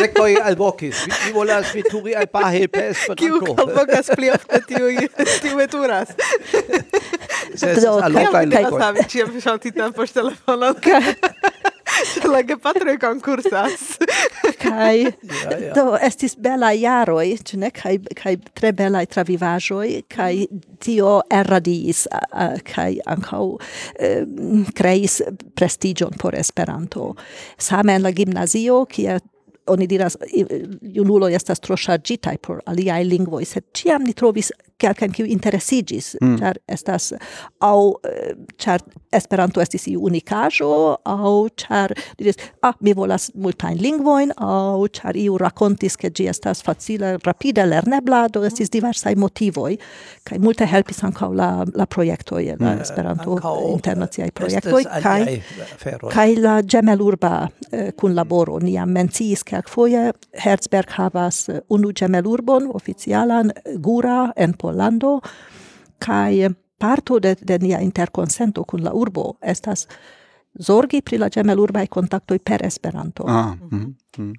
dekoj 0.00 0.38
alvokis. 0.46 1.04
Mi 1.10 1.34
volas 1.36 1.74
veturi 1.76 2.16
al 2.16 2.30
pahe 2.32 2.64
per 2.72 2.94
Esperanto 2.94 3.20
kiu 3.20 3.52
alvokas 3.66 4.08
pli 4.16 4.32
ofte 4.32 4.62
tiu 4.70 4.88
tiu 5.44 5.60
veturas. 5.60 6.16
Do, 6.16 8.00
kaj, 8.00 8.24
kaj, 8.24 8.32
kaj, 8.32 8.48
kaj, 8.48 8.64
kaj, 8.64 9.28
kaj, 9.44 9.68
kaj, 9.76 10.72
kaj, 10.80 11.00
kaj, 11.12 11.73
la 12.32 12.42
gepatroj 12.42 12.96
patro 12.98 12.98
concursas 13.00 13.98
kai 14.64 15.12
do 15.74 15.96
estis 16.02 16.36
bela 16.36 16.72
jaroj, 16.72 17.26
ĉu 17.44 17.60
ne? 17.62 17.70
kai 17.74 17.98
kai 18.16 18.36
tre 18.54 18.72
bela 18.72 19.04
travivaĵoj 19.06 19.88
kai 20.08 20.46
tio 20.84 21.20
erradis 21.30 22.06
kai 22.68 22.98
ankaŭ 23.06 23.44
eh, 23.98 24.24
kreis 24.74 25.20
prestigion 25.54 26.12
por 26.18 26.34
Esperanto. 26.34 27.14
Same 27.58 27.94
en 27.94 28.02
la 28.02 28.12
gimnazio 28.12 28.84
kie 28.90 29.18
oni 29.66 29.86
diras 29.88 30.16
junulo 30.82 31.28
estas 31.28 31.60
tro 31.64 31.76
ŝarĝitaj 31.76 32.36
por 32.44 32.60
aliaj 32.68 33.02
lingvoj, 33.08 33.44
sed 33.48 33.70
ĉiam 33.76 34.04
ni 34.04 34.12
trovis 34.12 34.52
kelkajn 34.78 35.12
kiu 35.14 35.26
interesigis, 35.30 36.14
mm. 36.20 36.38
ĉar 36.40 36.60
estas 36.68 37.12
aŭ 37.64 37.78
ĉar 38.60 38.82
Esperanto 39.14 39.62
estis 39.62 39.86
iu 39.92 40.02
unikaĵo 40.08 40.68
aŭ 41.06 41.32
ĉar 41.62 41.94
diris 42.18 42.40
ah 42.66 42.74
mi 42.82 42.94
volas 42.98 43.28
multajn 43.38 43.78
lingvojn 43.82 44.32
aŭ 44.42 44.88
ĉar 44.98 45.18
iu 45.20 45.36
rakontis 45.38 45.96
ke 46.00 46.10
ĝi 46.10 46.26
estas 46.32 46.62
facile 46.66 47.14
rapide 47.26 47.66
lernebla 47.68 48.24
do 48.34 48.42
estis 48.48 48.72
diversaj 48.74 49.14
motivoj 49.24 49.76
kaj 50.26 50.40
multe 50.42 50.66
helpis 50.70 51.04
ankaŭ 51.06 51.30
la 51.40 51.50
la 51.74 51.86
projektoj 51.86 52.42
la 52.58 52.72
mm. 52.74 52.82
Esperanto 52.86 53.38
internaciaj 53.70 54.30
projektoj 54.40 54.82
kaj 55.06 55.20
kaj 56.10 56.28
la 56.42 56.56
ĝemelurba 56.62 57.34
kunlaboro 58.00 58.58
ni 58.64 58.74
jam 58.74 58.90
menciis 58.98 59.46
kelkfoje 59.46 60.10
Herzberg 60.42 60.90
havas 60.98 61.44
unu 61.68 61.92
ĝemelurbon 61.92 62.70
oficialan 62.74 63.54
Gura 63.78 64.32
en 64.36 64.58
Pollando 64.64 65.18
kai 65.98 66.48
parto 66.78 67.20
de, 67.20 67.36
de 67.40 67.58
nia 67.58 67.80
interconsento 67.80 68.64
kun 68.64 68.84
la 68.84 68.92
urbo 68.92 69.34
estas 69.42 69.86
zorgi 70.60 71.00
pri 71.02 71.18
la 71.18 71.28
ĝemelurbaj 71.28 71.86
kontaktoj 71.86 72.38
per 72.38 72.64
Esperanto. 72.66 73.24
Ah, 73.26 73.54
mm, 73.54 73.94
-hmm. 74.16 74.34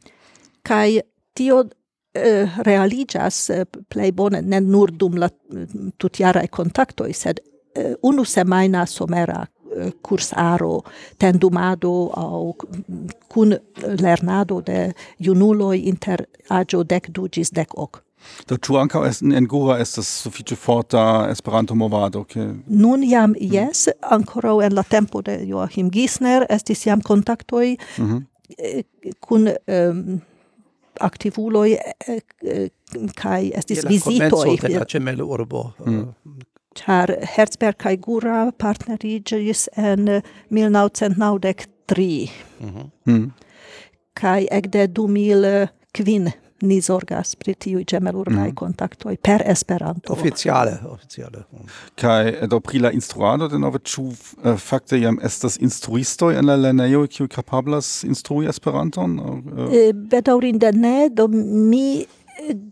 Kai 0.63 1.01
tio 1.33 1.65
eh, 2.13 2.49
realigas 2.57 3.49
eh, 3.49 3.65
plej 3.89 4.11
bone 4.11 4.41
ne 4.41 4.61
nur 4.61 4.91
dum 4.91 5.17
la 5.17 5.29
mm, 5.29 5.91
tutjaraj 5.97 6.47
kontaktoj, 6.47 7.13
sed 7.13 7.39
eh, 7.75 7.93
unu 8.01 8.25
semajna 8.25 8.85
somera 8.85 9.45
eh, 9.75 9.91
cursaro, 10.01 10.81
tendumado 11.17 12.11
au 12.13 12.53
mm, 12.87 13.07
cun 13.27 13.55
lernado 14.01 14.61
de 14.61 14.93
junuloi 15.19 15.79
inter 15.87 16.25
agio 16.49 16.83
dec 16.83 17.09
dugis 17.09 17.51
dec 17.51 17.69
hoc. 17.77 18.04
Do 18.47 18.57
tu 18.57 18.77
anka 18.77 19.01
es 19.07 19.21
en 19.21 19.47
Gura 19.47 19.65
Engura 19.65 19.79
estas 19.81 20.07
sufiĉe 20.23 20.55
forta 20.55 21.27
Esperanto-movado 21.31 22.23
ke 22.23 22.53
Nun 22.67 23.03
jam 23.03 23.35
yes 23.39 23.87
ancora 24.01 24.65
en 24.65 24.75
la 24.75 24.83
tempo 24.83 25.21
de 25.21 25.45
Joachim 25.45 25.89
Gisner 25.91 26.45
estis 26.49 26.85
jam 26.85 27.01
kontaktoj 27.01 27.77
kun 29.19 29.41
mhm. 29.41 29.47
eh, 29.47 29.55
ehm, 29.67 30.19
aktivuloj 31.01 31.71
eh, 31.73 32.19
kaj 33.15 33.51
estis 33.55 33.85
vizitoj 33.87 34.57
de 34.61 34.77
la 34.77 34.85
ĉemelo 34.85 35.25
urbo 35.25 35.71
Char 36.75 37.11
eh, 37.11 37.17
mm. 37.21 37.27
Herzberg 37.35 37.77
kai 37.77 37.97
Gura 37.97 38.51
partnerigis 38.51 39.69
en 39.75 40.21
1993 40.49 42.29
mhm. 42.59 42.81
mm. 43.05 43.31
kai 44.13 44.47
ekde 44.51 44.87
2000 44.87 45.67
kvin 45.95 46.31
ni 46.65 46.81
zorgas 46.81 47.35
pri 47.35 47.55
tiuj 47.55 47.85
ĝemelurbaj 47.93 48.49
mm 48.49 48.55
kontaktoj 48.55 49.15
per 49.21 49.43
Esperanto. 49.45 50.13
Oficiale, 50.13 50.77
oficiale. 50.89 51.43
kai 51.99 52.47
do 52.47 52.59
pri 52.59 52.79
la 52.79 52.91
instruado 52.91 53.47
denove 53.51 53.79
ĉu 53.83 54.03
uh, 54.03 54.57
fakte 54.57 54.99
jam 54.99 55.17
estas 55.23 55.57
instruistoj 55.61 56.35
en 56.39 56.45
la 56.49 56.55
lernejo 56.55 57.05
kiu 57.07 57.27
kapablas 57.27 58.03
instrui 58.03 58.47
Esperanton? 58.49 59.19
Uh, 59.19 59.73
Bedaŭrinde 59.93 60.71
ne, 60.71 61.09
do 61.09 61.27
mi 61.27 62.05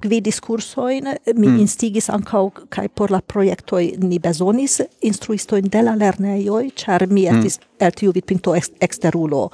gvidis 0.01 0.39
kursojn, 0.43 1.07
mi 1.35 1.47
mm. 1.47 1.59
instigis 1.63 2.09
ankaŭ 2.13 2.43
kaj 2.73 2.87
por 2.95 3.11
la 3.11 3.21
projektoj 3.21 3.83
ni 4.03 4.19
bezonis 4.19 4.81
instruistojn 5.01 5.69
de 5.73 5.81
la 5.81 5.95
lernejoj, 5.99 6.69
ĉar 6.83 7.07
mi 7.07 7.25
mm. 7.25 7.37
estis 7.37 7.59
mm. 7.59 7.69
el 7.85 7.95
tiu 7.99 8.13
vidpunkto 8.15 8.55
ex, 8.55 8.71
eksterulo 8.81 9.47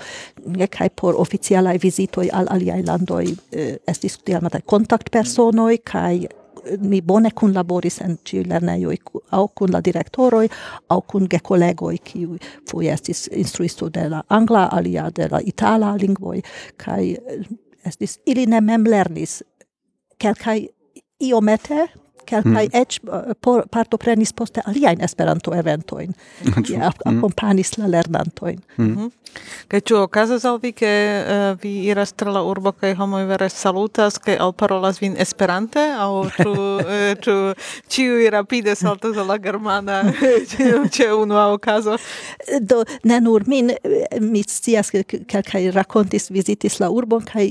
kaj 0.71 0.89
por 1.01 1.15
oficialaj 1.17 1.77
vizitoj 1.83 2.29
al 2.33 2.49
aliaj 2.49 2.81
landoj 2.87 3.25
eh, 3.51 3.77
estis 3.87 4.17
tiamataj 4.25 4.61
kontaktpersonoj 4.65 5.77
kaj 5.83 6.27
mi 6.79 6.97
eh, 6.97 7.01
bone 7.01 7.31
kunlaboris 7.31 8.01
en 8.05 8.17
ĉiuj 8.25 8.45
lernejoj 8.49 8.97
aŭ 9.37 9.45
kun 9.55 9.73
la 9.73 9.81
direktoroj 9.81 10.47
aŭ 10.89 10.99
kun 11.07 11.27
gekolegoj 11.31 11.95
kiuj 12.11 12.39
foje 12.71 12.93
estis 12.93 13.27
instruisto 13.31 13.89
de 13.89 14.09
la 14.09 14.23
angla 14.27 14.67
alia 14.71 15.09
de 15.15 15.29
la 15.31 15.41
itala 15.45 15.95
lingvoj 16.01 16.41
kaj 16.77 17.03
eh, 17.11 17.47
estis 17.85 18.19
ili 18.25 18.45
ne 18.45 18.61
mem 18.61 18.85
lernis 18.87 19.41
quelcae 20.19 20.69
iomete 21.27 21.79
kelkaj 22.29 22.65
mm. 22.69 22.81
eĉ 22.81 22.99
eh, 23.03 23.31
por, 23.41 23.65
partoprenis 23.71 24.33
poste 24.37 24.63
aliajn 24.69 25.03
Esperanto-eventojn, 25.05 26.13
kie 26.65 26.81
akompanis 26.91 27.75
mm. 27.75 27.83
la 27.83 27.93
lernantojn. 27.97 28.61
Mm. 28.77 28.89
Mm. 28.89 29.15
Kaj 29.69 29.81
ĉu 29.85 29.97
okazas 30.01 30.45
al 30.49 30.57
vi, 30.61 30.71
ke 30.73 30.89
uh, 30.89 31.57
vi 31.61 31.71
iras 31.91 32.15
tra 32.17 32.31
la 32.33 32.41
urbo 32.45 32.71
kaj 32.73 32.95
homoj 32.97 33.21
vere 33.29 33.49
salutas 33.53 34.17
kaj 34.17 34.39
alparolas 34.41 34.97
vin 35.01 35.15
Esperante, 35.21 35.83
aŭ 36.01 36.23
ĉu 36.37 36.53
eh, 36.95 37.11
ĉu 37.21 37.35
ĉiuj 37.93 38.29
rapide 38.33 38.73
saltas 38.79 39.17
al 39.21 39.29
la 39.29 39.37
germana 39.37 39.99
ĉe 40.95 41.11
unua 41.13 41.49
okazo? 41.53 41.97
Do 42.61 42.81
ne 43.03 43.19
nur 43.21 43.45
min, 43.47 43.71
mi 44.21 44.43
scias 44.47 44.89
ke 44.93 45.03
kelkaj 45.05 45.63
rakontis 45.77 46.29
vizitis 46.33 46.79
la 46.81 46.89
urbon 46.89 47.25
kaj 47.29 47.45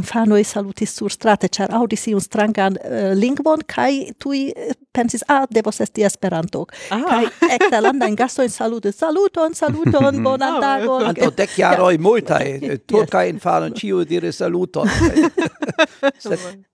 infanoj 0.00 0.42
salutis 0.48 0.96
surstrate, 0.98 1.52
ĉar 1.54 1.74
aŭdis 1.78 2.08
iun 2.10 2.24
strangan 2.24 2.78
lingvon 3.18 3.62
kaj 3.70 3.92
tui 4.18 4.52
eh, 4.56 4.74
pensis, 4.92 5.24
ah, 5.28 5.46
devos 5.54 5.80
esti 5.80 6.04
Esperanto. 6.04 6.66
Ah. 6.90 7.02
Kai 7.08 7.54
ecta 7.56 7.82
landain 7.82 8.16
gastoin 8.16 8.50
salutis, 8.50 8.98
saluton, 8.98 9.54
saluton, 9.54 10.22
bonan 10.26 10.58
ah, 10.58 10.60
tagon. 10.60 11.06
Anto 11.10 11.30
dec 11.36 11.56
jaroi 11.58 11.98
multae, 11.98 12.58
eh, 12.62 12.78
turcae 12.86 13.28
infanon, 13.32 13.74
ciu 13.78 14.04
dire 14.08 14.32
saluton. 14.32 14.88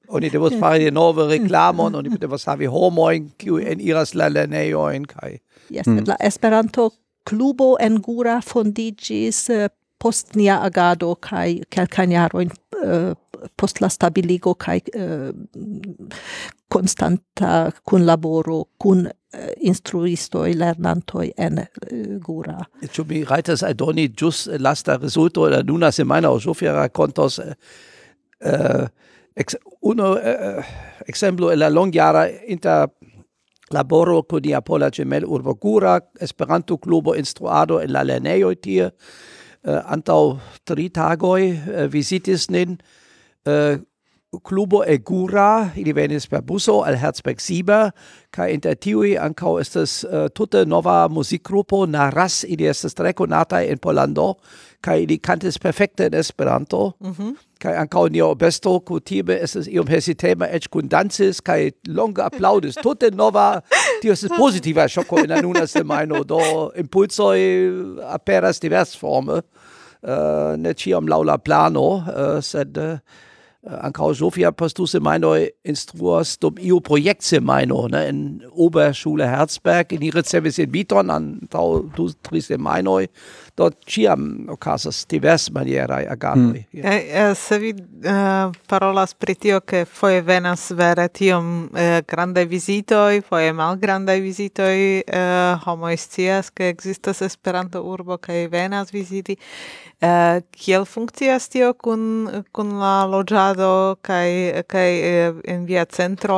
Oni 0.09 0.30
devos 0.32 0.55
fari 0.57 0.86
de 0.86 0.91
nove 0.91 1.26
reklamon, 1.28 1.95
oni 1.99 2.16
devos 2.16 2.47
havi 2.49 2.64
homoin, 2.72 3.26
kiu 3.36 3.59
en 3.61 3.80
iras 3.84 4.14
la 4.16 4.30
leneioin, 4.32 5.05
kai. 5.05 5.34
Yes, 5.68 5.84
mm. 5.86 6.07
la 6.09 6.16
Esperanto 6.24 6.86
klubo 7.28 7.76
en 7.80 8.01
Gura 8.01 8.39
fondigis 8.41 9.51
uh, 9.53 9.68
post 10.01 10.32
nia 10.36 10.62
agado, 10.64 11.12
kai 11.20 11.61
kelkan 11.74 12.14
jaroin 12.16 12.51
uh, 12.80 13.12
post 13.57 13.80
la 13.80 13.89
stabiligo 13.89 14.55
kai 14.55 14.80
konstanta 16.68 17.66
eh, 17.66 17.72
kunlaboro 17.84 18.64
kun 18.78 19.07
e 19.07 19.70
eh, 19.70 20.55
lernantoi 20.55 21.32
en 21.36 21.59
eh, 21.59 21.68
Gura. 22.20 22.59
Ĉu 22.93 23.05
mi 23.09 23.24
rajtas 23.24 23.62
aldoni 23.62 24.09
just 24.20 24.49
lasta 24.59 24.97
resulto 24.97 25.49
de 25.49 25.57
la 25.57 25.62
nuna 25.62 25.91
o 26.30 26.41
Sofia 26.41 26.89
contos 26.89 27.39
uh, 27.39 28.86
ex, 29.36 29.57
uno 29.82 30.12
uh, 30.12 30.64
exemplo 31.07 31.55
la 31.55 31.68
longiara 31.68 32.28
inter 32.47 32.89
laboro 33.70 34.22
con 34.22 34.41
di 34.41 34.53
apola 34.53 34.91
Gemel 34.91 35.24
Urbo 35.24 35.55
Gura, 35.55 36.01
Esperanto 36.20 36.78
Clubo 36.78 37.14
Instruado 37.14 37.80
en 37.80 37.93
la 37.93 38.03
lernejoj 38.03 38.57
tie, 38.61 38.84
uh, 38.86 39.82
antau 39.86 40.39
tri 40.64 40.89
tagoi 40.91 41.51
uh, 41.53 41.86
visitis 41.86 42.49
nin 42.51 42.78
uh, 43.49 43.78
clubo 44.44 44.82
egura 44.86 45.70
ili 45.76 45.92
venis 45.92 46.26
per 46.28 46.42
buso 46.44 46.82
al 46.84 46.99
Herzberg 47.01 47.40
7 47.40 47.90
kai 48.30 48.51
inter 48.53 48.74
tiui 48.76 49.14
ancau 49.16 49.57
estes 49.61 50.03
uh, 50.05 50.26
tutte 50.28 50.66
nova 50.68 51.07
musikgrupo 51.09 51.86
naras 51.88 52.42
ili 52.44 52.68
estes 52.68 52.94
tre 52.94 53.14
conata 53.16 53.62
in 53.64 53.78
Polando 53.78 54.34
kai 54.84 55.03
ili 55.03 55.18
cantis 55.18 55.59
perfecte 55.59 56.07
in 56.07 56.14
Esperanto. 56.14 56.92
-hmm. 57.01 57.34
kai 57.59 57.76
ancau 57.76 58.09
nio 58.09 58.34
besto 58.34 58.80
kutime 58.80 59.38
estes 59.42 59.66
iom 59.66 59.86
hesitema 59.86 60.46
ec 60.46 60.68
kun 60.70 60.88
dansis 60.88 61.40
kai 61.40 61.70
longa 61.88 62.24
applaudis 62.24 62.74
tutte 62.84 63.11
nova 63.11 63.62
tio 64.01 64.12
estes 64.12 64.30
positiva 64.38 64.88
shocco 64.88 65.18
in 65.18 65.32
anuna 65.32 65.66
semaino 65.66 66.24
do 66.24 66.70
impulsoi 66.76 67.40
aperas 68.05 68.61
divers 68.61 68.96
forme. 68.96 69.42
Uh, 70.03 70.57
ne 70.57 70.74
ciam 70.74 71.09
laula 71.09 71.38
plano 71.38 71.80
uh, 71.80 72.40
sed 72.40 72.76
uh, 72.78 72.99
Uh, 73.61 73.74
ancao 73.82 74.14
Sofia 74.14 74.52
postu 74.52 74.86
semaino 74.86 75.32
instruas 75.66 76.36
dum 76.38 76.61
iu 76.62 76.76
projekt 76.80 77.24
semaino 77.26 77.88
ne, 77.90 78.04
in 78.06 78.20
Oberschule 78.54 79.26
Herzberg 79.26 79.96
in 79.96 80.04
ihre 80.06 80.22
Service 80.22 80.62
in 80.62 80.70
Viton 80.70 81.11
an 81.11 81.26
tau 81.50 81.82
du 81.96 82.06
tri 82.22 82.38
semaino 82.38 83.00
dort 83.59 83.80
ciam 83.82 84.46
ocasas 84.54 85.02
divers 85.11 85.48
manierai 85.50 86.04
aganoi. 86.06 86.62
Mm. 86.70 86.78
Yeah. 86.78 87.30
Eh, 87.30 87.34
se 87.34 87.59
vi 87.59 87.72
uh, 87.74 88.52
parolas 88.70 89.14
pri 89.14 89.34
tio 89.34 89.61
che 89.61 89.84
foie 89.84 90.22
venas 90.22 90.70
vere 90.78 91.09
tiom 91.11 91.68
uh, 91.72 91.98
grande 92.06 92.46
visitoi, 92.46 93.20
foie 93.26 93.50
mal 93.52 93.76
grande 93.78 94.20
visitoi, 94.20 95.02
uh, 95.02 95.59
homo 95.66 95.90
scias 95.96 96.52
che 96.52 96.68
existas 96.68 97.22
Esperanto 97.22 97.82
urbo 97.82 98.18
che 98.18 98.46
venas 98.48 98.92
visiti, 98.92 99.36
Uh, 99.99 100.38
kiel 100.55 100.84
funkcias 100.86 101.49
tio 101.51 101.72
kun 101.74 102.28
kun 102.55 102.68
la 102.78 103.03
loĝado 103.11 103.96
kaj 104.07 104.62
kaj 104.70 104.90
eh, 104.94 105.40
en 105.51 105.64
via 105.66 105.82
centro? 105.90 106.36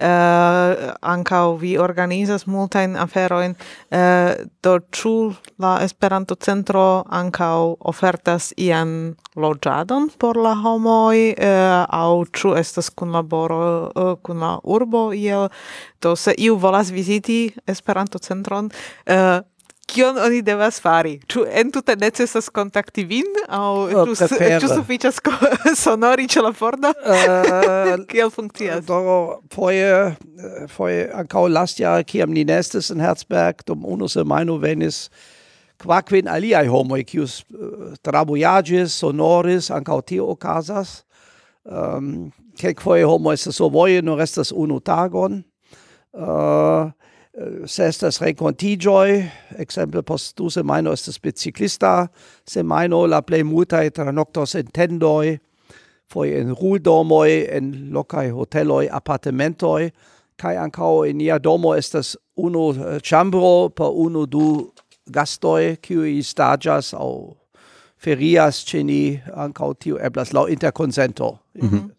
Uh, 0.00 0.94
ankaŭ 1.04 1.58
vi 1.60 1.74
organizas 1.76 2.46
multajn 2.48 2.96
aferojn. 2.96 3.52
Uh, 3.92 4.32
do 4.64 4.78
ĉu 4.96 5.12
la 5.60 5.74
Esperanto 5.84 6.38
centro 6.40 7.04
ankaŭ 7.12 7.76
ofertas 7.92 8.54
ian 8.56 9.12
loĝadon 9.36 10.08
por 10.16 10.40
la 10.40 10.56
homoj? 10.64 11.36
Uh, 11.36 11.84
aŭ 11.92 12.24
ĉu 12.32 12.56
estas 12.56 12.88
kunlaboro 12.96 13.62
uh, 13.92 14.14
kun 14.24 14.40
la 14.40 14.56
urbo 14.64 15.10
iel? 15.12 15.50
Do 16.00 16.16
se 16.16 16.32
iu 16.38 16.56
volas 16.56 16.88
viziti 16.90 17.52
Esperanto 17.68 18.18
centron 18.18 18.72
uh, 18.72 19.44
kion 19.92 20.18
oni 20.18 20.40
devas 20.44 20.80
fari? 20.82 21.18
Ĉu 21.30 21.44
entute 21.62 21.96
necesas 22.00 22.48
kontakti 22.54 23.04
vin 23.08 23.28
aŭ 23.46 23.60
oh, 23.68 23.92
ĉu 24.10 24.14
oh, 24.14 24.74
sufiĉas 24.78 25.20
sonori 25.84 26.28
ĉe 26.32 26.44
la 26.44 26.54
pordo? 26.56 26.94
Uh, 27.04 27.14
eh, 27.14 27.92
kiel 28.12 28.32
funkcias? 28.34 28.86
Do 28.88 29.42
foje 29.54 29.92
eh, 29.92 30.66
foje 30.72 31.06
ankaŭ 31.22 31.46
lastjare 31.52 32.08
kiam 32.08 32.32
ni 32.32 32.46
nestis 32.48 32.90
in 32.94 33.04
Herzberg 33.04 33.64
dum 33.68 33.86
unu 33.86 34.08
semajno 34.08 34.58
venis 34.62 35.06
quaquin 35.82 36.28
aliai 36.30 36.68
homoi, 36.70 37.04
kius 37.04 37.40
uh, 37.52 37.62
eh, 37.62 37.96
trabojaĝis, 38.06 38.98
sonoris, 39.04 39.70
ankaŭ 39.74 40.02
tio 40.08 40.32
ocasas, 40.34 41.02
Um, 41.64 42.32
homo 42.84 43.06
homoj 43.06 43.34
estas 43.34 43.56
survoje 43.56 44.02
nur 44.02 44.18
restas 44.18 44.52
unu 44.52 44.80
tagon. 44.80 45.44
Uh, 46.12 46.90
se 47.66 47.86
estas 47.88 48.20
rencontigioi, 48.20 49.22
exemple 49.58 50.02
post 50.02 50.38
du 50.38 50.50
semaino 50.50 50.92
estes 50.92 51.18
biciclista, 51.18 52.08
semaino 52.48 53.06
la 53.06 53.22
plei 53.22 53.42
multae 53.42 53.90
tranoctos 53.90 54.54
entendoi, 54.54 55.38
foi 56.12 56.34
en 56.36 56.52
ruldomoi, 56.52 57.46
en 57.56 57.72
locae 57.92 58.30
hoteloi, 58.30 58.88
appartementoi, 58.92 59.90
kai 60.36 60.56
ancao 60.60 61.04
in 61.08 61.16
nia 61.22 61.38
domo 61.38 61.74
estas 61.74 62.16
unu 62.36 62.70
eh, 62.72 62.98
chambro 63.00 63.70
per 63.70 63.88
unu 63.88 64.26
du 64.26 64.72
gastoi, 65.12 65.76
qui 65.80 66.22
stagias 66.22 66.92
au 66.94 67.36
ferias 67.96 68.64
ceni, 68.66 69.22
ancao 69.32 69.72
tiu 69.74 69.96
eblas 69.98 70.32
lau 70.32 70.46
interconsento. 70.46 71.38
Mm 71.54 71.68
-hmm. 71.68 71.90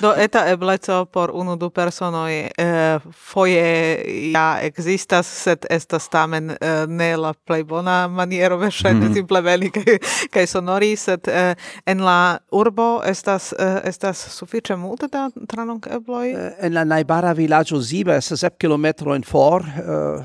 Do 0.00 0.12
eta 0.16 0.44
ebleco 0.50 1.04
por 1.04 1.30
unu 1.34 1.56
du 1.56 1.70
personoj 1.70 2.32
eh, 2.58 2.98
foje 3.12 4.04
ja 4.32 4.58
ekzistas, 4.62 5.26
sed 5.26 5.66
estas 5.70 6.08
tamen 6.08 6.50
eh, 6.50 6.84
ne 6.88 7.16
la 7.16 7.32
plej 7.34 7.64
bona 7.64 8.08
maniero 8.08 8.56
verŝajne 8.56 9.00
mm 9.00 9.08
-hmm. 9.08 9.14
simple 9.14 9.40
veni 9.40 9.70
kaj 9.70 9.98
kaj 10.30 10.46
sonori, 10.46 10.96
sed 10.96 11.28
eh, 11.28 11.54
en 11.86 12.04
la 12.04 12.38
urbo 12.50 13.02
estas 13.04 13.52
eh, 13.52 13.80
estas 13.84 14.18
sufiĉe 14.38 14.76
multe 14.76 15.06
da 15.12 15.30
tranokemploj. 15.48 16.30
Eh, 16.30 16.52
en 16.60 16.74
la 16.74 16.84
najbara 16.84 17.32
vilaĝo 17.32 17.80
Ziba 17.80 18.14
estas 18.14 18.40
sep 18.40 18.58
kilometrojn 18.58 19.22
for 19.22 19.62
eh, 19.62 20.24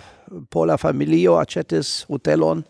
pola 0.49 0.77
familio 0.77 1.35
aĉetis 1.35 2.05
hotelon 2.07 2.63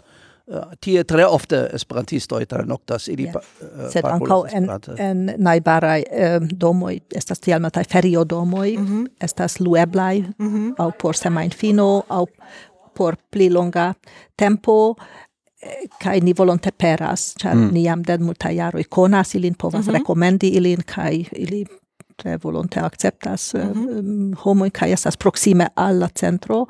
Uh, 0.49 0.71
tie 0.81 1.03
tre 1.03 1.25
ofte 1.25 1.69
esperantisto 1.73 2.39
tra 2.45 2.63
noctas 2.65 3.07
ili 3.07 3.23
yeah. 3.23 3.35
uh, 3.35 3.89
sed 3.93 4.05
ankaŭ 4.05 4.39
en 4.51 4.69
en 4.97 5.19
najbaraj 5.37 6.01
uh, 6.01 6.23
eh, 6.23 6.47
domoj 6.59 6.99
estas 7.15 7.39
tiel 7.39 7.61
ferio 7.61 7.89
feriodomoj 7.89 8.77
mm 8.77 8.87
-hmm. 8.87 9.07
estas 9.21 9.59
lueblaj 9.59 10.19
mm 10.19 10.47
-hmm. 10.47 10.73
aŭ 10.77 10.91
por 11.01 11.15
semajnfino 11.15 12.03
aŭ 12.09 12.25
por 12.97 13.15
pli 13.31 13.49
longa 13.49 13.93
tempo 14.37 14.95
eh, 15.61 15.87
kai 16.03 16.19
ni 16.21 16.33
volonte 16.33 16.71
peras, 16.71 17.35
ĉar 17.39 17.55
mm. 17.55 17.69
ni 17.73 17.83
jam 17.83 18.03
de 18.03 18.17
multaj 18.17 18.55
jaroj 18.55 18.83
konas 18.83 19.35
ilin, 19.35 19.55
povas 19.55 19.85
mm 19.85 19.91
-hmm. 19.91 19.97
rekomendi 19.97 20.47
ilin 20.47 20.81
kai 20.85 21.25
ili 21.35 21.65
tre 22.19 22.37
volonte 22.43 22.79
acceptas 22.79 23.53
mm 23.53 23.59
-hmm. 23.73 24.35
homoj 24.43 24.69
kaj 24.69 24.91
estas 24.93 25.17
proksime 25.17 25.67
al 25.75 25.99
la 25.99 26.07
centro 26.07 26.65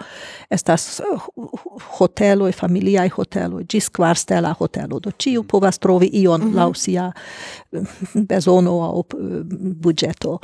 estas 0.50 1.00
eh, 1.00 1.20
hoteloj 1.98 2.52
familiaj 2.52 3.10
hoteloj 3.10 3.64
ĝis 3.64 3.90
kvarstela 3.90 4.54
hotelo 4.60 5.00
do 5.00 5.12
ĉiu 5.12 5.44
povas 5.44 5.80
trovi 5.80 6.10
ion 6.14 6.42
mm 6.42 6.48
-hmm. 6.52 6.56
laŭ 6.56 6.74
sia 6.74 7.12
bezono 8.14 8.82
aŭ 8.82 9.00
eh, 9.00 9.44
budĝeto 9.84 10.40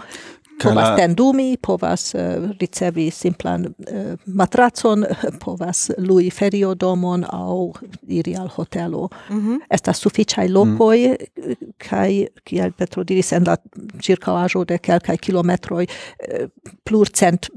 povas 0.64 0.90
la... 0.90 0.96
tendumi, 0.96 1.58
povas 1.62 2.14
uh, 2.16 2.50
ricevi 2.60 3.10
simplan 3.12 3.66
uh, 3.66 4.14
matracon, 4.26 5.06
povas 5.46 5.92
lui 5.98 6.30
feriodomon 6.32 7.26
au 7.32 7.74
iri 8.08 8.36
al 8.36 8.50
hotelo. 8.58 9.10
Mm 9.30 9.42
-hmm. 9.42 9.60
Estas 9.70 9.98
suficiai 9.98 10.50
locoi, 10.50 11.08
mm. 11.08 11.54
kai, 11.90 12.28
kiel 12.44 12.72
Petro 12.72 13.04
diris, 13.04 13.34
en 13.34 13.44
la 13.44 13.58
circaajo 14.02 14.64
de 14.64 14.78
kelkai 14.78 15.18
kilometroi, 15.18 15.84
uh, 15.84 16.40
eh, 16.40 16.48
plurcent 16.84 17.50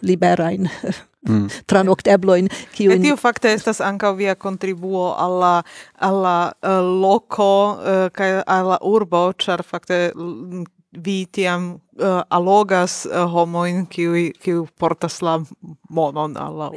liberain 0.00 0.60
mm. 0.60 1.32
mm. 1.34 1.48
tranoctebloin 1.70 2.48
kiun 2.72 2.92
Et 2.92 3.02
tiu 3.02 3.16
fakte 3.20 3.52
estas 3.52 3.80
ankaŭ 3.84 4.14
via 4.16 4.34
kontribuo 4.34 5.12
al 5.18 5.38
la 5.40 5.54
al 6.00 6.22
la 6.22 6.36
uh, 6.62 7.00
loko 7.02 7.52
uh, 7.72 8.04
kaj 8.12 8.42
al 8.46 8.68
la 8.72 8.78
urbo 8.82 9.32
ĉar 9.32 9.64
fakte 9.66 10.10
mm, 10.14 10.64
VTM 10.92 11.80
Eh, 12.00 12.06
uh, 12.06 12.22
allogas 12.28 13.06
uh, 13.06 13.12
eh, 13.12 13.32
homoin 13.32 13.86
qui 13.86 14.32
qui 14.42 14.52
portas 14.78 15.20
la 15.22 15.40
monon 15.88 16.36
alla 16.36 16.70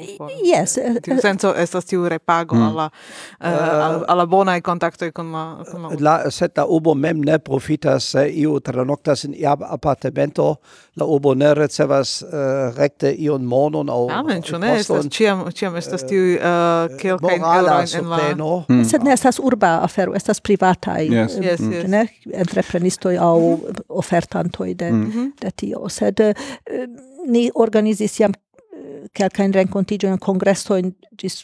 yes 0.44 0.78
uh, 0.78 1.00
tiu 1.02 1.18
senso 1.22 1.54
estas 1.56 1.86
tiu 1.86 2.10
repago 2.10 2.56
mm. 2.56 2.64
alla 2.68 2.90
uh, 3.44 3.48
uh, 3.48 4.04
alla 4.08 4.26
bona 4.26 4.62
contacto 4.62 5.12
con 5.12 5.32
la 5.32 5.64
con 5.72 5.82
la, 5.82 5.90
la 6.00 6.30
setta 6.32 6.66
ubo 6.66 6.96
mem 6.96 7.22
ne 7.26 7.40
profitas 7.40 8.04
se 8.12 8.28
iu 8.30 8.60
tranoktas 8.60 9.24
in 9.24 9.34
ia 9.34 9.58
apartamento 9.70 10.56
la 10.96 11.06
ubo 11.06 11.34
ne 11.36 11.54
ricevas 11.54 12.22
uh, 12.22 12.78
recte 12.78 13.16
ion 13.18 13.46
monon 13.46 13.90
au 13.90 14.10
Amen, 14.10 14.38
ah, 14.38 14.46
ĉu 14.48 14.58
ne 14.60 14.76
estas 14.80 15.08
ciam 15.08 15.46
ĉiam 15.52 15.76
estas 15.76 16.04
tiu 16.04 16.36
uh, 16.36 16.98
kelkaj 17.00 17.40
elrojn 17.60 17.96
en 18.00 18.10
la 18.10 18.20
mm. 18.68 18.84
sed 18.86 19.04
ne 19.04 19.14
estas 19.14 19.40
urba 19.40 19.80
afero 19.84 20.16
estas 20.16 20.42
privata 20.42 21.00
yes. 21.00 21.38
yes, 21.42 21.60
mm. 21.60 21.72
yes. 21.72 21.88
ne 21.88 22.08
entreprenistoj 22.34 23.18
aŭ 23.18 23.40
mhm. 23.40 23.88
ofertantoj 23.88 24.74
de 24.74 24.92
mm. 24.92 25.13
-hmm. 25.14 25.32
de 25.42 25.52
tio 25.52 25.90
sed 25.90 26.20
uh, 26.20 26.34
ni 27.28 27.50
organizis 27.56 28.20
jam 28.20 28.34
kelkajn 29.14 29.54
renkontiĝojn 29.54 30.18
kongresojn 30.18 30.94
ĝis 31.22 31.44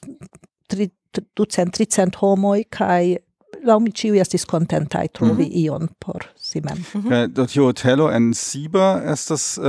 tri 0.68 0.90
ducent 1.38 1.74
tricent 1.74 2.16
homoj 2.22 2.64
kaj 2.70 3.18
laŭ 3.66 3.80
mi 3.84 3.92
ĉiuj 3.92 4.22
estis 4.24 4.46
kontentaj 4.46 5.08
trovi 5.18 5.34
mm 5.34 5.52
-hmm. 5.52 5.64
ion 5.64 5.88
por 6.00 6.26
si 6.38 6.62
mem. 6.62 6.78
Mm 6.94 7.02
-hmm. 7.02 7.28
Do 7.28 7.46
tio 7.46 7.64
hotelo 7.64 8.12
en 8.12 8.34
Siba 8.34 9.02
estas 9.14 9.58
uh, 9.58 9.66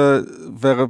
vere 0.63 0.89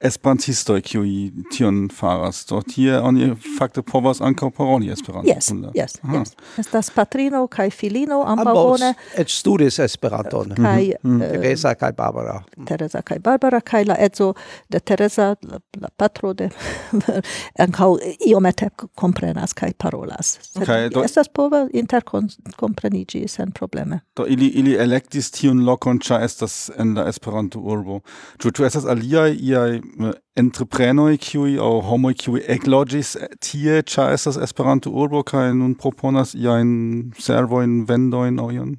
esperantistoj 0.00 0.80
qui 0.80 1.32
tion 1.52 1.88
faras. 1.88 2.44
Do 2.46 2.62
tie 2.62 2.98
oni 2.98 3.34
fakte 3.58 3.82
povas 3.82 4.20
ankaŭ 4.20 4.50
paroli 4.56 4.88
esperanto 4.88 5.28
yes, 5.28 5.52
yes, 5.74 5.98
yes. 6.14 6.32
estas 6.58 6.90
patrino 6.90 7.46
kaj 7.46 7.70
filino 7.70 8.22
ambaŭ 8.26 8.54
bone. 8.54 8.94
et 9.16 9.28
studis 9.28 9.78
esperanton. 9.78 10.54
Kaj 10.56 10.92
mm. 11.02 11.20
uh, 11.20 11.20
Teresa 11.20 11.74
kaj 11.74 11.92
Barbara. 11.92 12.42
Teresa 12.66 13.02
kaj 13.02 13.18
Barbara 13.18 13.60
kaj 13.60 13.84
la 13.84 13.96
edzo 13.98 14.32
de 14.68 14.80
Teresa 14.80 15.34
la, 15.42 15.60
la 15.80 15.88
patro 15.96 16.32
de 16.32 16.48
ankaŭ 17.66 17.90
iomete 18.26 18.70
komprenas 18.94 19.52
kaj 19.52 19.72
parolas. 19.78 20.38
Sed 20.40 20.62
okay, 20.62 20.88
do, 20.88 21.04
estas 21.04 21.28
pova 21.28 21.66
interkompreniĝi 21.72 23.26
sen 23.28 23.52
probleme. 23.52 24.00
Do 24.16 24.24
ili 24.28 24.46
ili 24.46 24.74
elektis 24.80 25.30
tion 25.30 25.64
lokon 25.64 26.00
ĉar 26.00 26.24
estas 26.24 26.70
en 26.78 26.96
la 26.96 27.08
Esperanto 27.08 27.60
urbo 27.60 28.00
ĉu 28.40 28.50
ĉu 28.56 28.64
estas 28.64 28.88
aliaj 28.88 29.36
iaj 29.36 29.80
entreprenoi 30.36 31.18
qui 31.18 31.58
au 31.58 31.80
homo 31.82 32.12
qui 32.12 32.42
ekloĝis 32.48 33.16
tie 33.40 33.82
ĉar 33.82 34.12
estas 34.14 34.36
Esperanto 34.36 34.90
urbo 34.90 35.22
kai 35.22 35.50
nun 35.54 35.74
proponas 35.74 36.34
ja 36.34 36.58
ein 36.58 37.12
servo 37.18 37.62
in 37.62 37.84
vendo 37.86 38.24
in 38.26 38.38
ion 38.38 38.76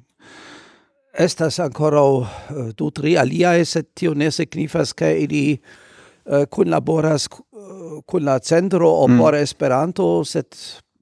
estas 1.12 1.60
ankoraŭ 1.60 2.10
eh, 2.22 2.72
du 2.76 2.90
tri 2.90 3.16
alia 3.18 3.54
es 3.60 3.76
tio 3.94 4.14
ne 4.14 4.30
signifas 4.30 4.92
ke 4.96 5.10
ili 5.24 5.58
uh, 5.58 6.44
kunlaboras 6.48 7.28
eh, 7.28 8.00
kun 8.06 8.24
la 8.24 8.38
centro 8.38 9.06
mm. 9.06 9.18
por 9.18 9.34
Esperanto 9.34 10.24
set 10.24 10.56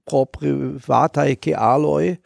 pro 0.05 0.25
privataj 0.25 1.37
kialoj 1.37 2.17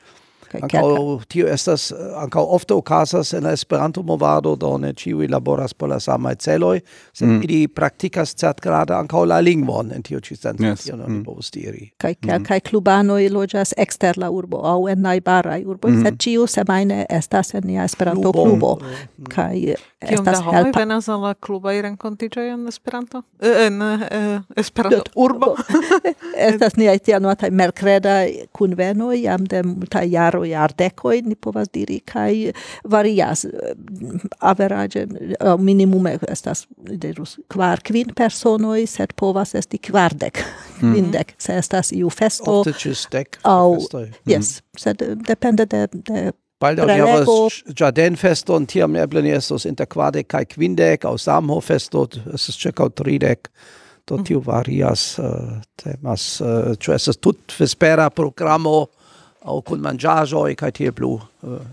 Ankaŭ 0.63 1.21
tio 1.29 1.49
estas 1.49 1.91
eh, 1.93 1.97
ankaŭ 2.17 2.45
ofte 2.57 2.75
okazas 2.75 3.33
en 3.33 3.47
Esperanto 3.47 4.03
movado 4.03 4.55
do 4.57 4.77
ne 4.79 4.93
ĉiuj 4.93 5.29
laboras 5.31 5.75
por 5.75 5.89
la 5.89 6.01
samaj 6.01 6.37
celoj, 6.45 6.81
sed 7.13 7.29
mm. 7.29 7.41
ili 7.45 7.69
praktikas 7.69 8.35
certgrade 8.35 8.95
ankaŭ 8.95 9.25
la 9.25 9.41
lingvon 9.41 9.93
en 9.93 10.03
tio 10.03 10.21
ĉi 10.21 10.37
senco 10.37 10.65
yes. 10.65 10.85
tion 10.85 11.01
oni 11.01 11.19
mm. 11.19 11.25
povus 11.25 11.51
diri. 11.55 11.91
Kaj 11.99 12.13
mm. 12.13 12.29
kelkaj 12.29 12.59
mm. 12.59 12.69
klubanoj 12.69 13.29
loĝas 13.29 13.75
ekster 13.77 14.19
la 14.19 14.31
urbo 14.31 14.63
aŭ 14.67 14.79
en 14.93 15.03
najbaraj 15.07 15.65
urboj, 15.65 15.91
mm. 15.91 16.05
sed 16.05 16.21
ĉiu 16.27 16.47
semajne 16.47 17.07
estas 17.11 17.55
en 17.55 17.67
nia 17.67 17.85
Esperanto 17.85 18.33
klubo 18.33 18.77
mm. 18.81 18.95
mm. 19.19 19.31
kaj 19.35 19.75
estas 20.01 20.41
helpa. 20.45 20.51
Kiom 20.51 20.73
da 20.73 20.79
venas 20.79 21.09
al 21.09 21.23
la 21.25 21.35
klubaj 21.35 21.81
renkontiĝoj 21.89 22.49
en 22.55 22.69
Esperanto? 22.69 23.23
Eh, 23.41 23.67
en 23.67 23.83
Esperanto 24.57 25.11
urbo? 25.15 25.55
estas 26.51 26.77
niaj 26.77 26.99
tianuataj 26.99 27.51
merkredaj 27.51 28.33
kunvenoj 28.53 29.23
jam 29.23 29.45
de 29.45 29.63
multaj 29.63 30.07
jaroj 30.11 30.44
antaŭ 30.45 30.51
jardekoj 30.51 31.23
ni 31.23 31.35
povas 31.35 31.69
diri 31.73 32.01
kaj 32.01 32.53
varias. 32.85 33.47
Average 34.41 35.01
eh, 35.01 35.57
minimume 35.59 36.19
estas 36.29 36.67
dirus 36.77 37.39
kvar 37.49 37.81
kvin 37.81 38.15
personoj 38.15 38.87
sed 38.87 39.13
povas 39.17 39.55
esti 39.55 39.79
kvardek. 39.79 40.39
Mhm. 40.81 40.93
Kvindek 40.93 41.29
mm 41.29 41.35
se 41.39 41.57
estas 41.59 41.93
iu 41.93 42.11
festo 42.11 42.61
ofte 42.61 42.73
ĉesdek 42.73 43.39
festoj. 43.43 44.07
Mhm. 44.07 44.31
Jes 44.31 44.63
sed 44.77 45.03
depende 45.27 45.67
de 45.67 45.89
de 45.93 46.33
Baldaŭ 46.61 46.87
ni 46.87 47.01
havas 47.01 47.63
ĝardenfeston, 47.77 48.67
tiam 48.67 48.97
eble 48.97 49.23
ni 49.23 49.31
estos 49.31 49.65
inter 49.65 49.87
kvardek 49.87 50.29
kaj 50.29 50.45
kvindek, 50.45 51.05
aŭ 51.05 51.19
samhofesto 51.19 52.07
estas 52.33 52.57
ĉirkaŭ 52.57 52.89
tridek. 52.95 53.51
Do 54.07 54.19
tiu 54.23 54.39
mhm. 54.39 54.47
varias 54.47 55.19
uh, 55.19 55.61
temas, 55.77 56.41
eh, 56.41 56.77
ĉu 56.77 56.91
uh, 56.91 56.95
estas 56.95 57.17
tutvespera 57.17 58.11
programo? 58.11 58.87
au 59.45 59.61
kun 59.63 59.83
mangiaĵoj 59.85 60.55
kaj 60.61 60.71
tiel 60.79 60.95
plu 60.97 61.13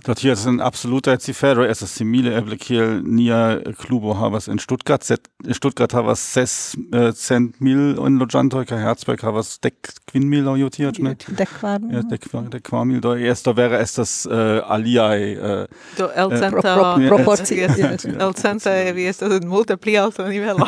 Dort 0.03 0.19
hier 0.19 0.33
ist 0.33 0.45
ein 0.47 0.59
absoluter 0.59 1.17
Zifero, 1.19 1.63
es 1.63 1.81
ist 1.81 1.95
simile 1.95 2.33
Eblekil, 2.33 3.01
nia 3.03 3.59
Klubo 3.77 4.19
havas 4.19 4.47
in 4.47 4.59
Stuttgart, 4.59 5.07
in 5.45 5.53
Stuttgart 5.53 5.93
havas 5.93 6.33
ses 6.33 6.77
äh, 6.91 7.13
cent 7.13 7.61
mil 7.61 7.97
in 8.05 8.17
Logantoi, 8.17 8.65
ka 8.65 8.75
Herzberg 8.75 9.23
havas 9.23 9.59
dec 9.61 9.75
quin 10.11 10.27
mil 10.27 10.47
au 10.47 10.55
jotiert, 10.55 10.99
ne? 10.99 11.09
ne? 11.09 11.35
Dec 11.37 11.49
quam. 11.59 11.89
Äh, 11.89 11.93
äh, 11.93 11.95
ja, 11.95 12.03
dec 12.03 12.29
quam, 12.29 12.49
dec 12.49 12.63
quam 12.63 12.87
mil, 12.89 12.99
do 12.99 13.15
esto 13.15 13.53
das 13.53 13.71
estas 13.71 14.25
äh, 14.31 14.59
aliai... 14.59 15.33
Äh, 15.35 15.67
do 15.97 16.07
el 16.07 16.29
centa... 16.37 16.97
Äh, 16.97 17.07
proportie. 17.07 17.61
El 17.63 18.35
centa 18.35 18.75
evi 18.75 19.07
estas 19.07 19.39
in 19.39 19.47
multe 19.47 19.77
alto 19.97 20.27
nivelo. 20.27 20.67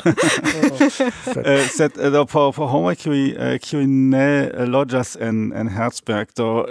Sed 1.76 1.98
do 1.98 2.26
po, 2.26 2.52
po 2.52 2.68
homo, 2.72 2.96
kiui, 2.96 3.36
kiui 3.60 3.86
ne 3.88 4.50
loĝas 4.66 5.18
en, 5.20 5.52
Herzberg, 5.68 6.30
do... 6.36 6.66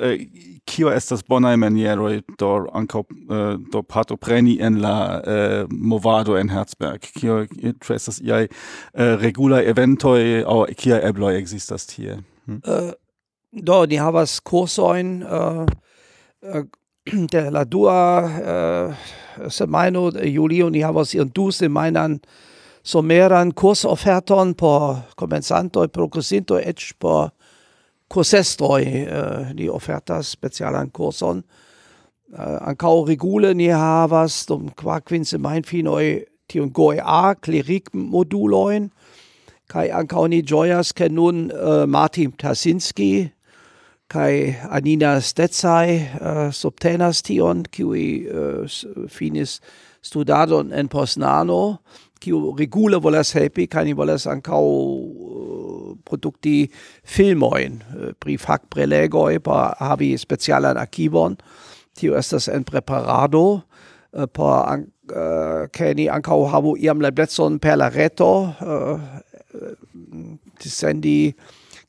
kio 0.64 0.90
estas 0.94 1.24
bonaj 1.28 1.56
manieroj 1.56 2.20
do 2.38 2.50
ankaŭ 2.72 3.00
uh, 3.00 3.40
do 3.72 3.82
partopreni 3.82 4.58
en 4.60 4.80
la 4.82 4.96
uh, 5.18 5.70
movado 5.70 6.36
en 6.38 6.50
Herzberg? 6.50 7.00
Kio 7.18 7.42
ĉu 7.82 7.94
estas 7.94 8.20
iaj 8.22 8.46
uh, 8.46 9.16
regulaj 9.22 9.64
eventoj 9.74 10.44
aŭ 10.46 10.64
kiaj 10.78 11.02
ebloj 11.10 11.36
ekzistas 11.40 11.86
tie? 11.90 12.18
Hm? 12.46 12.60
Uh, 12.62 12.92
do 13.52 13.82
ni 13.86 13.98
havas 14.00 14.40
kursojn 14.40 15.22
uh, 15.22 15.66
äh, 16.42 16.58
uh, 16.58 16.64
äh, 17.04 17.26
de 17.32 17.50
la 17.50 17.64
dua 17.64 17.98
uh, 18.22 18.94
semajno 19.50 20.10
julio 20.24 20.70
ni 20.70 20.80
havas 20.80 21.14
ion 21.14 21.28
du 21.28 21.50
semajnan 21.52 22.20
someran 22.82 23.52
kursoferton 23.52 24.54
por 24.54 25.02
komencantoj, 25.16 25.88
progresintoj 25.88 26.62
eĉ 26.66 26.92
por 26.98 27.30
Corsestroi 28.12 28.84
uh, 28.84 29.16
eh, 29.16 29.52
ni 29.56 29.68
ofertas 29.72 30.34
specialan 30.36 30.90
corson 30.92 31.42
an 32.32 32.56
eh, 32.56 32.68
ancau 32.68 33.06
regule 33.08 33.54
ni 33.54 33.68
havas 33.68 34.46
dum 34.46 34.70
quin 34.76 35.24
mein 35.38 35.64
finoi 35.64 36.24
tion 36.48 36.70
goi 36.70 36.98
a 37.00 37.34
cleric 37.34 37.92
moduloin 37.94 38.90
kai 39.68 39.88
ancau 39.88 40.28
ni 40.28 40.42
joyas 40.42 40.92
ke 40.92 41.08
nun 41.08 41.50
uh, 41.52 41.86
Martin 41.86 42.32
tasinski 42.32 43.32
kai 44.08 44.56
Anina 44.70 45.20
stetsai 45.20 46.08
uh, 46.20 46.50
subtenas 46.50 47.22
tion 47.22 47.64
qui 47.64 48.28
uh, 48.28 48.68
finis 49.08 49.60
studadon 50.02 50.72
en 50.72 50.88
Posnano 50.88 51.78
kiu 52.20 52.54
regule 52.58 53.00
volas 53.00 53.32
helpi 53.32 53.66
kai 53.66 53.84
ni 53.84 53.92
volas 53.92 54.26
ankaŭ 54.26 54.62
produkty 56.12 56.68
filmojn, 57.04 57.80
prifak 58.20 58.66
äh, 58.66 58.70
prelegoj 58.76 59.40
por 59.44 59.74
havi 59.80 60.12
specialan 60.20 60.80
arkivon. 60.80 61.38
Tio 61.96 62.16
estas 62.16 62.48
en 62.48 62.64
preparado 62.64 63.62
por 64.32 64.68
an, 64.68 64.86
uh, 65.10 65.16
äh, 65.16 65.68
ke 65.72 65.90
an, 65.90 65.98
äh, 65.98 66.08
ankaŭ 66.12 66.38
havu 66.52 66.76
iam 66.76 67.00
la 67.00 67.08
eblecon 67.12 67.58
per 67.58 67.76
la 67.76 67.88
reto 67.88 68.30
uh, 68.60 69.00
sendi 70.60 71.32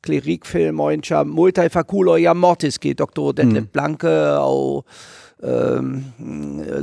klerikfilmojn, 0.03 1.03
ĉar 1.03 1.27
multaj 1.27 1.69
fakuloj 1.71 2.21
ja, 2.23 2.33
mortis, 2.35 2.79
geht, 2.79 2.99
Dr. 2.99 3.31
Detlef. 3.37 3.63
Mhm. 3.63 3.69
Blanke 3.75 4.11
aŭ 4.39 4.83
Ehm, 5.43 6.03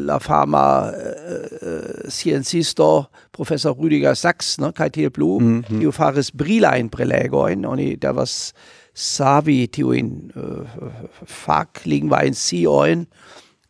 la 0.04 0.18
fama 0.18 0.92
eh, 0.92 1.48
eh, 1.62 2.10
sciencisto 2.10 3.08
professor 3.32 3.74
Rüdiger 3.74 4.14
Sachs, 4.14 4.58
ne, 4.58 4.68
kai 4.76 4.90
tiel 4.90 5.10
blu, 5.10 5.38
mm 5.40 5.60
-hmm. 5.60 5.78
kiu 5.80 5.92
faris 5.92 6.30
brilain 6.30 6.90
prelegoin, 6.90 7.64
oni 7.64 7.96
devas 7.96 8.52
savi 8.94 9.66
tiujn 9.66 10.32
uh, 10.36 10.42
eh, 10.42 10.92
faklingvajn 11.26 12.34
sciojn 12.34 13.06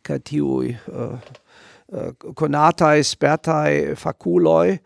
kaj 0.03 0.19
tiuj 0.19 0.75
uh, 0.87 1.19
uh, 1.87 2.33
konataj 2.35 3.03
spertaj 3.03 3.95
fakuloj 3.95 4.77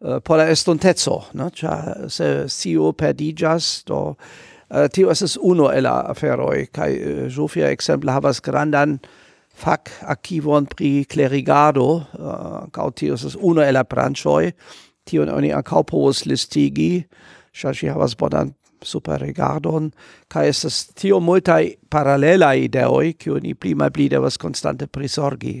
uh, 0.00 0.20
por 0.24 0.36
la 0.36 0.48
estontezo, 0.48 1.22
ne, 1.34 1.50
ĉar 1.50 2.08
se 2.08 2.48
scio 2.48 2.92
perdigas, 2.92 3.84
do 3.88 4.14
uh, 4.70 4.86
tio 4.92 5.10
es 5.10 5.38
unu 5.40 5.68
el 5.68 5.82
la 5.82 6.00
aferoj 6.08 6.68
uh, 6.78 7.28
Zofia 7.28 7.70
exempla 7.70 8.12
havas 8.12 8.40
grandan 8.40 8.98
fac 9.54 9.90
archivon 10.02 10.66
pri 10.66 11.04
clerigado, 11.04 11.86
uh, 12.18 12.70
cautius 12.72 13.24
es 13.24 13.36
uno 13.36 13.62
el 13.62 13.78
branchoi, 13.88 14.52
tion 15.04 15.28
oni 15.28 15.52
ancau 15.52 15.84
povos 15.84 16.24
listigi, 16.26 17.04
shashi 17.52 17.86
si 17.86 17.92
havas 17.92 18.16
bonan 18.16 18.54
superregardon, 18.82 19.92
ca 20.28 20.42
estas 20.44 20.86
tio 20.98 21.20
multa 21.20 21.60
parallela 21.90 22.54
ideoi, 22.54 23.14
cio 23.18 23.38
ni 23.38 23.54
pli 23.54 23.74
mal 23.74 23.92
pli 23.94 24.08
devas 24.10 24.38
constante 24.38 24.86
prisorgi. 24.86 25.60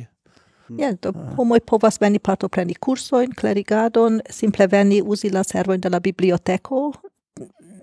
Mm. 0.68 0.78
Ja, 0.78 0.88
yeah, 0.88 0.98
do 1.02 1.12
ah. 1.14 1.34
homoj 1.36 1.60
povas 1.66 2.00
veni 2.00 2.18
partopreni 2.18 2.74
kursoin, 2.80 3.34
clerigadon, 3.36 4.20
simple 4.30 4.66
veni 4.66 5.02
usi 5.02 5.30
la 5.30 5.44
servojn 5.44 5.80
de 5.80 5.90
la 5.90 6.00
biblioteco, 6.00 6.92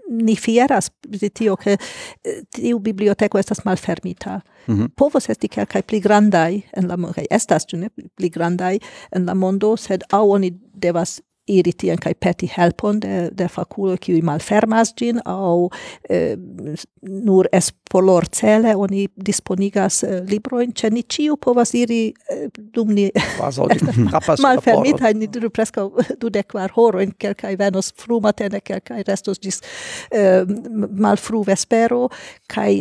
ni 0.09 0.35
fieras 0.35 0.91
de 1.07 1.29
tio 1.29 1.55
che 1.55 1.77
eh, 1.77 2.41
tiu 2.55 2.79
biblioteko 2.79 3.39
estas 3.39 3.63
malfermita. 3.65 4.41
Mm 4.67 4.75
-hmm. 4.75 4.89
Povos 4.95 5.29
esti 5.29 5.47
kelkaj 5.47 5.81
pli 5.81 5.99
grandaj 5.99 6.61
en 6.73 6.87
la 6.87 6.97
mondo, 6.97 7.21
estas 7.29 7.65
ĉu 7.65 7.77
ne 7.77 7.89
pli 8.15 8.29
grandaj 8.29 8.79
en 9.11 9.25
la 9.25 9.33
mondo, 9.33 9.77
sed 9.77 10.03
aŭ 10.09 10.23
oni 10.29 10.51
devas 10.73 11.21
iriti 11.49 11.89
en 11.89 11.99
kaj 12.01 12.13
peti 12.21 12.49
helpon 12.53 12.99
de, 13.03 13.29
de 13.35 13.47
fakulo 13.51 13.97
kiuj 14.01 14.21
malfermas 14.25 14.93
ĝin 14.99 15.21
aŭ 15.25 15.69
eh, 16.09 16.35
nur 17.25 17.49
espolor 17.55 18.27
cele 18.31 18.75
oni 18.77 19.07
disponigas 19.15 20.03
eh, 20.03 20.19
librojn 20.29 20.73
ĉe 20.77 20.91
ni 20.93 21.03
ĉiu 21.03 21.37
povas 21.41 21.73
iri 21.77 22.01
eh, 22.09 22.45
dum 22.75 22.93
ni 22.95 23.09
malfermitaj 24.47 25.13
ni 25.17 25.29
diru 25.31 25.51
preskaŭ 25.53 25.89
dudek 26.21 26.51
kvar 26.53 26.73
horojn 26.77 27.13
kelkaj 27.19 27.55
venos 27.59 27.93
frumatene 27.97 28.61
kelkaj 28.61 29.03
restos 29.07 29.41
dis 29.41 29.61
eh, 30.11 30.43
malfru 31.05 31.43
vespero 31.47 32.07
kaj 32.49 32.71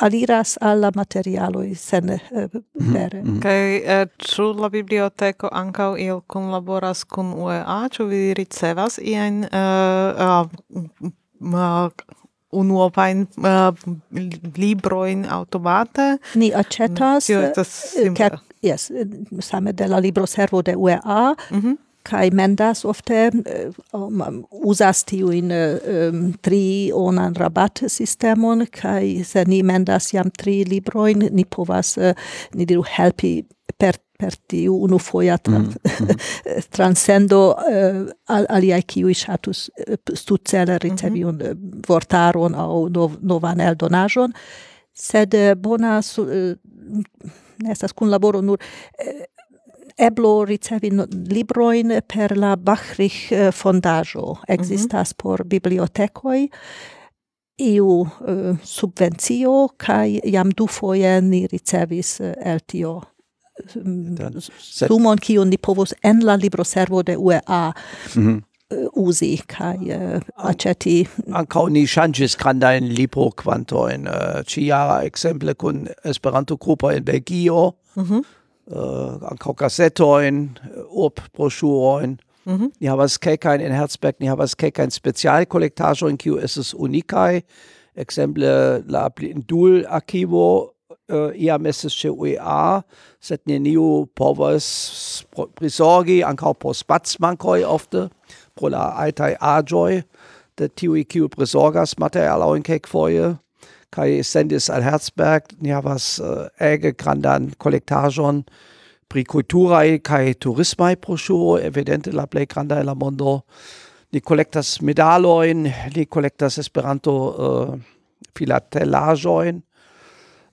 aliras 0.00 0.58
alla 0.60 0.92
materialo 0.94 1.64
sen 1.74 2.10
eh, 2.10 2.20
mhm, 2.32 2.92
vere. 2.92 3.22
Mm 3.22 3.34
-hmm. 3.34 3.42
Kai 3.42 3.82
eh, 3.84 4.06
ĉu 4.18 4.52
la 4.60 4.68
biblioteko 4.68 5.48
ankaŭ 5.52 5.96
il 5.98 6.20
kunlaboras 6.26 7.04
kun 7.04 7.32
UEA, 7.32 7.88
ĉu 7.90 8.04
vi 8.04 8.34
ricevas 8.34 8.98
ien 8.98 9.44
eh, 9.44 9.50
eh 10.18 10.46
uh, 11.40 11.84
eh, 11.84 11.90
unuopain 12.52 13.26
uh, 13.36 13.74
libroin 14.56 15.26
automate. 15.30 16.18
Ni 16.34 16.52
acetas, 16.54 17.26
Tio 17.26 17.40
estas 17.40 17.68
simple. 17.68 18.38
Yes, 18.62 18.90
same 19.40 19.72
de 19.72 19.88
la 19.88 19.98
libro 19.98 20.26
servo 20.26 20.62
de 20.62 20.76
UEA, 20.76 21.34
mm 21.50 21.60
-hmm. 21.60 21.76
Kai 22.08 22.30
mendas 22.32 22.84
ofte 22.88 23.28
um, 23.92 24.42
usas 24.50 25.04
tiu 25.08 25.30
in 25.34 25.52
um, 25.52 26.24
tri 26.42 26.90
onan 26.94 27.36
rabat 27.36 27.84
sistemon 27.92 28.66
kai 28.72 29.22
se 29.24 29.44
ni 29.48 29.62
mendas 29.62 30.12
jam 30.14 30.30
tri 30.30 30.62
libroin 30.68 31.28
ni 31.30 31.44
povas 31.44 31.96
uh, 31.98 32.12
ni 32.54 32.66
diru 32.68 32.84
helpi 32.96 33.40
per 33.78 34.00
per 34.18 34.34
tiu 34.50 34.74
unu 34.82 34.98
foia 34.98 35.36
tra 35.38 35.58
mm 35.58 35.66
-hmm. 35.66 36.62
transcendo 36.76 37.40
uh, 37.50 38.08
al, 38.28 38.46
aliai 38.48 38.82
kiui 38.82 39.14
shatus 39.14 39.70
uh, 39.70 39.94
stucele 40.14 40.78
ricevi 40.78 41.24
mm 41.24 41.38
-hmm. 41.38 41.56
vortaron 41.88 42.54
au 42.54 42.88
nov, 42.88 43.12
novan 43.20 43.60
eldonajon 43.60 44.32
sed 44.92 45.34
bona 45.56 46.02
su, 46.02 46.22
uh, 46.22 46.56
nestas 47.62 47.92
kun 47.92 48.10
laboro 48.10 48.40
nur 48.42 48.58
Eblo 49.98 50.44
ricevi 50.44 50.90
no, 50.90 51.06
librojn 51.10 52.00
per 52.06 52.36
la 52.38 52.56
Bachrich 52.56 53.32
e, 53.32 53.50
fondaĵo. 53.52 54.36
Ekzistas 54.48 55.10
mm 55.10 55.12
-hmm. 55.12 55.22
por 55.22 55.44
bibliotekoj 55.44 56.48
iu 57.58 57.86
uh, 57.86 58.56
subvencio 58.62 59.68
kaj 59.76 60.20
jam 60.24 60.50
dufoje 60.50 61.20
ni 61.22 61.46
ricevis 61.46 62.20
uh, 62.20 62.32
el 62.44 62.60
tio 62.60 63.00
sumon 64.62 65.18
kiun 65.18 65.50
ni 65.50 65.58
povos 65.58 65.94
en 66.02 66.22
la 66.24 66.36
libroservo 66.36 67.02
de 67.02 67.16
UEA 67.16 67.72
mm 68.14 68.26
-hmm. 68.26 68.42
uzi 68.94 69.36
kaj 69.46 69.76
uh, 69.76 70.20
aceti. 70.36 71.06
Ankaŭ 71.32 71.68
ni 71.68 71.86
ŝanĝis 71.86 72.36
grandajn 72.36 72.84
librokvantojn. 72.84 74.06
Ekzemple 75.02 75.54
kun 75.54 75.88
Esperanto-grupo 76.04 76.90
en 76.90 77.04
Belgio. 77.04 77.72
Mm 77.94 78.04
-hmm. 78.04 78.22
Uh, 78.70 79.18
ankaŭ 79.32 79.54
kasetojn, 79.54 80.58
urbroŝurojn. 80.88 82.18
Mm 82.44 82.56
-hmm. 82.56 82.70
Ni 82.80 82.86
havas 82.86 83.18
kelkajn 83.18 83.60
in 83.60 83.72
Herzberg, 83.72 84.14
ni 84.20 84.26
havas 84.26 84.54
kelkajn 84.54 84.90
specialkolektaĵojn, 84.90 86.16
kiu 86.16 86.38
estas 86.38 86.74
unikaj. 86.74 87.40
Ekzemple 87.96 88.82
la 88.86 89.08
Blindul 89.08 89.84
arkivo 89.88 90.70
uh, 91.12 91.30
iam 91.34 91.66
estis 91.66 91.92
ĉe 91.92 92.10
UEA, 92.10 92.82
sed 93.20 93.40
neniu 93.46 94.06
povas 94.14 95.24
prisorgi 95.54 96.22
ankaŭ 96.24 96.54
por 96.54 96.74
spacmankoj 96.74 97.64
ofte, 97.64 98.08
pro 98.54 98.68
la 98.68 98.92
altaj 98.96 99.34
aĝoj 99.40 100.02
de 100.58 100.68
tiuj, 100.68 101.04
kiu 101.04 101.28
prisorgas 101.28 101.98
materialojn 101.98 102.62
kelkfoje 102.62 103.36
kai 103.94 104.22
sendis 104.22 104.68
al 104.70 104.84
Herzberg 104.84 105.54
ni 105.60 105.72
havas 105.72 106.18
uh, 106.20 106.48
ege 106.60 106.92
grandan 106.98 107.50
kolektaĵon 107.58 108.42
pri 109.08 109.24
kulturaj 109.24 110.00
kaj 110.04 110.34
turismaj 110.44 110.96
broŝuro 111.04 111.56
evidente 111.64 112.12
la 112.12 112.26
plej 112.28 112.46
granda 112.52 112.80
en 112.80 112.90
la 112.90 112.94
mondo 112.94 113.40
ni 114.12 114.20
kolektas 114.20 114.78
medalojn 114.84 115.64
ni 115.96 116.04
kolektas 116.06 116.58
Esperanto 116.60 117.14
uh, 117.28 117.72
filatelaĵojn 118.36 119.62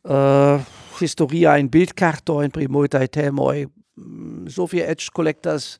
uh, 0.10 0.64
historiajn 1.00 1.70
bildkartojn 1.72 2.56
pri 2.56 2.70
multaj 2.72 3.08
temoj 3.20 3.66
mm, 3.66 4.48
Sofie 4.56 4.88
eĉ 4.88 5.10
kolektas 5.16 5.76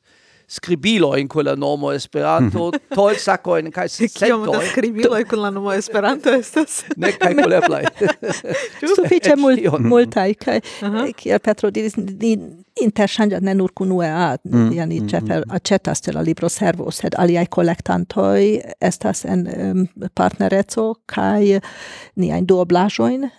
skribiloj 0.48 1.28
kun 1.28 1.44
la 1.44 1.54
nomo 1.54 1.92
Esperanto, 1.92 2.70
tolsakojn 2.94 3.70
kaj 3.74 3.88
sentoj. 3.88 4.28
Kiom 4.28 4.44
da 4.46 4.60
Scribilo, 4.70 5.18
kun 5.30 5.38
e 5.38 5.42
la 5.42 5.50
nomo 5.50 5.72
Esperanto 5.72 6.30
estas? 6.34 6.84
ne 6.96 7.12
kaj 7.12 7.34
koleblaj. 7.42 7.84
Sufiĉe 8.96 9.36
multaj 9.80 10.34
kaj 10.34 10.60
kiel 11.16 11.42
Petro 11.42 11.70
diris 11.70 11.96
ni 11.96 12.36
interŝanĝas 12.82 13.42
ne 13.42 13.54
nur 13.56 13.72
kunue 13.74 14.06
a 14.06 14.36
mm. 14.44 14.70
yani 14.76 15.00
ĉefe 15.08 15.24
mm, 15.24 15.28
mm, 15.28 15.36
er- 15.36 15.58
aĉetas 15.58 16.02
ĉe 16.04 16.14
la 16.14 16.22
libro 16.22 16.48
servo, 16.52 16.90
sed 16.92 17.16
aliaj 17.18 17.46
kolektantoj 17.56 18.40
estas 18.80 19.24
en 19.24 19.46
partnereco 20.14 20.92
kaj 21.08 21.60
niajn 22.20 22.46
duoblaĵojn 22.46 23.30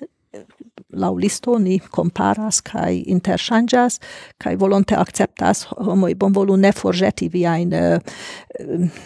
laŭ 0.90 1.12
listo 1.20 1.58
ni 1.60 1.80
komparas 1.92 2.62
kaj 2.64 3.02
interŝanĝas 3.12 4.00
kaj 4.40 4.56
volonte 4.56 4.96
akceptas 4.96 5.66
homoj 5.72 6.14
bonvolu 6.16 6.56
ne 6.58 6.72
forĵeti 6.72 7.28
viajn 7.34 7.74
eh, 7.74 8.00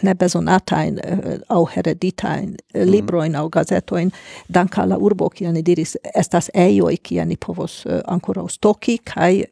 nebezonatajn 0.02 1.00
eh, 1.04 1.40
aŭ 1.50 1.64
hereditajn 1.74 2.54
eh, 2.54 2.82
mhm. 2.82 2.92
librojn 2.92 3.36
aŭ 3.36 3.48
gazetojn 3.50 4.12
dank 4.48 4.78
al 4.78 4.94
la 4.94 4.98
urbo 4.98 5.30
kiel 5.30 5.54
ni 5.54 5.66
diris 5.66 5.98
estas 6.16 6.52
ejoj 6.54 6.98
kie 7.02 7.26
ni 7.26 7.38
povos 7.38 7.82
ankoraŭ 7.88 8.48
stoki 8.50 8.98
kaj 8.98 9.44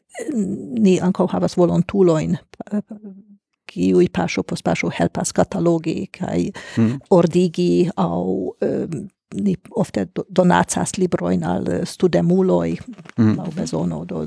ni 0.78 0.98
ankaŭ 1.02 1.26
havas 1.34 1.56
volontulojn 1.58 2.36
kiuj 3.70 4.08
paŝo 4.14 4.42
post 4.42 4.64
paŝo 4.66 4.90
helpas 4.94 5.32
katalogi 5.32 6.06
kaj 6.14 6.50
mm. 6.76 7.00
ordigi 7.10 7.88
au 7.96 8.54
um, 8.54 9.08
ni 9.34 9.54
ofte 9.70 10.08
donacas 10.28 10.98
libroin 10.98 11.44
al 11.44 11.68
eh, 11.68 11.84
studemuloi 11.86 12.76
mm. 13.18 13.36
lau 13.36 13.52
besono, 13.56 14.04
do 14.08 14.24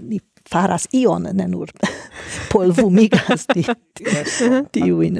ni 0.00 0.20
faras 0.50 0.86
ion 0.92 1.28
ne 1.32 1.46
nur 1.48 1.68
polvumigas 2.52 3.46
ti, 3.54 3.64
yes. 4.00 4.40
Eh, 4.42 4.60
materialoin. 4.72 5.14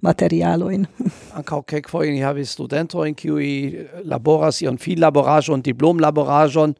materialojn 0.00 1.64
kek 1.66 1.88
foi 1.88 2.10
ni 2.10 2.20
havis 2.20 2.52
studentojn 2.56 3.14
kiuj 3.14 3.44
eh, 3.44 3.98
laboras 4.04 4.62
ion 4.62 4.78
fil 4.78 5.00
laborajon, 5.00 5.62
diplom 5.62 6.00
laborajon, 6.00 6.74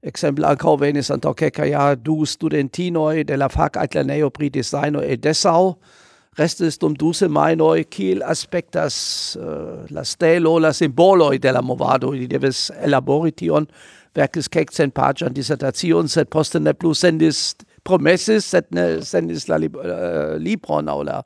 Exempel 0.00 0.46
ankaŭ 0.48 0.78
venis 0.80 1.10
antaŭ 1.12 1.34
keka 1.36 1.66
ja 1.68 1.94
du 1.94 2.24
studentinoi 2.24 3.24
de 3.28 3.36
la 3.36 3.50
fakatlernejo 3.52 4.30
pri 4.30 4.48
designo 4.48 5.02
e 5.04 5.18
Dessau 5.20 5.74
restis 6.38 6.78
dum 6.78 6.94
duse 6.94 7.28
mainoi 7.28 7.84
kiel 7.90 8.22
aspectas 8.26 9.36
uh, 9.40 9.86
la 9.90 10.04
stelo, 10.04 10.58
la 10.58 10.72
simboloi 10.72 11.38
de 11.38 11.52
la 11.52 11.62
movado, 11.62 12.14
ili 12.14 12.28
devis 12.30 12.68
elabori 12.82 13.32
tion, 13.32 13.66
verkis 14.14 14.48
cexcent 14.50 14.94
pagian 14.94 15.34
dissertation, 15.34 16.08
sed 16.08 16.30
poste 16.30 16.60
ne 16.60 16.74
plus 16.74 17.02
sendis 17.02 17.54
promesses, 17.86 18.44
sed 18.44 18.66
ne 18.74 18.84
sendis 19.06 19.46
la 19.48 19.58
lib 19.58 19.76
uh, 19.80 20.36
libron 20.38 20.88
au 20.88 21.02
la 21.06 21.20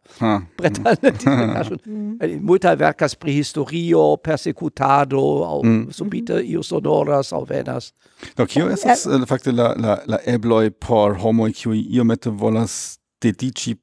bretan. 0.58 0.96
mm. 1.86 2.16
Eh, 2.22 2.36
multa 2.40 2.74
vercas 2.78 3.16
pri 3.16 3.36
historio, 3.40 4.16
persecutado, 4.16 5.20
au 5.44 5.62
mm. 5.64 5.92
subite 5.92 6.40
ius 6.44 6.72
odoras, 6.72 7.32
au 7.32 7.44
venas. 7.48 7.92
Do, 8.36 8.46
kio 8.46 8.70
estas, 8.72 9.06
uh, 9.06 9.48
la, 9.52 9.74
la, 9.76 10.00
la 10.06 10.20
ebloi 10.24 10.70
por 10.70 11.18
homoi, 11.20 11.52
kiui 11.52 11.84
iomete 11.92 12.30
volas 12.30 12.98
dedici 13.20 13.76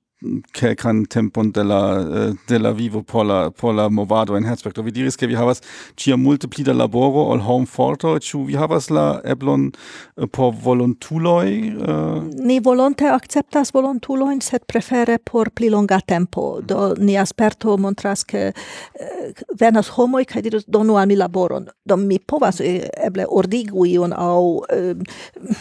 kelkan 0.53 1.05
tempon 1.09 1.51
de 1.51 1.63
la 1.63 1.81
eh, 1.99 2.33
de 2.47 2.59
la 2.59 2.71
vivo 2.71 3.01
por 3.03 3.25
la 3.25 3.49
por 3.49 3.73
la 3.73 3.89
movado 3.89 4.37
en 4.37 4.45
Herzberg. 4.45 4.77
Vi 4.85 4.91
diris 4.91 5.17
ke 5.17 5.27
vi 5.27 5.35
havas 5.35 5.61
ĉia 5.97 6.17
multe 6.17 6.47
pli 6.47 6.63
da 6.63 6.73
laboro 6.73 7.25
ol 7.33 7.41
home 7.41 7.65
forto. 7.65 8.13
Ĉu 8.19 8.45
vi 8.45 8.57
havas 8.59 8.89
la 8.93 9.21
eblon 9.25 9.71
eh, 9.71 10.27
por 10.27 10.53
volontuloj 10.53 11.47
uh... 11.81 12.21
ni 12.37 12.59
volonte 12.59 13.09
akceptas 13.09 13.73
volontulojn 13.73 14.41
sed 14.41 14.65
prefere 14.69 15.17
por 15.17 15.49
pli 15.49 15.71
longa 15.73 15.99
tempo. 15.99 16.61
Do 16.61 16.93
ni 16.97 17.17
asperto 17.17 17.77
montras 17.77 18.23
ke 18.23 18.51
eh, 18.51 19.43
venas 19.59 19.89
homoj 19.97 20.25
kaj 20.29 20.45
diros 20.45 20.67
donu 20.67 20.99
al 21.01 21.09
mi 21.09 21.17
laboron. 21.17 21.65
Do 21.85 21.97
mi 21.97 22.19
povas 22.19 22.61
eble 22.61 23.25
ordigu 23.25 23.87
ion 23.89 24.13
au 24.13 24.61
eh, 24.69 24.93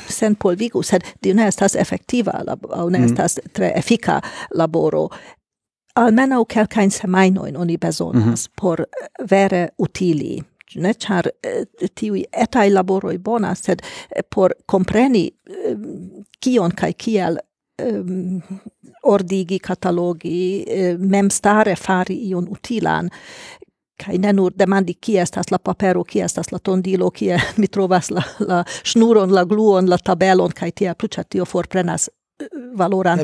sen 0.08 0.36
polvigu 0.36 0.84
sed 0.84 1.06
tio 1.20 1.34
ne 1.34 1.48
estas 1.48 1.74
efektiva 1.80 2.42
au 2.76 2.90
ne 2.90 2.98
mm. 2.98 3.04
estas 3.08 3.40
tre 3.56 3.72
efika 3.76 4.20
laboro. 4.54 5.08
Almenaŭ 5.94 6.44
kelkajn 6.48 6.90
semajnojn 6.90 7.56
oni 7.56 7.76
bezonas 7.76 8.24
mm 8.24 8.32
-hmm. 8.32 8.60
por 8.60 8.84
vere 9.30 9.68
utili 9.78 10.42
ne 10.74 10.94
ĉar 10.94 11.28
tiuj 11.94 12.24
etaj 12.32 12.70
laboroj 12.70 13.18
bonas, 13.18 13.62
sed 13.64 13.82
por 14.30 14.54
kompreni 14.66 15.30
kion 16.40 16.74
kai 16.76 16.92
kiel 16.92 17.38
um, 17.82 18.40
ordigi, 19.02 19.58
katalogi, 19.58 20.64
memstare 20.98 21.76
fari 21.76 22.16
ion 22.28 22.48
utilan, 22.50 23.10
kai 24.00 24.18
ne 24.18 24.32
nur 24.32 24.54
demandi 24.56 24.94
kie 24.94 25.20
estas 25.22 25.50
la 25.52 25.58
papero, 25.58 26.04
kie 26.04 26.22
estas 26.24 26.52
la 26.52 26.58
tondilo, 26.58 27.10
kie 27.10 27.36
mi 27.60 27.68
trovas 27.68 28.10
la, 28.10 28.24
la 28.40 28.62
ŝnuron, 28.84 29.32
la 29.34 29.44
gluon, 29.44 29.88
la 29.90 29.98
tabelon 29.98 30.54
kai 30.56 30.72
tiel 30.72 30.96
plu, 30.96 31.08
ĉar 31.08 31.28
tio 31.28 31.44
forprenas 31.44 32.08
valórán 32.76 33.18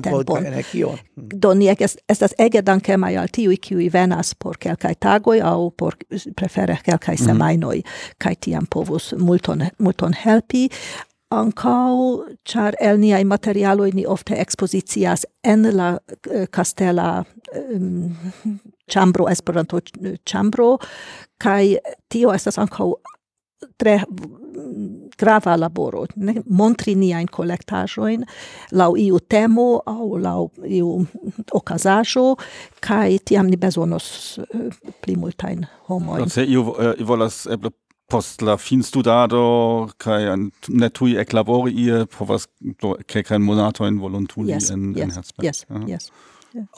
ez 1.81 1.95
ez 2.07 2.23
az 2.23 2.35
dankemaj 2.65 3.17
al 3.17 3.27
tiuj, 3.27 3.57
kiuj 3.57 3.91
venas 3.93 4.35
por 4.35 4.57
kelkai 4.57 4.95
tagoj 4.95 5.41
au 5.41 5.71
por 5.71 5.97
prefere 6.35 6.79
kelkaj 6.83 7.17
semajnoj, 7.17 7.83
kai 8.19 8.35
tiam 8.41 8.67
povus 8.67 9.15
multon, 9.19 9.63
multon 9.79 10.13
helpi. 10.13 10.69
ankau 11.29 12.23
ĉar 12.47 12.77
el 12.81 13.01
niaj 13.03 13.25
materialoj 13.27 13.91
ni 13.97 14.07
ofte 14.07 14.37
ekspozicias 14.39 15.27
en 15.45 15.67
la 15.77 15.97
eh, 16.31 16.47
kastela 16.51 17.25
um, 17.75 18.15
eh, 18.15 18.53
ĉambro, 18.93 19.27
Esperanto 19.31 19.79
eh, 19.79 20.19
ĉambro, 20.25 20.77
kai 21.43 21.77
tio 22.09 22.33
estas 22.35 22.59
ankaŭ 22.63 22.93
tre 23.77 23.99
grava 25.19 25.57
laboro, 25.57 26.05
ne 26.17 26.41
montri 26.49 26.95
niajn 26.99 27.31
collectajoin, 27.33 28.27
lau 28.73 28.97
iu 29.01 29.21
temo 29.29 29.69
au 29.87 30.19
lau 30.21 30.51
iu 30.65 30.93
okazaĵo 31.57 32.27
kai 32.85 33.19
tiam 33.25 33.51
ni 33.51 33.57
besonos 33.57 34.39
uh, 34.43 34.47
eh, 34.61 34.95
pli 35.03 35.17
multain 35.17 35.67
homoin. 35.89 36.31
Se 36.31 36.45
iu 36.45 36.69
uh, 36.71 36.93
eh, 36.93 37.05
volas 37.07 37.45
eble 37.51 37.73
post 38.07 38.43
la 38.43 38.55
finstudado 38.57 39.43
kai 39.99 40.21
netui 40.69 41.15
tuj 41.15 41.21
eklabori 41.23 41.75
ie 41.87 42.05
povas 42.07 42.47
kelkajn 43.11 43.43
monatojn 43.43 43.99
volontuli 43.99 44.55
yes, 44.55 44.71
en, 44.71 44.93
yes, 44.95 45.03
en 45.03 45.15
Herzberg. 45.17 45.47
Yes, 45.49 45.65
ja. 45.67 45.83
yes. 45.97 46.11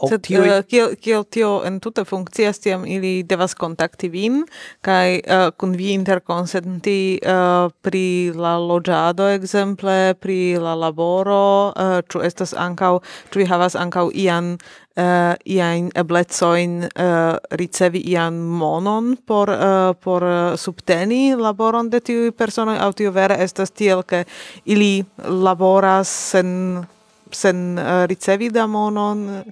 Sed 0.08 0.24
tiui... 0.26 0.48
uh, 0.48 0.62
kiel, 0.66 0.94
kiel 1.00 1.24
tio 1.30 1.50
en 1.66 1.78
tuta 1.82 2.04
funkcias, 2.08 2.60
tiam 2.62 2.86
ili 2.86 3.22
devas 3.28 3.54
kontakti 3.58 4.10
vin, 4.12 4.42
kai 4.84 5.18
uh, 5.18 5.34
eh, 5.38 5.44
kun 5.58 5.74
vi 5.78 5.92
interkonsenti 5.94 7.18
uh, 7.22 7.70
pri 7.82 8.32
la 8.34 8.56
loĝado, 8.60 9.28
ekzemple, 9.36 10.14
pri 10.20 10.58
la 10.62 10.74
laboro, 10.78 11.70
uh, 11.70 11.98
ĉu 12.08 12.22
estas 12.26 12.54
ankaŭ, 12.58 12.98
ĉu 13.30 13.42
vi 13.42 13.48
havas 13.48 13.78
ankaŭ 13.78 14.08
ian 14.14 14.54
uh, 14.54 15.34
iajn 15.44 15.90
eblecoin 15.98 16.76
uh, 16.88 17.38
ricevi 17.60 18.02
ian 18.12 18.40
monon 18.42 19.14
por, 19.26 19.52
uh, 19.52 19.94
por 19.94 20.26
subteni 20.58 21.36
laboron 21.38 21.90
de 21.90 22.02
tiuj 22.04 22.32
personoj, 22.36 22.78
aŭ 22.82 22.92
tio 22.98 23.14
vere 23.14 23.38
estas 23.44 23.70
tiel, 23.70 24.02
ke 24.02 24.24
ili 24.66 25.04
laboras 25.24 26.08
sen 26.32 26.86
sen 27.30 27.78
uh, 27.78 28.04
ricevi 28.08 28.50
da 28.50 28.66
monon? 28.66 29.42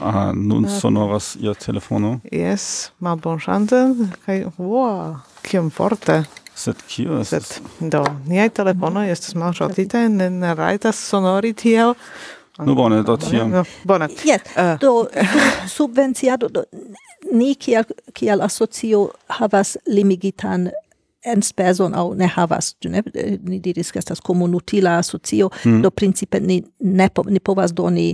Ah, 0.00 0.32
nun 0.34 0.68
sonoras 0.68 1.36
ia 1.40 1.54
telefono. 1.54 2.20
Yes, 2.32 2.90
malbonŝance 3.02 3.80
kai 4.26 4.44
wow, 4.58 5.16
kiom 5.42 5.70
forte. 5.74 6.22
Sed 6.54 6.78
kio 6.86 7.18
estas? 7.18 7.56
Sed 7.56 7.90
do, 7.90 8.04
niaj 8.30 8.52
telefono 8.54 9.02
estas 9.02 9.34
malŝaltitaj, 9.34 10.06
ne, 10.14 10.30
ne 10.30 10.54
rajtas 10.54 11.00
sonori 11.10 11.52
tiel. 11.58 11.94
Nu 12.62 12.76
bone, 12.78 13.02
do 13.02 13.16
tiam. 13.18 13.50
Bone. 13.84 14.08
Yes, 14.24 14.46
uh. 14.54 14.76
do 14.80 15.08
subvenciado, 15.68 16.48
do, 16.48 16.62
ni 17.32 17.54
kiel, 17.58 17.84
kiel 18.14 18.46
asocio 18.46 19.08
havas 19.40 19.76
limigitan 19.90 20.68
enspezon 21.24 21.94
au 21.98 22.12
ne 22.14 22.28
havas, 22.30 22.74
ne, 22.84 23.02
ni 23.42 23.58
diris, 23.64 23.90
ke 23.90 23.98
estas 23.98 24.20
komunutila 24.22 24.98
asocio, 25.00 25.50
mm. 25.64 25.82
do 25.82 25.90
principe 25.90 26.38
ni, 26.40 26.60
ne, 26.78 27.08
ni 27.26 27.40
povas 27.40 27.74
doni 27.74 28.12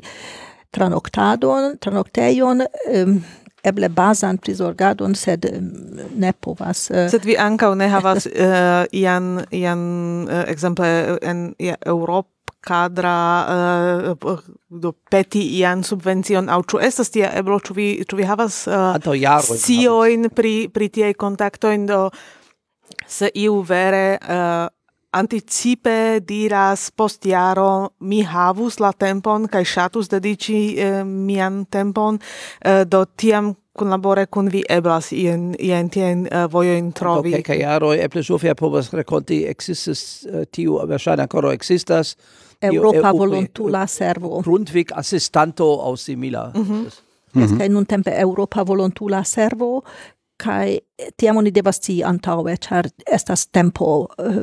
tranoctadon, 0.71 1.77
tranocteion, 1.83 2.65
um, 2.95 3.15
eble 3.67 3.91
bazan 3.93 4.39
prisorgadon, 4.41 5.15
sed 5.19 5.45
ne 6.17 6.33
povas. 6.33 6.87
Eh, 6.91 7.09
sed 7.13 7.27
vi 7.29 7.37
ancau 7.37 7.75
ne 7.77 7.91
havas 7.93 8.27
uh, 8.31 8.85
ian, 9.03 9.41
ian 9.51 9.83
uh, 10.29 10.45
exemple, 10.49 11.19
en 11.23 11.51
ja, 11.61 11.77
Eŭropo 11.87 12.29
kadra 12.61 13.17
uh, 13.49 14.41
do 14.69 14.93
peti 15.11 15.41
ian 15.59 15.85
subvencion 15.85 16.51
au 16.53 16.61
ĉu 16.63 16.81
estas 16.85 17.11
tia 17.11 17.31
eblo 17.41 17.57
ĉu 17.65 17.77
vi 17.77 17.87
ĉu 18.09 18.19
vi 18.19 18.27
havas 18.29 18.67
uh, 18.69 18.99
sciojn 19.41 20.29
pri 20.37 20.69
pri 20.69 20.91
tiaj 20.93 21.15
kontaktojn 21.23 21.87
do 21.89 22.03
se 23.07 23.31
iu 23.35 23.63
vere 23.63 24.19
uh, 24.21 24.69
anticipe 25.13 26.21
diras 26.21 26.91
post 26.91 27.27
jaro 27.27 27.89
mi 28.01 28.23
havus 28.23 28.79
la 28.81 28.93
tempon 28.93 29.49
kaj 29.51 29.65
ŝatus 29.65 30.11
dediĉi 30.13 30.61
eh, 30.79 31.01
mian 31.05 31.65
tempon 31.67 32.21
eh, 32.61 32.85
do 32.85 33.05
tiam 33.05 33.55
kun 33.81 33.91
labore 33.91 34.27
kun 34.27 34.51
vi 34.53 34.63
eblas 34.69 35.13
ien 35.13 35.55
ien 35.59 35.89
tien 35.91 36.27
uh, 36.27 36.45
vojojn 36.53 36.91
trovi. 36.93 37.31
Do 37.33 37.39
okay, 37.41 37.63
jaro 37.63 37.93
eble 37.95 38.23
Sofia 38.27 38.55
povas 38.59 38.91
rekonti 38.93 39.45
eh, 39.45 39.55
ekzistas 39.55 40.03
uh, 40.27 40.43
tiu 40.53 40.81
verŝajne 40.91 41.25
ankoraŭ 41.25 41.53
ekzistas 41.55 42.17
Europa 42.61 43.13
EU, 43.13 43.19
volontula 43.23 43.87
servo. 43.89 44.43
Grundvig 44.45 44.93
assistanto 44.93 45.71
aus 45.87 46.05
simila. 46.05 46.51
Mm 46.55 46.65
-hmm. 46.65 46.91
Mm 47.33 47.47
-hmm. 47.47 47.69
nun 47.69 47.87
tempe 47.87 48.11
Europa 48.11 48.63
volontula 48.63 49.25
servo 49.25 49.83
kai 50.41 50.81
tiam 51.21 51.41
oni 51.41 51.53
devas 51.55 51.81
ci 51.85 52.01
antaŭe 52.07 52.57
ĉar 52.67 52.89
estas 53.07 53.47
tempo 53.55 53.91
eh, 54.19 54.43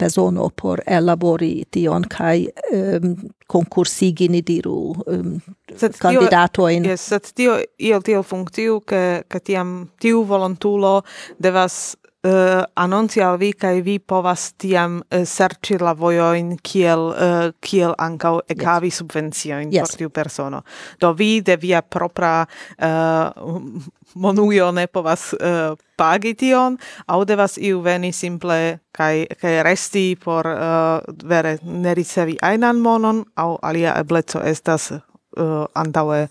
bezono 0.00 0.48
por 0.62 0.82
elabori 0.86 1.52
tion 1.70 2.06
kai 2.10 2.46
um, 2.46 2.80
ehm, 2.80 3.14
konkursigi 3.50 4.28
ni 4.30 4.42
diru 4.46 4.94
eh, 5.06 5.88
kandidatojn 5.98 6.90
yes, 6.90 7.08
sed 7.12 7.32
tio 7.34 7.58
iel 7.78 8.04
tiel 8.06 8.26
funkciu 8.26 8.80
ke 8.86 9.24
ke 9.28 9.42
tiam 9.46 9.88
tiu 10.02 10.24
volontulo 10.26 11.00
devas 11.38 11.80
eh, 11.94 12.10
uh, 12.22 12.64
anonci 12.74 13.20
al 13.20 13.38
vi 13.38 13.52
kai 13.52 13.80
vi 13.82 13.98
povas 13.98 14.52
tiam 14.60 15.00
uh, 15.00 15.24
serĉi 15.24 15.78
la 15.80 15.94
vojojn 15.96 16.56
kiel 16.62 17.06
uh, 17.10 17.50
kiel 17.64 17.94
ankaŭ 17.98 18.34
ekavi 18.48 18.90
yes. 18.90 19.00
subvenciojn 19.00 19.72
yes. 19.72 19.80
por 19.80 19.98
tiu 19.98 20.10
persono. 20.10 20.62
Do 21.00 21.12
vi 21.16 21.40
de 21.40 21.56
via 21.56 21.82
propra 21.82 22.44
uh, 22.44 23.30
monujo 24.14 24.70
ne 24.72 24.86
povas 24.86 25.32
uh, 25.32 25.76
pagi 25.96 26.34
tion, 26.34 26.78
au 27.06 27.24
devas 27.24 27.58
iu 27.58 27.80
veni 27.80 28.12
simple 28.12 28.78
kai 28.92 29.26
kai 29.40 29.62
resti 29.62 30.16
por 30.24 30.46
uh, 30.46 31.00
vere 31.24 31.58
ne 31.62 31.94
ricevi 31.94 32.38
ainan 32.42 32.80
monon, 32.80 33.24
au 33.36 33.58
alia 33.62 33.94
ebleco 34.00 34.40
estas 34.44 34.90
eh, 34.90 35.00
uh, 35.36 35.66
antaue 35.74 36.28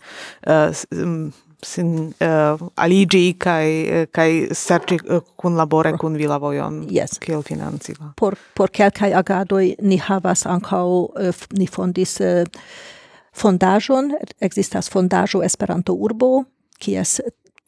uh, 0.47 0.73
mm, 0.91 1.31
sin 1.63 2.13
uh, 2.21 2.69
aligi 2.75 3.35
kai 3.37 4.07
kai 4.11 4.47
serci 4.51 4.99
uh, 5.09 5.21
kun 5.37 5.57
labore 5.57 5.93
kun 5.97 6.17
vila 6.17 6.39
vojon 6.39 6.85
yes. 6.91 7.19
kiel 7.19 7.43
financila 7.43 8.13
por 8.19 8.35
por 8.55 8.71
kelkaj 8.71 9.13
agadoi 9.13 9.75
ni 9.81 9.97
havas 9.97 10.45
ankaŭ 10.47 10.87
uh, 10.87 11.43
ni 11.57 11.67
fondis 11.67 12.19
uh, 12.21 12.45
fondajon 13.35 14.13
existas 14.41 14.89
fondajo 14.89 15.43
Esperanto 15.43 15.93
urbo 15.93 16.45
kies 16.79 17.19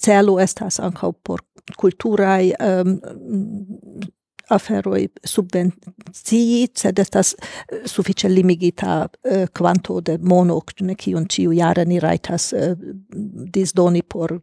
celo 0.02 0.40
estas 0.40 0.80
ancau 0.80 1.14
por 1.14 1.40
culturai 1.78 2.54
um, 2.60 3.00
aferoi 4.52 5.08
subvencii, 5.26 6.68
sed 6.76 7.00
estas 7.00 7.36
eh, 7.36 7.82
suffice 7.86 8.30
limigita 8.30 9.10
uh, 9.26 10.02
de 10.04 10.18
mono, 10.18 10.62
ne 10.82 10.96
cion 10.96 11.26
ciu 11.30 11.52
jare 11.52 11.86
ni 11.86 12.00
raitas 12.00 12.54
uh, 12.54 12.78
disdoni 13.54 14.02
por 14.02 14.42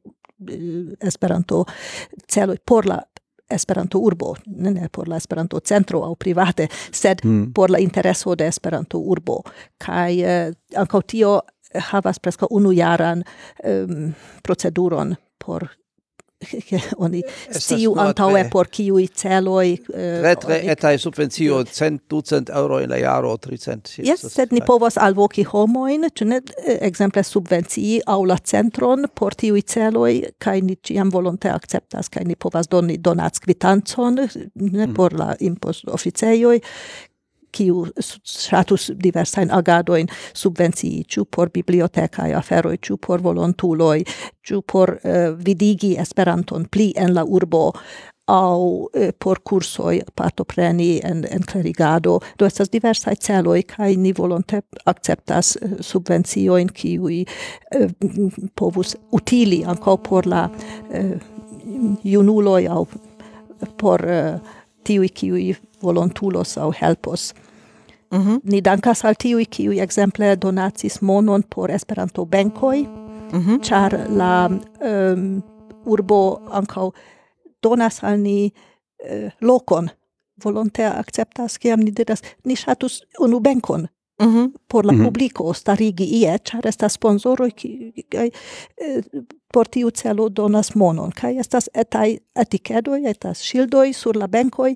Esperanto 1.00 1.64
celoi, 2.32 2.56
por 2.64 2.86
la 2.86 3.02
Esperanto 3.50 3.98
urbo, 3.98 4.36
ne, 4.46 4.88
por 4.92 5.08
la 5.08 5.16
Esperanto 5.16 5.60
centro 5.64 6.04
au 6.04 6.16
private, 6.16 6.68
sed 6.92 7.18
mm. 7.24 7.52
por 7.52 7.70
la 7.70 7.78
intereso 7.78 8.36
de 8.36 8.46
Esperanto 8.46 8.98
urbo. 8.98 9.42
Kai 9.78 10.22
uh, 10.22 10.54
ancau 10.76 11.02
tio 11.02 11.40
havas 11.74 12.20
preska 12.20 12.46
unu 12.50 12.72
jaran 12.72 13.24
um, 13.64 14.12
proceduron 14.42 15.16
por 15.48 15.70
oni 17.04 17.22
stiu 17.50 17.96
antaue 17.98 18.44
por 18.52 18.68
kiui 18.70 19.08
celoi... 19.10 19.72
Uh, 19.90 19.98
eh, 19.98 20.20
tre 20.22 20.34
tre 20.42 20.58
etai 20.72 20.98
subvencio 20.98 21.62
cent 21.64 22.04
ducent 22.10 22.50
euro 22.54 22.78
in 22.78 22.90
la 22.90 22.98
jaro 23.02 23.36
tricent 23.42 23.90
Yes, 23.98 24.22
sed 24.32 24.54
ni 24.54 24.62
povas 24.66 24.98
alvoki 25.02 25.42
homoin, 25.48 26.06
ĉu 26.14 26.28
ne 26.30 26.38
eh, 26.38 26.78
ekzemple 26.86 27.24
subvencii 27.26 28.04
au 28.06 28.26
la 28.28 28.38
centron 28.38 29.08
por 29.18 29.34
tiui 29.34 29.64
celoi, 29.66 30.20
kaj 30.38 30.62
ni 30.68 30.78
ciam 30.82 31.10
volonte 31.10 31.50
acceptas, 31.50 32.10
kaj 32.14 32.28
ni 32.30 32.38
povas 32.38 32.70
doni 32.70 33.00
donackvitancon 33.02 34.22
ne 34.22 34.86
mhm. 34.86 34.94
por 34.94 35.18
la 35.18 35.34
impostoficejoj 35.40 36.60
kiu 37.52 37.86
status 37.98 38.90
diversajn 39.02 39.52
agadojn 39.54 40.10
subvencii, 40.34 41.04
ĉu 41.08 41.24
por 41.30 41.52
bibliotekaj 41.54 42.32
aferoj, 42.38 42.76
ĉu 42.82 42.98
por 43.06 43.22
volontuloj, 43.24 44.02
ĉu 44.46 44.62
por 44.62 44.96
uh, 44.98 45.16
vidigi 45.44 45.96
Esperanton 46.00 46.68
pli 46.70 46.92
en 46.96 47.14
la 47.14 47.24
urbo 47.24 47.72
aŭ 48.28 48.58
uh, 48.60 49.08
por 49.18 49.40
cursoi 49.44 50.02
partopreni 50.14 50.90
en, 51.04 51.24
en 51.30 51.46
klerigado. 51.48 52.18
Do 52.38 52.46
estas 52.46 52.70
diversaj 52.70 53.16
celoj 53.24 53.62
kaj 53.70 53.94
ni 53.96 54.12
volonte 54.12 54.62
akceptas 54.84 55.56
uh, 55.56 55.78
subvenciojn 55.80 56.72
kiuj 56.74 57.24
povus 58.56 58.96
utili 59.12 59.64
ankaŭ 59.64 59.96
por 60.08 60.26
la 60.26 60.48
junuloj 62.04 62.62
aŭ 62.72 62.84
por 63.78 64.04
uh, 64.06 64.56
tiuj, 64.88 65.10
kiuj 65.20 65.58
volontulos 65.82 66.56
au 66.58 66.72
helpos. 66.80 67.34
Uh 68.10 68.18
mhm. 68.18 68.28
-huh. 68.28 68.40
Ni 68.44 68.60
dankas 68.64 69.04
al 69.04 69.14
tiuj, 69.14 69.44
kiuj 69.50 69.80
ekzemple 69.80 70.36
donacis 70.36 71.00
monon 71.02 71.42
por 71.54 71.70
Esperanto-benkoj, 71.70 72.78
uh 72.80 73.34
mhm. 73.34 73.54
-huh. 73.54 73.60
ĉar 73.60 73.98
la 74.08 74.48
um, 74.48 75.42
urbo 75.84 76.40
ankaŭ 76.50 76.90
donas 77.62 78.04
al 78.04 78.20
ni 78.20 78.52
uh, 78.52 79.30
lokon 79.40 79.88
volontea 80.44 80.92
akceptas, 80.98 81.58
kiam 81.58 81.80
ni 81.80 81.90
diras, 81.90 82.22
ni 82.44 82.56
ŝatus 82.56 83.02
unu 83.20 83.40
benkon, 83.40 83.88
Mm 84.22 84.26
-hmm. 84.26 84.52
por 84.68 84.86
la 84.86 84.92
mm 84.92 85.06
-hmm. 85.06 85.54
starigi 85.54 86.04
ie, 86.04 86.38
char 86.38 86.66
estas 86.66 86.92
sponsoroj 86.92 87.50
kaj 88.08 88.26
eh, 88.26 89.02
por 89.52 89.66
tiu 89.66 89.90
celo 89.90 90.28
donas 90.28 90.74
monon 90.74 91.10
kai 91.10 91.38
estas 91.38 91.70
etai 91.74 92.18
etikedoi, 92.36 93.06
estas 93.06 93.38
shildoi 93.42 93.92
sur 93.92 94.16
la 94.16 94.28
benkoj 94.28 94.74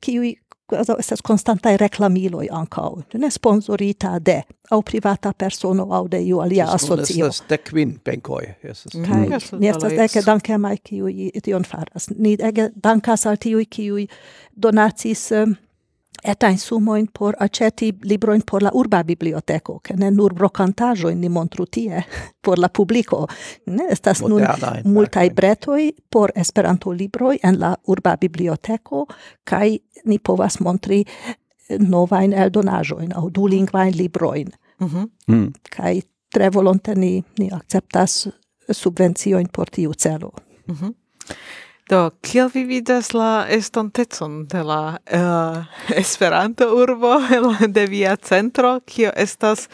kiuj 0.00 0.34
kvazaŭ 0.72 0.96
estas 0.98 1.20
konstantaj 1.20 1.76
reklamiloj 1.76 2.48
ankaŭ, 2.50 2.90
ne 3.14 3.30
sponsorita 3.30 4.18
de 4.18 4.42
au 4.70 4.82
privata 4.82 5.32
persono 5.32 5.86
au 5.92 6.08
de 6.08 6.22
iu 6.22 6.40
alia 6.40 6.66
asocio. 6.72 7.26
Estas 7.26 7.42
dek 7.48 7.64
kvin 7.70 7.98
benkoj. 8.04 8.46
Kaj 8.92 9.58
ni 9.60 9.68
estas 9.68 9.92
ege 9.92 10.22
dankemaj 10.26 10.76
kiui 10.84 11.30
tion 11.44 11.64
faras. 11.68 12.08
Ni 12.16 12.36
ege 12.40 12.70
dankas 12.84 13.26
al 13.26 13.36
tiui, 13.36 13.66
kiui 13.66 14.06
donacis 14.56 15.28
um, 15.42 15.56
etain 16.24 16.58
sumoin 16.58 17.08
por 17.18 17.34
aceti 17.38 17.94
libroin 18.04 18.42
por 18.50 18.62
la 18.62 18.70
urba 18.72 19.02
biblioteco, 19.04 19.80
che 19.80 19.94
ne 19.96 20.10
nur 20.10 20.34
brocantajo 20.34 21.08
in 21.08 21.32
montru 21.32 21.66
tie 21.66 22.04
por 22.44 22.58
la 22.58 22.68
publico. 22.68 23.26
Ne 23.66 23.86
estas 23.90 24.20
nun 24.20 24.42
multai 24.84 25.30
bretoi 25.30 25.94
por 26.10 26.30
Esperanto 26.34 26.92
libroi 26.92 27.38
en 27.42 27.60
la 27.60 27.76
urba 27.86 28.16
biblioteco, 28.16 29.06
kai 29.44 29.80
ni 30.04 30.18
povas 30.18 30.60
montri 30.60 31.04
eh, 31.04 31.78
novain 31.78 32.32
eldonajoin 32.32 33.12
au 33.14 33.30
dulingvain 33.34 33.96
libroin. 33.96 34.48
Mhm. 34.78 34.88
-hmm. 34.96 35.08
mm. 35.26 35.52
Kai 35.76 36.02
tre 36.32 36.50
volonte 36.50 36.94
ni, 36.94 37.24
ni 37.38 37.48
acceptas 37.52 38.28
subvencioin 38.70 39.48
por 39.56 39.70
tiu 39.70 39.92
celo. 39.92 40.32
Mm 40.66 40.74
-hmm. 40.74 40.94
Do, 41.92 42.10
kiel 42.24 42.48
vi 42.54 42.62
vidas 42.64 43.10
la 43.12 43.46
estontecon 43.52 44.46
de 44.48 44.62
la 44.64 44.96
uh, 45.12 45.64
Esperanto 45.96 46.64
urbo 46.74 47.18
de 47.76 47.86
via 47.86 48.16
centro, 48.16 48.80
kio 48.86 49.10
estas 49.16 49.68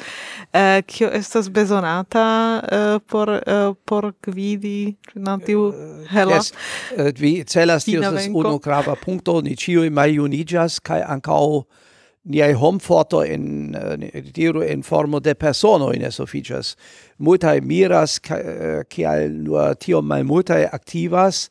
uh, 0.53 0.83
kio 0.87 1.11
estas 1.15 1.51
bezonata 1.51 2.25
uh, 2.59 2.99
por 3.07 3.29
uh, 3.29 3.75
por 3.85 4.13
gvidi 4.23 4.97
non 5.15 5.41
tiu 5.41 5.71
hela. 6.11 6.41
Yes. 6.41 6.53
Uh, 6.97 7.13
vi 7.19 7.45
celas 7.47 7.85
tio 7.85 8.03
estas 8.03 8.27
unu 8.35 8.59
grava 8.59 8.97
punto, 9.05 9.39
ni 9.41 9.55
ĉiuj 9.55 9.87
maljuniĝas 9.91 10.81
kai 10.83 11.05
ancao 11.07 11.63
niai 12.25 12.53
homforto 12.53 13.23
in 13.23 13.77
diru 14.35 14.67
in 14.67 14.83
formo 14.83 15.21
de 15.21 15.35
persono 15.35 15.93
in 15.95 16.03
esoficias 16.03 16.75
multae 17.19 17.61
miras 17.61 18.19
kial 18.19 19.31
nur 19.31 19.75
tio 19.79 20.03
mal 20.03 20.27
multae 20.27 20.67
activas 20.67 21.47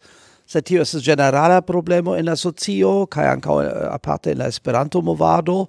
sed 0.48 0.64
tio 0.64 0.82
es 0.82 0.96
generala 1.04 1.62
problemo 1.62 2.16
en 2.16 2.30
la 2.30 2.36
socio 2.40 3.06
kaj 3.12 3.28
ankaŭ 3.36 3.60
eh, 3.64 3.74
aparte 3.92 4.32
in 4.32 4.40
la 4.40 4.48
Esperanto 4.48 5.02
movado 5.02 5.66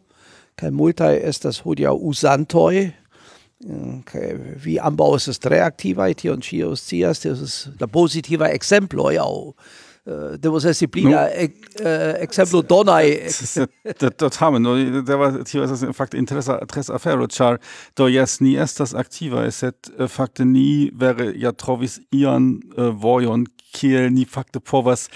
kai 0.58 0.70
multae 0.74 1.18
estas 1.26 1.60
hodiaŭ 1.62 1.94
usantoi, 2.10 2.88
mm, 3.64 3.98
kaj 4.06 4.30
vi 4.64 4.78
ambaŭ 4.78 5.12
es 5.18 5.42
tre 5.42 5.60
aktivaj 5.66 6.14
tion 6.22 6.42
cio 6.42 6.76
scias 6.76 7.22
tio 7.22 7.34
es 7.34 7.60
la 7.80 7.86
pozitiva 7.86 8.50
ekzemploj 8.54 9.18
aŭ 9.22 9.32
eh, 10.06 10.38
devos 10.38 10.64
esti 10.64 10.86
pli 10.86 11.04
da 11.10 11.26
eh, 11.26 11.50
ekzemplo 12.22 12.62
donai 12.62 13.18
do 13.98 14.30
tamen 14.38 14.62
do 14.62 15.02
da 15.02 15.18
var 15.18 15.42
tio 15.42 15.66
estas 15.66 15.82
in 15.82 15.92
fakt 15.92 16.14
interesa 16.14 16.60
tres 16.70 16.90
afero 16.90 17.26
char 17.26 17.58
do 17.96 18.06
jes 18.06 18.40
ni 18.40 18.56
estas 18.56 18.94
aktiva 18.94 19.50
sed 19.50 19.90
fakte 20.06 20.46
ni 20.46 20.90
wäre 20.94 21.32
ja 21.34 21.52
trovis 21.52 21.98
ian 22.10 22.60
vojon 22.76 23.46
kiel 23.74 24.08
ni 24.14 24.24
fakte 24.28 24.60
povas 24.60 25.08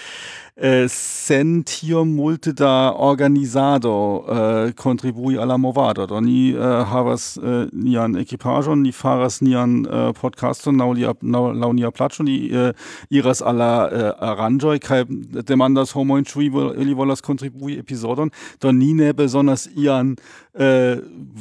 äh, 0.55 0.87
sen 0.87 1.63
tio 1.65 2.05
multe 2.05 2.53
da 2.53 2.91
organisado 2.95 4.25
äh, 4.27 4.73
contribui 4.73 5.37
alla 5.37 5.57
movado 5.57 6.05
do 6.05 6.21
ni 6.21 6.51
äh, 6.51 6.57
havas 6.59 7.37
äh, 7.37 7.67
nian 7.71 8.15
equipajon 8.15 8.81
ni 8.81 8.91
faras 8.91 9.41
nian 9.41 9.85
äh, 9.85 10.13
podcaston 10.13 10.77
lia 10.95 11.13
nau, 11.21 11.51
lau 11.51 11.73
nia 11.73 11.91
plaĉo 11.91 12.23
ni 12.23 12.49
äh, 12.51 12.73
iras 13.09 13.41
alla 13.41 13.89
äh, 13.89 14.13
aranĝoj 14.19 14.79
kaj 14.79 15.05
demandas 15.47 15.91
homojn 15.95 16.23
ĉu 16.25 16.41
ili- 16.41 16.81
ili 16.81 16.93
volas 16.93 17.21
kontribui 17.21 17.77
episodon 17.79 18.29
do 18.61 18.71
ni 18.71 18.93
ne 18.93 19.13
bezonas 19.13 19.67
ian 19.75 20.15
äh, 20.53 20.97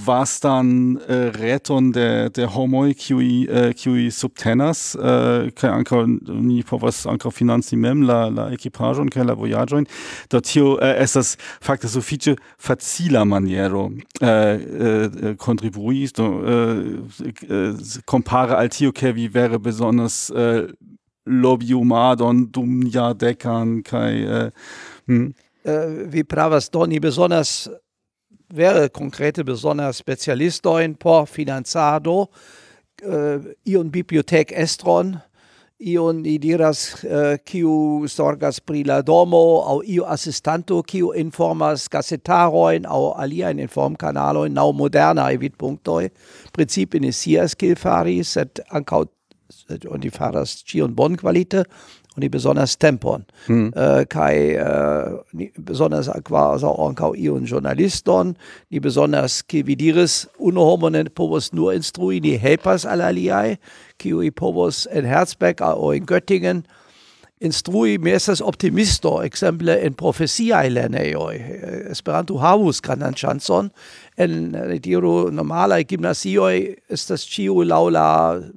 vastan 0.06 0.96
äh, 1.08 1.30
reton 1.36 1.92
de 1.92 2.30
de 2.34 2.46
homoj 2.46 2.94
kiuj 2.94 3.46
äh, 3.48 3.74
kiuj 3.74 4.10
subtenas 4.10 4.94
äh, 4.96 5.50
kaj 5.52 5.70
ankaŭ 5.70 6.06
ni 6.40 6.62
povas 6.62 7.04
ankaŭ 7.06 7.30
financi 7.30 7.76
mem 7.76 8.02
la 8.08 8.28
la 8.30 8.48
Voyaggio, 9.02 9.02
un 9.02 9.08
Dort 9.08 9.18
è 9.18 9.22
la 9.24 9.34
Voyaggio, 9.34 9.82
dotio 10.28 10.80
eh, 10.80 10.90
äh, 10.90 11.02
estas 11.02 11.36
fakte 11.60 11.88
sufiĉe 11.88 12.36
facila 12.58 13.24
maniero 13.24 13.92
eh, 14.20 14.26
äh, 14.26 14.54
eh, 14.54 15.30
äh, 15.30 15.36
kontribuis, 15.36 16.12
do, 16.12 16.42
eh, 16.44 17.24
eh, 17.48 17.74
kompare 18.04 18.56
al 18.56 18.68
tio 18.68 18.92
ke 18.92 19.12
vi 19.12 19.28
vere 19.28 19.58
bezonas 19.58 20.30
eh, 20.30 20.66
lobiumadon 21.26 22.50
dum 22.50 22.90
jadekan 22.90 23.82
kaj 23.82 24.12
eh, 24.12 24.50
hm? 25.06 25.34
eh, 25.64 25.86
vi 26.06 26.24
pravas 26.24 26.70
doni 26.70 27.00
besonders 27.00 27.68
wäre 28.52 28.88
konkrete 28.90 29.44
besonders 29.44 29.96
specialistojn 29.96 30.94
por 30.94 31.26
finanzado 31.26 32.28
eh, 33.02 33.38
iun 33.64 33.90
bibliotek 33.90 34.52
estron 34.52 35.16
ion 35.82 36.22
i 36.26 36.36
diras 36.38 36.82
eh, 37.04 37.38
kiu 37.44 38.06
sorgas 38.08 38.60
pri 38.60 38.84
la 38.86 39.00
domo 39.02 39.62
au 39.66 39.80
io 39.84 40.04
assistanto 40.06 40.82
kiu 40.82 41.12
informas 41.18 41.88
gazetarojn 41.90 42.86
au 42.86 43.12
aliajn 43.24 43.58
informkanalojn 43.58 44.54
laŭ 44.54 44.68
moderna 44.72 45.28
vidpunktoj 45.44 46.08
precipe 46.52 47.00
ne 47.00 47.12
scias 47.12 47.54
kiel 47.58 47.76
fari 47.76 48.22
sed 48.24 48.62
und 49.90 50.04
die 50.04 50.10
faras 50.10 50.64
bon 50.94 51.16
qualite 51.16 51.64
und 52.14 52.22
die 52.22 52.28
besonders 52.28 52.78
tempern. 52.78 53.26
Mhm. 53.46 53.72
Äh, 53.74 54.04
kai 54.06 54.54
äh, 54.54 55.48
besonders 55.56 56.10
quasi 56.24 56.66
auch 56.66 56.94
kau 56.94 57.14
ihren 57.14 57.44
Journalisten, 57.44 58.36
die 58.70 58.80
besonders 58.80 59.46
kividiris 59.46 60.28
unohomenen 60.38 61.08
povos 61.14 61.52
nur 61.52 61.72
instrui, 61.72 62.20
die 62.20 62.36
helpers 62.36 62.86
alaliai, 62.86 63.58
kiui 63.98 64.30
povos 64.30 64.86
in 64.86 65.04
Herzberg, 65.04 65.62
auch 65.62 65.92
in 65.92 66.06
Göttingen, 66.06 66.66
instrui 67.42 67.98
mestas 67.98 68.40
optimisto 68.40 69.20
exemple 69.22 69.74
in 69.74 69.94
profeziai 69.94 70.68
lernejoj. 70.68 71.34
Äh, 71.36 71.90
Esperanto 71.90 72.38
havus 72.40 72.82
grandan 72.82 73.16
ŝancon 73.18 73.72
en 74.16 74.54
eh, 74.54 74.78
diru 74.82 75.30
normalaj 75.32 75.84
gimnazioj 75.88 76.54
estas 76.92 77.24
ĉiu 77.28 77.62
laŭ 77.68 77.82
la 77.94 78.06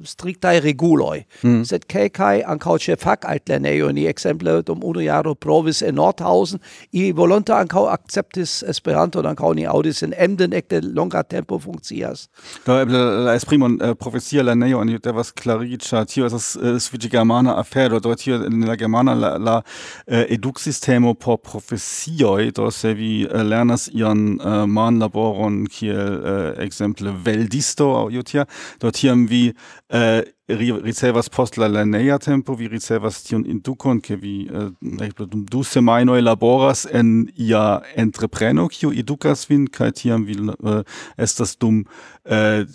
striktaj 0.04 0.60
reguloj. 0.66 1.24
Sed 1.66 1.86
kelkaj 1.92 2.42
ankaŭ 2.52 2.78
ĉe 2.86 2.98
fakaltlernejoj 3.00 3.92
ni 3.96 4.06
ekzemple 4.10 4.60
dum 4.68 4.84
unu 4.84 5.04
jaro 5.06 5.36
provis 5.36 5.82
en 5.82 5.96
Nordhausen, 5.96 6.60
ili 6.92 7.12
volonte 7.16 7.54
ankaŭ 7.56 7.86
akceptis 7.94 8.64
Esperanton, 8.68 9.26
ankaŭ 9.30 9.54
ni 9.56 9.66
aŭdis 9.70 10.04
en 10.04 10.14
Emden 10.18 10.54
ekde 10.54 10.82
longa 10.84 11.24
tempo 11.24 11.60
funkcias. 11.60 12.28
Do 12.66 12.80
eble 12.82 13.00
la 13.26 13.36
esprimon 13.36 13.80
uh, 13.80 13.96
profesia 14.00 14.44
la 14.44 14.56
neo 14.56 14.82
ani 14.82 15.00
devas 15.04 15.32
klariĝa 15.32 16.06
tio 16.10 16.28
estas 16.28 16.56
sufiĉe 16.56 17.10
germana 17.12 17.56
afero 17.60 18.00
do 18.00 18.16
tio 18.16 18.42
en 18.46 18.66
la 18.68 18.76
germana 18.76 19.16
la, 19.16 19.32
la 19.38 19.56
uh, 19.62 20.24
eduksistemo 20.30 21.14
por 21.14 21.38
profesioj 21.38 22.52
do 22.56 22.72
se 22.72 22.94
vi 22.94 23.26
uh, 23.26 23.42
lernas 23.42 23.90
ian 23.94 24.40
uh, 24.40 24.66
manlaboron 24.68 25.45
tagon 25.46 25.68
kiel 25.68 25.98
äh, 25.98 26.56
uh, 26.58 26.64
ekzemple 26.64 27.14
veldisto 27.26 27.96
aŭ 27.96 28.10
jutia 28.12 28.46
do 28.82 28.92
tiam 28.92 29.28
vi 29.28 29.54
uh, 29.94 30.22
ricevas 30.48 31.30
post 31.30 31.58
la 31.58 31.68
lerneja 31.68 32.20
tempo, 32.20 32.54
vi 32.56 32.68
ricevas 32.68 33.24
tion 33.24 33.46
indukon, 33.46 34.00
ke 34.00 34.16
vi 34.16 34.48
eh, 34.48 35.10
dum 35.18 35.46
du 35.50 35.64
semajnoj 35.64 36.22
laboras 36.22 36.86
en 36.86 37.28
ia 37.36 37.82
entrepreno, 37.96 38.68
kiu 38.68 38.92
edukas 38.94 39.50
vin, 39.50 39.66
kaj 39.68 39.92
tiam 39.92 40.26
vi 40.26 40.38
uh, 40.38 40.84
estas 41.18 41.58
dum 41.58 41.86
eh, 42.26 42.66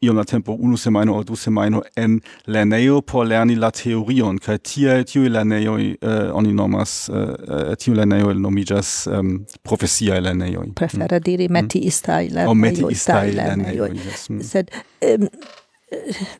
iom 0.00 0.16
la 0.16 0.24
tempo 0.24 0.52
unu 0.52 0.76
semaino 0.76 1.14
aŭ 1.18 1.24
du 1.28 1.36
semajno 1.36 1.82
en 1.96 2.20
lerneo 2.46 3.00
por 3.00 3.26
lerni 3.26 3.54
la 3.56 3.70
teorion 3.70 4.38
kai 4.38 4.58
tie 4.58 5.04
tiu 5.04 5.28
lerneo 5.28 5.74
uh, 5.74 5.80
eh, 5.84 6.30
oni 6.32 6.52
nomas 6.56 7.08
eh, 7.08 7.14
eh, 7.16 7.72
tiuj 7.76 7.96
lernejoj 7.98 8.34
nomiĝas 8.40 8.92
um, 9.12 9.32
profesia 9.62 10.20
lerneo 10.20 10.64
mm. 10.64 10.74
prefere 10.74 11.18
mm. 11.18 11.24
diri 11.24 11.48
mm. 11.48 11.52
metiistaj 11.52 12.28
lernejoj 12.28 12.54
mm. 12.54 12.60
metiistaj 12.66 13.32
lernejoj 13.36 13.90
yes. 13.96 14.28
mm. 14.30 14.42
sed 14.42 14.70
um, 15.04 15.28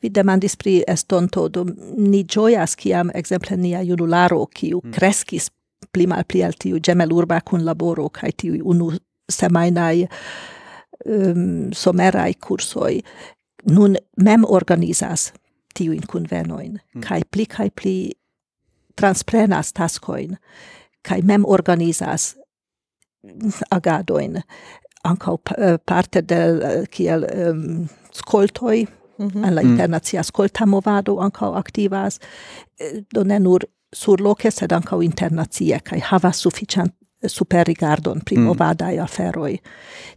vi 0.03 0.09
demandis 0.15 0.57
pri 0.57 0.77
estonto, 0.89 1.49
do 1.49 1.65
ni 1.97 2.23
gioias 2.25 2.77
kiam 2.79 3.11
exemple 3.15 3.57
nia 3.57 3.83
junularo, 3.83 4.45
kiu 4.47 4.81
mm. 4.85 4.93
kreskis 4.95 5.51
pli 5.93 6.07
mal 6.07 6.25
pli 6.25 6.45
al 6.47 6.55
tiu 6.59 6.79
gemelurba 6.81 7.41
kun 7.41 7.65
laboro 7.65 8.09
kai 8.09 8.31
tiu 8.33 8.61
unu 8.65 8.93
semainai 9.31 10.07
um, 11.05 11.73
somerai 11.75 12.35
kursoj 12.35 13.03
nun 13.67 13.97
mem 14.17 14.45
organizas 14.49 15.33
tiu 15.75 15.93
in 15.93 16.07
convenoin 16.07 16.79
mm. 16.95 17.01
kai 17.09 17.23
pli 17.31 17.47
kai 17.47 17.71
pli 17.71 18.11
transprenas 19.01 19.73
taskoin 19.73 20.37
kai 21.09 21.21
mem 21.23 21.45
organizas 21.47 22.37
agadoin 23.71 24.43
ankaŭ 25.05 25.37
parte 25.87 26.23
de 26.23 26.87
kiel 26.91 27.25
um, 27.25 27.89
skoltoi 28.13 28.87
mm 29.19 29.29
-hmm. 29.29 29.47
en 29.47 29.55
la 29.55 29.61
internacia 29.61 30.23
skolta 30.23 30.67
movado 30.67 31.17
ankaŭ 31.21 31.55
aktivas 31.55 32.21
do 33.15 33.25
ne 33.25 33.39
nur 33.39 33.61
sur 33.95 34.21
loke 34.21 34.51
sed 34.51 34.73
ankaŭ 34.73 35.03
internacie 35.03 35.81
kai 35.85 36.01
havas 36.01 36.37
suficient 36.37 36.95
super 37.27 37.67
rigardon 37.67 38.21
pri 38.25 38.37
mm. 38.37 39.01
aferoi. 39.03 39.59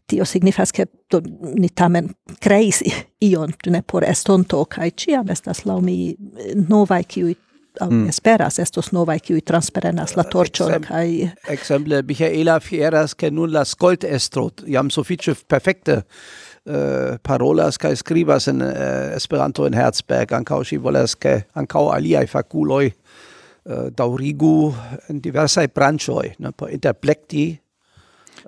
Tio 0.07 0.25
signifas 0.25 0.71
che 0.71 0.85
do, 1.11 1.21
ni 1.59 1.69
tamen 1.69 2.09
creis 2.39 2.83
ion 3.21 3.53
ne 3.67 3.81
por 3.81 4.03
estonto, 4.03 4.65
kai 4.65 4.91
ciam 4.91 5.29
estas 5.29 5.65
laumi 5.65 6.09
eh, 6.11 6.53
novai 6.69 7.03
kiui 7.03 7.35
au 7.79 7.89
mm. 7.89 8.09
esperas 8.09 8.59
estos 8.59 8.91
novae 8.93 9.19
qui 9.19 9.41
transprenas 9.41 10.15
la 10.15 10.23
torcion 10.23 10.71
Exem 10.73 10.83
kai 10.87 11.31
exemple 11.49 12.01
Michaela 12.03 12.59
Fieras 12.59 13.15
che 13.15 13.31
nun 13.31 13.51
la 13.51 13.63
scolt 13.65 14.03
estrot 14.03 14.63
jam 14.67 14.89
suffice 14.89 15.35
perfekte 15.47 16.03
uh, 16.65 17.17
parolas 17.21 17.77
kai 17.77 17.95
skribas 17.95 18.47
en 18.47 18.61
uh, 18.61 19.15
Esperanto 19.15 19.65
en 19.65 19.73
Herzberg 19.73 20.33
ankaŭ 20.33 20.61
ŝi 20.63 20.77
volas 20.77 21.15
ke 21.15 21.43
ankaŭ 21.55 21.87
aliaj 21.95 22.27
fakuloj 22.27 22.91
Eh, 23.63 23.89
daurigu 23.95 24.73
in 25.09 25.21
diversai 25.23 25.69
branchoi, 25.71 26.33
ne, 26.39 26.51
por 26.51 26.69
interplekti 26.69 27.45
eh, 27.51 27.63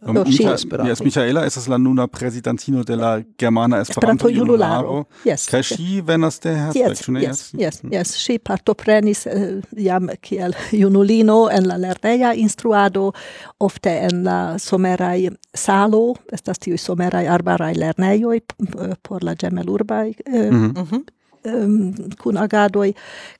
Um, 0.01 0.17
Micha, 0.23 0.57
yes, 0.85 1.01
Michaela 1.01 1.45
es 1.45 1.67
la 1.67 1.77
nuna 1.77 2.07
presidentino 2.07 2.83
de 2.83 2.95
la 2.95 3.23
germana 3.37 3.81
Esperanto 3.81 4.29
Junularo. 4.29 5.07
Yes. 5.23 5.47
Kai 5.47 5.61
ŝi 5.63 5.85
yes. 5.97 6.05
venas 6.05 6.39
de 6.43 6.51
Herzberg, 6.51 6.97
yes, 6.99 7.07
ne? 7.07 7.21
Yes, 7.21 7.43
yes, 7.53 7.79
mm. 7.83 7.93
yes. 7.93 8.11
Si 8.25 8.37
partoprenis 8.39 9.25
uh, 9.31 9.61
jam 9.71 10.09
kiel 10.21 10.55
junulino 10.71 11.49
en 11.49 11.69
la 11.69 11.77
lerneja 11.79 12.33
instruado, 12.35 13.13
ofte 13.59 13.95
en 14.09 14.23
la 14.27 14.57
somerai 14.59 15.29
salo, 15.55 16.15
estas 16.33 16.59
tiui 16.59 16.77
somerai 16.77 17.25
arbarai 17.31 17.73
lernejoi 17.79 18.41
por 19.01 19.23
la 19.23 19.35
gemelurbai 19.39 20.09
uh, 20.27 20.51
mm 20.51 20.73
-hmm. 20.75 21.03
um, 21.53 21.93
kun 22.21 22.37
agadoj 22.37 22.91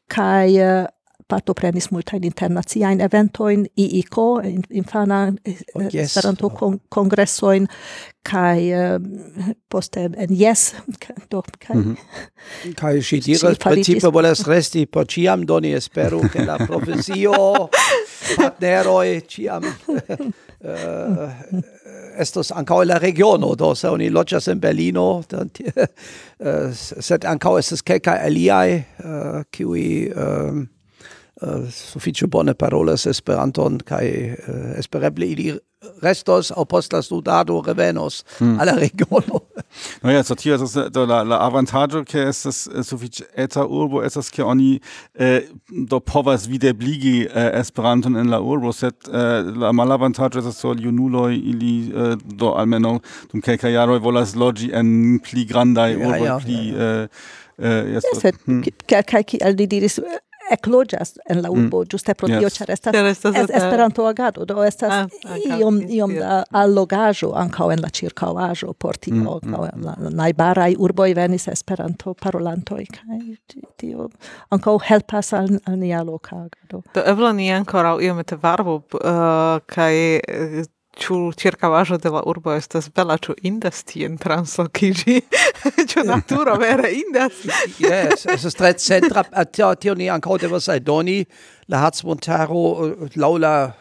kaj 0.08 0.88
parto 1.28 1.54
partoprenis 1.54 1.90
multajn 1.92 2.24
internaciajn 2.24 3.02
eventoin, 3.02 3.66
IIK, 3.78 4.18
infanan 4.70 5.40
oh, 5.46 5.82
eh, 5.82 5.90
yes. 5.94 6.12
Esperanto 6.12 6.50
kon 6.50 6.80
kongresojn 6.90 7.66
kai 8.26 8.70
uh, 8.74 8.96
eh, 8.96 9.54
poste 9.70 10.06
en 10.06 10.30
yes 10.30 10.76
do 11.32 11.42
kai 11.60 11.76
mm 11.76 11.84
-hmm. 11.84 12.74
kaj 12.76 12.94
mhm. 12.94 13.02
ŝi 13.08 13.20
diras 13.26 13.58
precipe 13.58 14.08
volas 14.08 14.48
resti 14.48 14.86
po 14.86 15.06
ciam 15.06 15.46
doni 15.46 15.74
espero 15.74 16.20
che 16.20 16.46
la 16.46 16.58
profesio 16.70 17.70
partneroj 18.38 19.22
ciam 19.28 19.64
uh, 19.64 19.98
eh, 20.70 21.30
estos 22.18 22.52
ankaŭ 22.52 22.84
la 22.84 22.98
regiono 22.98 23.56
do 23.56 23.76
se 23.76 23.90
oni 23.90 24.10
loggias 24.10 24.48
in 24.48 24.60
Berlino 24.60 25.18
uh, 25.18 25.24
sed 27.00 27.24
estes 27.26 27.58
estas 27.60 27.82
kelkaj 27.82 28.20
uh, 28.28 29.44
kiwi, 29.52 30.12
um, 30.16 30.75
uh, 31.42 31.70
suffice 31.72 32.28
bone 32.28 32.54
parolas 32.54 33.06
Esperanton 33.06 33.80
kai 33.86 34.08
uh, 34.34 34.56
eh, 34.56 34.80
espereble 34.80 35.28
ili 35.28 35.60
restos 36.02 36.52
au 36.52 36.66
post 36.66 36.94
la 36.94 37.02
studado 37.02 37.62
revenos 37.62 38.24
mm. 38.40 38.60
alla 38.60 38.72
regiono. 38.72 39.40
No 40.04 40.12
ja, 40.12 40.24
so 40.24 40.36
tio 40.36 40.56
eh, 40.56 40.90
do 40.90 41.06
la 41.06 41.24
la 41.24 41.40
avantaĝo 41.44 42.04
ke 42.08 42.22
estas 42.30 42.68
eh, 42.68 42.84
sufiĉe 42.84 43.26
eta 43.36 43.66
urbo 43.66 44.04
es 44.04 44.16
es 44.18 44.30
ke 44.32 44.44
oni 44.44 44.80
eh, 45.20 45.50
do 45.90 46.00
povas 46.00 46.48
videbligi 46.48 47.26
eh, 47.26 47.60
Esperanton 47.60 48.16
en 48.16 48.30
la 48.32 48.40
urbo, 48.40 48.72
set 48.72 49.08
eh, 49.08 49.44
la 49.44 49.72
malavantaggio 49.72 50.40
es 50.48 50.58
so 50.58 50.74
junuloj 50.74 51.36
ili 51.36 51.92
eh, 51.92 52.16
do 52.24 52.54
almeno 52.56 53.00
dum 53.32 53.42
kelka 53.42 53.70
jaroj 53.70 54.00
volas 54.00 54.36
logi 54.36 54.72
en 54.74 55.20
pli 55.20 55.46
grandai 55.46 55.96
urboj, 55.96 56.20
ja, 56.20 56.26
ja, 56.26 56.40
pli 56.40 56.70
ja, 56.70 56.84
ja. 56.84 57.02
Eh, 57.04 57.08
Uh, 57.58 57.88
yes, 57.88 58.04
yes, 58.04 58.20
sed, 58.20 58.36
hmm. 58.46 58.64
kiel, 58.84 59.04
kiel, 59.08 59.24
kiel 59.24 59.54
diris, 59.56 59.94
eclogas 60.52 61.18
en 61.26 61.42
la 61.42 61.50
mm. 61.50 61.66
urbo 61.66 61.82
mm. 61.82 61.88
juste 61.94 62.14
pro 62.14 62.28
tio 62.28 62.50
ĉar 62.50 62.72
estas, 62.72 62.96
estas 62.96 63.36
es, 63.36 63.50
Esperanto 63.50 64.06
agado 64.08 64.46
do 64.46 64.64
estas 64.64 64.94
ah, 64.94 65.08
ah 65.26 65.60
iom 65.60 65.82
iom 65.90 66.16
da 66.16 66.44
allogajo 66.52 67.32
ankaŭ 67.36 67.72
en 67.74 67.82
la 67.82 67.90
ĉirkaŭaĵo 67.90 68.74
por 68.74 68.98
tio 68.98 69.16
mm. 69.16 69.28
ankaŭ 69.28 69.64
mm. 69.66 69.84
la, 69.86 69.96
la 70.00 70.14
najbaraj 70.24 70.76
urboj 70.80 71.14
venis 71.14 71.48
Esperanto 71.48 72.14
parolantoj 72.14 72.86
kaj 72.98 73.20
tio 73.78 74.10
ankaŭ 74.50 74.78
helpas 74.90 75.34
al, 75.34 75.50
al 75.66 75.80
nia 75.80 76.04
loka 76.04 76.36
agado 76.46 76.84
do 76.94 77.06
eble 77.06 77.34
ni 77.34 77.52
ankoraŭ 77.54 77.98
iomete 78.02 78.38
varbo, 78.42 78.76
uh, 78.76 79.02
eh, 79.02 79.60
kaj 79.66 79.94
eh, 80.16 80.64
Ciu 80.96 81.34
circavajo 81.36 81.98
de 82.00 82.10
la 82.10 82.22
urbo 82.24 82.54
estas 82.56 82.88
bela, 82.96 83.18
ciu 83.20 83.36
indas 83.44 83.84
tien 83.84 84.16
translocigi, 84.18 85.18
ciu 85.90 86.06
naturo 86.08 86.56
vere 86.58 86.94
indas. 86.96 87.42
yes, 87.84 88.26
es 88.32 88.46
est 88.46 88.58
tre 88.58 88.72
centra, 88.80 89.26
tio, 89.46 89.74
tio 89.76 89.96
ni 89.96 90.08
ancao 90.10 90.38
devas 90.40 90.70
aldoni, 90.72 91.26
la 91.68 91.84
Harzmontaro 91.84 92.64
eh, 92.86 93.20
laula 93.20 93.74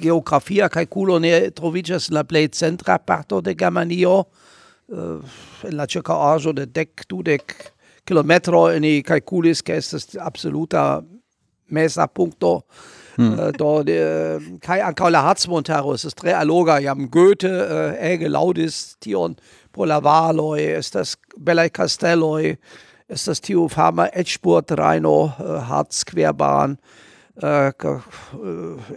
geografia 0.00 0.68
calculo 0.68 1.18
ne 1.18 1.50
trovigas 1.50 2.10
la 2.10 2.24
plej 2.24 2.50
centra 2.54 2.98
parto 2.98 3.40
de 3.40 3.54
Germanio, 3.54 4.24
uh, 4.88 5.20
en 5.62 5.76
la 5.76 5.86
circaaĵo 5.86 6.52
de 6.52 6.66
dec, 6.66 7.06
dudec 7.08 7.54
kilometro, 8.06 8.66
ni 8.80 9.02
calculis, 9.02 9.62
ke 9.62 9.78
estas 9.78 10.16
absoluta 10.20 11.02
mesa 11.70 12.06
punkto, 12.06 12.60
Hmm. 13.16 13.38
Äh, 13.38 13.52
do 13.52 13.82
de 13.82 14.40
kai 14.60 14.82
ancau 14.82 15.08
la 15.08 15.22
Harzmontaro 15.22 15.94
es 15.94 16.14
tre 16.14 16.34
alloga 16.34 16.78
jam 16.78 17.10
Goethe 17.10 17.96
äh, 17.98 18.12
ege 18.12 18.28
laudis 18.28 18.96
tion 19.00 19.36
pro 19.72 19.86
la 19.86 20.02
valoi 20.04 20.74
es 20.76 20.90
das 20.90 21.16
bellai 21.38 21.70
castelloi 21.70 22.58
es 23.08 23.24
das 23.24 23.40
tiu 23.40 23.68
fama 23.68 24.08
Edgespurt 24.12 24.70
Rheino 24.72 25.32
äh, 25.38 25.60
Harz 25.68 26.04
querbahn 26.04 26.78
äh, 27.42 27.68
äh, 27.68 27.72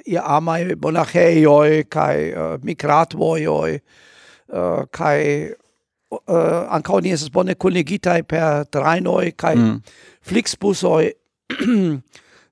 ihr 0.06 0.26
amai 0.28 0.76
monacheioi 0.76 1.86
kai 1.90 2.32
äh, 2.32 2.58
migratvoi 2.62 3.82
äh, 4.52 4.86
kai 4.91 5.56
äh, 6.12 6.34
ancau 6.34 7.00
ni 7.00 7.12
es 7.12 7.30
bone 7.30 7.56
collegitai 7.56 8.24
per 8.24 8.66
Rheinoi 8.74 9.32
kai 9.32 9.56
mm. 9.56 9.82
Flixbusoi 10.22 11.14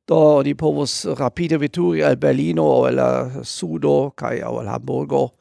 do 0.07 0.41
di 0.43 0.55
povos 0.55 1.05
rapide 1.17 1.57
veturi 1.57 2.03
al 2.03 2.15
Berlino 2.17 2.63
o 2.63 2.85
al 2.85 3.43
Sudo 3.43 4.13
kai 4.15 4.39
au 4.41 4.59
al 4.59 4.67
Hamburgo. 4.67 5.31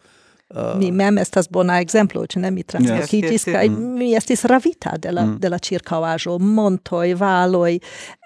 Uh, 0.49 0.77
mi 0.79 0.93
mem 0.95 1.17
estas 1.19 1.49
bona 1.51 1.81
exemplo, 1.83 2.21
če 2.31 2.39
ne 2.39 2.53
mi 2.55 2.63
translokigis, 2.63 3.49
yes, 3.49 3.51
yes, 3.51 3.71
mm. 3.73 3.95
mi 3.99 4.13
estis 4.15 4.45
ravita 4.47 4.93
de 5.03 5.11
la, 5.11 5.25
mm. 5.27 5.41
de 5.43 5.49
la 5.51 5.59
circauajo, 5.59 6.37
montoi, 6.39 7.17
valoi, 7.19 7.81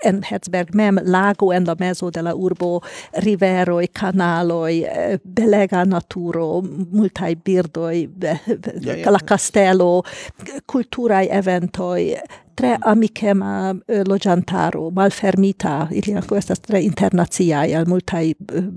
en 0.05 0.19
Herzberg 0.29 0.75
mem, 0.77 1.01
lago 1.01 1.49
en 1.57 1.65
la 1.65 1.79
mezo 1.81 2.11
de 2.13 2.21
la 2.27 2.35
urbo, 2.37 2.83
riveroi, 3.25 3.89
canaloi, 3.97 4.83
eh, 4.85 5.17
belega 5.25 5.87
naturo, 5.89 6.61
multai 6.61 7.39
birdoi, 7.41 8.05
yeah, 8.21 8.53
yeah. 8.85 9.09
la 9.09 9.25
castello, 9.25 10.03
culturai 10.69 11.25
eventoi, 11.41 12.05
tre 12.61 12.77
amikema 12.93 13.55
eh, 13.89 14.03
loĝantaro, 14.07 14.91
malfermita, 14.97 15.89
ili 15.97 16.15
anco 16.19 16.37
estas 16.39 16.61
tre 16.61 16.83
internaziai 16.85 17.75
al 17.75 17.89
multai 17.91 18.31
eh, 18.31 18.69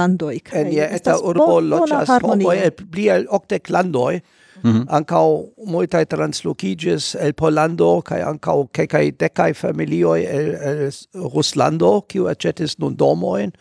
landoi. 0.00 0.40
En 0.52 0.72
je 0.72 0.88
eta 0.98 1.18
urbo 1.22 1.60
loĝas 1.60 2.10
homoi, 2.22 2.58
el 2.58 2.74
pli 2.76 3.06
mhm. 3.08 3.14
el 3.16 3.30
octec 3.30 3.70
landoi, 3.70 4.20
Mm 4.62 4.72
-hmm. 4.72 4.84
ancao 4.88 5.44
multae 5.66 6.04
translocigis 6.04 7.14
el 7.14 7.32
Polando, 7.32 8.00
cae 8.02 8.22
ancao 8.22 8.68
cecai 8.76 9.12
decai 9.20 9.54
familioi 9.54 10.24
el, 10.24 10.48
el 10.54 10.92
Ruslando, 11.34 12.00
quiu 12.12 12.26
accetis 12.28 12.78
nun 12.78 12.96
domoin, 12.98 13.52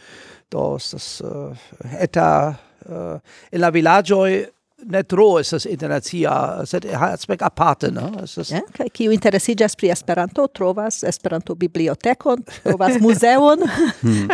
do 0.51 0.75
estas 0.77 1.21
uh, 1.21 1.55
eta 1.99 2.55
eh, 2.89 2.93
uh, 2.93 3.19
in 3.51 3.61
la 3.61 3.71
villagioi 3.71 4.45
ne 4.83 5.03
tro 5.03 5.39
estas 5.39 5.65
internacia, 5.65 6.61
sed 6.65 6.85
aspect 6.93 7.41
aparte, 7.41 7.91
no? 7.91 8.09
Estas... 8.23 8.51
Ja, 8.51 8.61
kaj 8.75 8.89
kiu 8.93 9.13
interesiĝas 9.15 9.75
pri 9.79 9.91
Esperanto, 9.93 10.47
trovas 10.47 11.03
Esperanto-bibliotekon, 11.07 12.43
trovas 12.63 12.99
muzeon, 13.05 13.65
hmm. 14.01 14.29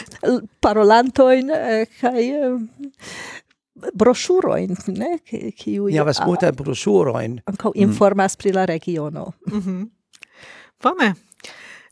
parolantojn 0.64 1.52
eh, 1.54 2.00
kaj 2.00 2.26
eh, 2.28 2.82
broŝurojn, 3.94 4.76
ne? 4.98 5.12
Kiu 5.56 5.88
ja 5.92 6.02
havas 6.02 6.20
multajn 6.26 6.58
broŝurojn. 6.58 7.38
Ankaŭ 7.48 7.72
hmm. 7.72 7.86
informas 7.88 8.36
pri 8.36 8.52
la 8.56 8.66
regiono. 8.68 9.32
Mhm. 9.52 9.86
Bone. 10.82 11.14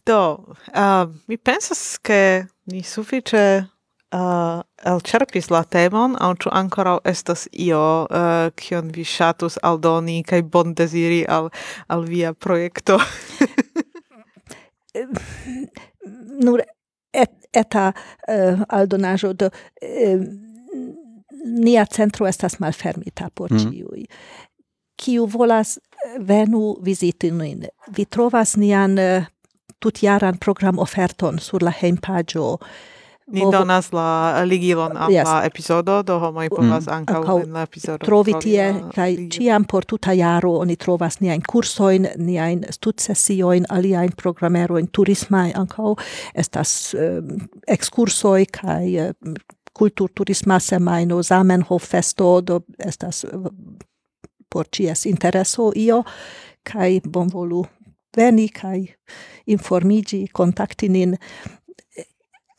Do, 0.06 0.18
eh, 0.70 1.06
mi 1.26 1.36
pensas, 1.36 1.96
ke 1.98 2.46
ni 2.70 2.82
sufiĉe 2.86 3.46
elĉerpis 4.86 5.50
la 5.50 5.62
temon 5.64 6.14
aŭ 6.22 6.32
ĉu 6.42 6.52
ankoraŭ 6.60 6.96
estas 7.10 7.46
io 7.66 7.82
uh, 8.04 8.48
kion 8.60 8.90
vi 8.94 9.04
ŝatus 9.06 9.58
aldoni 9.70 10.22
kaj 10.26 10.42
bondeziri 10.54 11.24
al 11.28 11.50
al 11.92 12.06
via 12.08 12.32
projekto? 12.34 12.98
Nur 16.46 16.62
et, 17.12 17.32
eta 17.52 17.90
uh, 17.92 18.64
aldonaĵo 18.68 19.32
do 19.32 19.50
uh, 19.50 20.26
nia 21.46 21.86
centro 21.86 22.26
estas 22.26 22.58
malfermita 22.60 23.30
por 23.34 23.52
mm. 23.52 23.58
ĉiuj. 23.62 24.04
Kiu 24.96 25.26
volas 25.28 25.78
venu 26.18 26.76
viziti 26.82 27.30
nin. 27.30 27.66
Vi 27.96 28.04
trovas 28.04 28.56
nian 28.56 28.98
uh, 28.98 29.24
tutjaran 29.78 30.38
program 30.40 30.78
oferton 30.78 31.38
sur 31.38 31.62
la 31.62 31.70
hejmpaĝo. 31.70 32.52
uh, 32.52 32.95
Ni 33.26 33.40
movo... 33.40 33.52
donas 33.52 33.92
la 33.92 34.42
ligilon 34.44 34.96
ah, 34.96 35.04
al 35.04 35.10
yes. 35.10 35.24
la 35.26 35.40
epizodo, 35.44 36.02
do 36.02 36.18
homoj 36.22 36.46
povas 36.52 36.86
mm. 36.86 36.92
ankaŭ 36.94 37.38
en 37.42 37.56
la 37.58 37.64
epizodo 37.66 38.06
trovi 38.06 38.36
tie, 38.42 38.68
kaj 38.94 39.08
ĉiam 39.34 39.66
por 39.66 39.84
tuta 39.84 40.14
jaro 40.14 40.52
oni 40.60 40.76
trovas 40.78 41.18
niajn 41.20 41.42
kursojn, 41.42 42.06
niajn 42.22 42.62
studsesiojn, 42.70 43.66
aliajn 43.68 44.14
programerojn, 44.22 44.86
turismaj 44.94 45.56
ankaŭ, 45.58 45.96
estas 46.38 46.94
eh, 46.94 47.18
ekskursoj 47.76 48.46
kaj 48.60 48.94
eh, 49.08 49.12
kulturturisma 49.76 50.60
semajno, 50.62 51.18
Zamenhof 51.22 51.90
festo, 51.90 52.30
do 52.40 52.60
estas 52.78 53.24
por 54.48 54.70
ĉies 54.72 55.04
intereso 55.10 55.72
io, 55.76 56.02
kaj 56.66 57.00
bonvolu 57.04 57.64
veni 58.16 58.48
kaj 58.48 58.78
informiĝi, 59.52 60.26
kontakti 60.32 60.88
nin. 60.88 61.16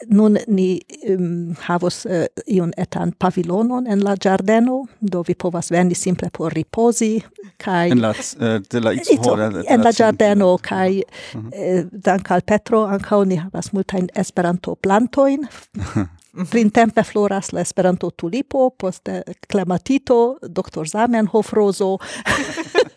Nun 0.06 0.38
ni 0.48 0.80
um, 1.10 1.56
havos 1.66 2.06
uh, 2.06 2.28
iun 2.46 2.70
etan 2.78 3.16
pavilonon 3.20 3.88
en 3.90 4.04
la 4.06 4.14
giardeno, 4.16 4.84
do 5.02 5.24
vi 5.26 5.34
povas 5.34 5.72
veni 5.74 5.96
simple 5.96 6.30
por 6.38 6.54
riposi, 6.54 7.24
kai... 7.58 7.90
En 7.92 8.02
la, 8.02 8.12
uh, 8.12 8.60
de 8.72 8.82
la 8.82 8.94
itso, 8.94 9.34
en 9.66 9.84
la 9.84 9.92
giardeno, 9.92 10.58
kai 10.62 11.02
uh 11.02 11.42
-huh. 11.42 11.50
eh, 11.52 11.86
dank 11.92 12.32
al 12.32 12.42
Petro, 12.42 12.86
ancao 12.86 13.26
ni 13.26 13.36
havas 13.36 13.74
multain 13.74 14.08
esperanto 14.16 14.76
plantoin, 14.76 15.48
Printempe 16.52 17.04
floras 17.04 17.52
la 17.54 17.62
Esperanto 17.62 18.12
tulipo, 18.12 18.70
poste 18.70 19.24
clematito, 19.48 20.38
Dr. 20.42 20.88
Zamenhof 20.88 21.54
rozo. 21.54 21.98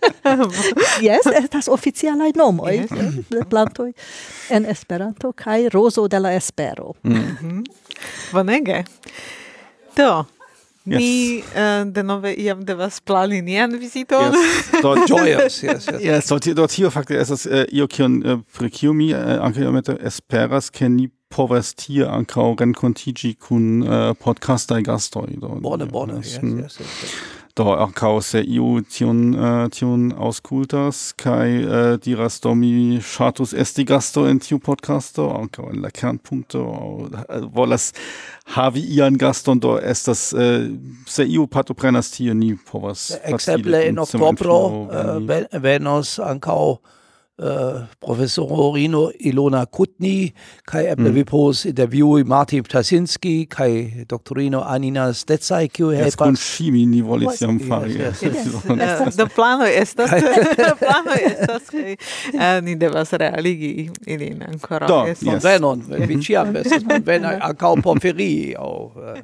yes, 1.09 1.29
estas 1.45 1.69
oficialaj 1.69 2.33
nomoj 2.37 2.75
yes. 2.77 2.91
de 3.31 3.45
plantoj 3.51 3.93
en 4.51 4.67
Esperanto 4.67 5.33
kaj 5.33 5.69
Rozo 5.73 6.09
de 6.09 6.19
la 6.19 6.35
Espero. 6.35 6.95
Mm. 7.03 7.15
Mhm. 7.15 7.65
Bonege. 8.33 8.85
Do, 9.97 10.25
Yes. 10.85 10.99
Ni 10.99 11.39
uh, 11.39 11.61
eh, 11.61 11.85
denove 11.85 12.35
iam 12.35 12.65
devas 12.65 13.01
plani 13.01 13.43
nian 13.43 13.77
viziton. 13.79 14.33
Yes, 14.33 14.71
do 14.83 14.95
joyous, 15.11 15.63
yes, 15.63 15.87
yes. 15.87 16.01
yes, 16.01 16.29
do, 16.29 16.55
do 16.55 16.67
tio 16.67 16.91
fakte 16.91 17.19
estas 17.21 17.47
uh, 17.47 17.65
io 17.73 17.87
kion 17.87 18.23
uh, 18.25 18.41
pri 18.57 18.71
kiu 18.71 18.95
mi 18.97 19.11
uh, 19.13 19.37
ankaŭ 19.45 19.67
iomete 19.67 19.99
esperas, 20.01 20.71
ke 20.73 20.89
ni 20.89 21.11
povas 21.29 21.75
tie 21.77 22.09
ankaŭ 22.09 22.55
renkontiĝi 22.63 23.35
kun 23.45 23.85
uh, 23.85 24.15
podcastaj 24.25 24.81
gastoj. 24.89 25.29
Do, 25.37 25.61
bone, 25.61 25.87
bone, 25.87 26.17
yes, 26.25 26.41
yes, 26.41 26.81
yes, 26.81 26.81
yes 27.05 27.15
do 27.57 27.65
ankaŭ 27.75 28.13
se 28.23 28.43
iu 28.43 28.81
tion 28.89 29.35
uh, 29.35 29.69
tion 29.75 30.11
aŭskultas 30.19 31.01
kaj 31.21 31.49
uh, 31.59 31.73
äh, 31.79 31.97
diras 32.05 32.41
do 32.45 32.55
mi 32.55 33.01
ŝatus 33.03 33.55
esti 33.65 33.85
gasto 33.85 34.27
en 34.29 34.39
tiu 34.43 34.59
podcasto 34.59 35.29
ankaŭ 35.39 35.71
en 35.73 35.83
la 35.85 35.91
kernpunkto 35.95 36.63
aŭ 36.63 36.93
äh, 37.09 37.49
volas 37.55 37.91
havi 38.55 38.85
ian 38.97 39.19
gaston 39.19 39.61
do 39.61 39.77
estas 39.79 40.31
uh, 40.33 40.69
se 41.07 41.27
iu 41.27 41.47
partoprenas 41.47 42.13
tie 42.15 42.35
ni 42.35 42.55
povas 42.71 43.11
ekzemple 43.25 43.85
en 43.89 43.99
oktobro 44.07 44.61
venos 45.61 46.19
ankaŭ 46.19 46.63
Äh, 47.41 47.87
professorino 48.01 49.11
Ilona 49.19 49.65
Kutni 49.67 50.33
kai 50.67 50.83
eble 50.91 51.09
mm. 51.09 51.15
vi 51.15 51.23
povos 51.25 51.63
intervjui 51.65 52.25
Martin 52.29 52.63
Ptasinski 52.63 53.47
kai 53.49 54.05
doktorino 54.09 54.61
Anina 54.61 55.07
Stetsai, 55.17 55.71
kiu 55.73 55.89
helpas. 55.89 56.11
Jes 56.11 56.19
kun 56.21 56.37
ŝi 56.37 56.67
mi 56.75 56.83
ni 56.91 57.01
volis 57.01 57.41
jam 57.41 57.57
yes, 57.57 57.69
fari. 57.69 57.97
yes, 57.97 58.21
Uh, 58.71 59.09
Do 59.17 59.27
plano 59.27 59.65
estas 59.65 60.11
do 60.69 60.75
plano 60.79 61.17
estas 61.17 61.71
kaj 61.73 61.95
uh, 61.95 62.61
ni 62.65 62.75
devas 62.77 63.13
realigi 63.13 63.89
ilin 64.07 64.45
ancora. 64.45 64.91
Eh. 64.91 65.17
Do, 65.21 65.31
bonvenon, 65.31 65.85
vi 66.09 66.21
ĉiam 66.21 66.53
estas 66.61 66.85
bonvenaj 66.85 67.39
ankaŭ 67.49 67.73
por 67.83 68.03
ferii 68.03 68.55
Uh. 68.61 69.17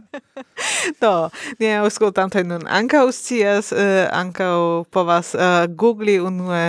Do, 1.01 1.13
ni 1.61 1.69
aŭskultantoj 1.77 2.47
nun 2.49 2.65
ankaŭ 2.65 3.11
scias 3.13 3.73
uh, 3.77 4.09
ankaŭ 4.13 4.85
povas 4.91 5.35
uh, 5.35 5.67
googli 5.69 6.17
unue 6.21 6.65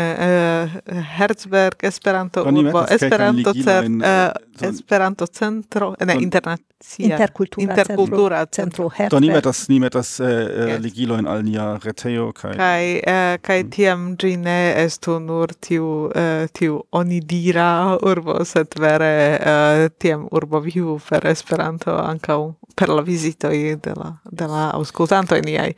her 1.18 1.37
Herzberg 1.38 1.84
Esperanto 1.84 2.42
urbo 2.42 2.88
Esperanto 2.88 3.54
cer 3.54 3.86
uh, 3.86 4.32
Esperanto 4.60 5.28
centro 5.28 5.96
ne 6.00 6.14
internacia 6.14 7.06
interkultura 7.06 7.64
interkultura 7.64 8.46
centro, 8.50 8.90
centro. 8.90 8.90
Herzberg 8.90 9.10
Do 9.12 9.20
ni 9.20 9.30
metas 9.30 9.68
ni 9.70 9.80
metas 9.80 10.20
eh, 10.20 10.26
uh, 10.26 10.80
ligilo 10.80 11.18
in 11.18 11.28
al 11.28 11.44
nia 11.44 11.78
retejo 11.84 12.32
kaj 12.34 12.56
kaj 12.58 12.84
uh, 12.98 13.38
kaj 13.42 13.64
mm. 13.64 13.70
tiam 13.70 14.08
ĝi 14.18 14.36
ne 14.38 14.58
estu 14.84 15.20
nur 15.20 15.54
tiu 15.54 16.10
uh, 16.10 16.50
tiu 16.52 16.82
onidira 16.92 17.98
urbo 18.02 18.44
sed 18.46 18.74
vere 18.80 19.38
uh, 19.38 19.88
tiam 19.98 20.28
urbo 20.32 20.60
vivu 20.60 21.00
per 21.10 21.28
Esperanto 21.28 21.94
ankaŭ 21.98 22.42
per 22.76 22.90
la 22.90 23.02
vizitoj 23.02 23.78
de 23.84 23.94
la 23.98 24.16
de 24.32 24.48
la 24.48 24.72
aŭskultantoj 24.74 25.42
niaj. 25.46 25.76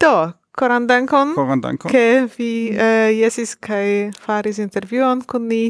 Do, 0.00 0.32
koran 0.60 0.86
dankon. 0.90 1.32
koran 1.34 1.60
dankon. 1.64 1.90
che 1.90 2.28
vi 2.36 2.50
uh, 2.76 3.08
jesis 3.22 3.54
kai 3.68 4.10
faris 4.26 4.58
intervjuon 4.60 5.22
kun 5.26 5.48
ni 5.48 5.64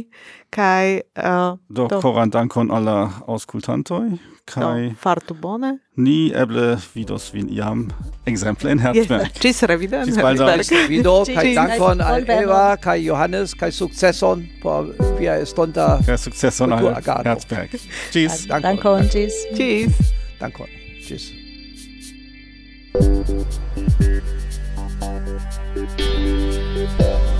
kai 0.51 1.01
uh, 1.17 1.55
Do 1.71 1.87
do. 1.89 2.01
koran 2.03 2.31
dankon 2.35 2.71
al 2.75 2.83
la 2.89 2.97
aŭskultantoj 3.29 4.09
do, 4.11 4.19
kaj 4.51 4.89
fartu 5.05 5.35
bone. 5.45 5.71
ni 5.97 6.17
eble 6.35 6.65
vidos 6.95 7.29
vin 7.35 7.49
iam 7.55 7.87
ekzemple 8.27 8.71
en 8.75 8.79
Yes, 8.79 8.87
Herzberg. 9.07 9.39
Ĝis 9.45 9.63
revido 9.71 9.97
en 10.03 10.07
Ĝis. 10.11 10.17
Herzberg. 10.19 10.89
Vido, 10.91 11.15
kai 11.25 11.45
Tschüss. 11.45 11.55
dankon 11.61 12.01
al. 12.01 12.25
Eva, 12.39 12.77
kai 12.83 12.99
Johannes, 13.07 13.55
kai 13.55 13.71
successon 13.73 14.43
por 14.63 14.91
via 15.21 15.39
estonta 15.45 16.01
Kaj 16.07 16.19
sukceson 16.27 16.73
al. 16.73 16.91
Herzberg. 17.25 17.71
Tschüss. 18.11 18.47
dankon. 18.67 19.07
Ĝis. 19.15 19.39
Tschüss. 19.55 20.11
Dankon. 20.41 20.67
Tschüss. 21.07 21.31
Thank 22.93 24.50
Thank 25.01 25.41
you. 27.01 27.40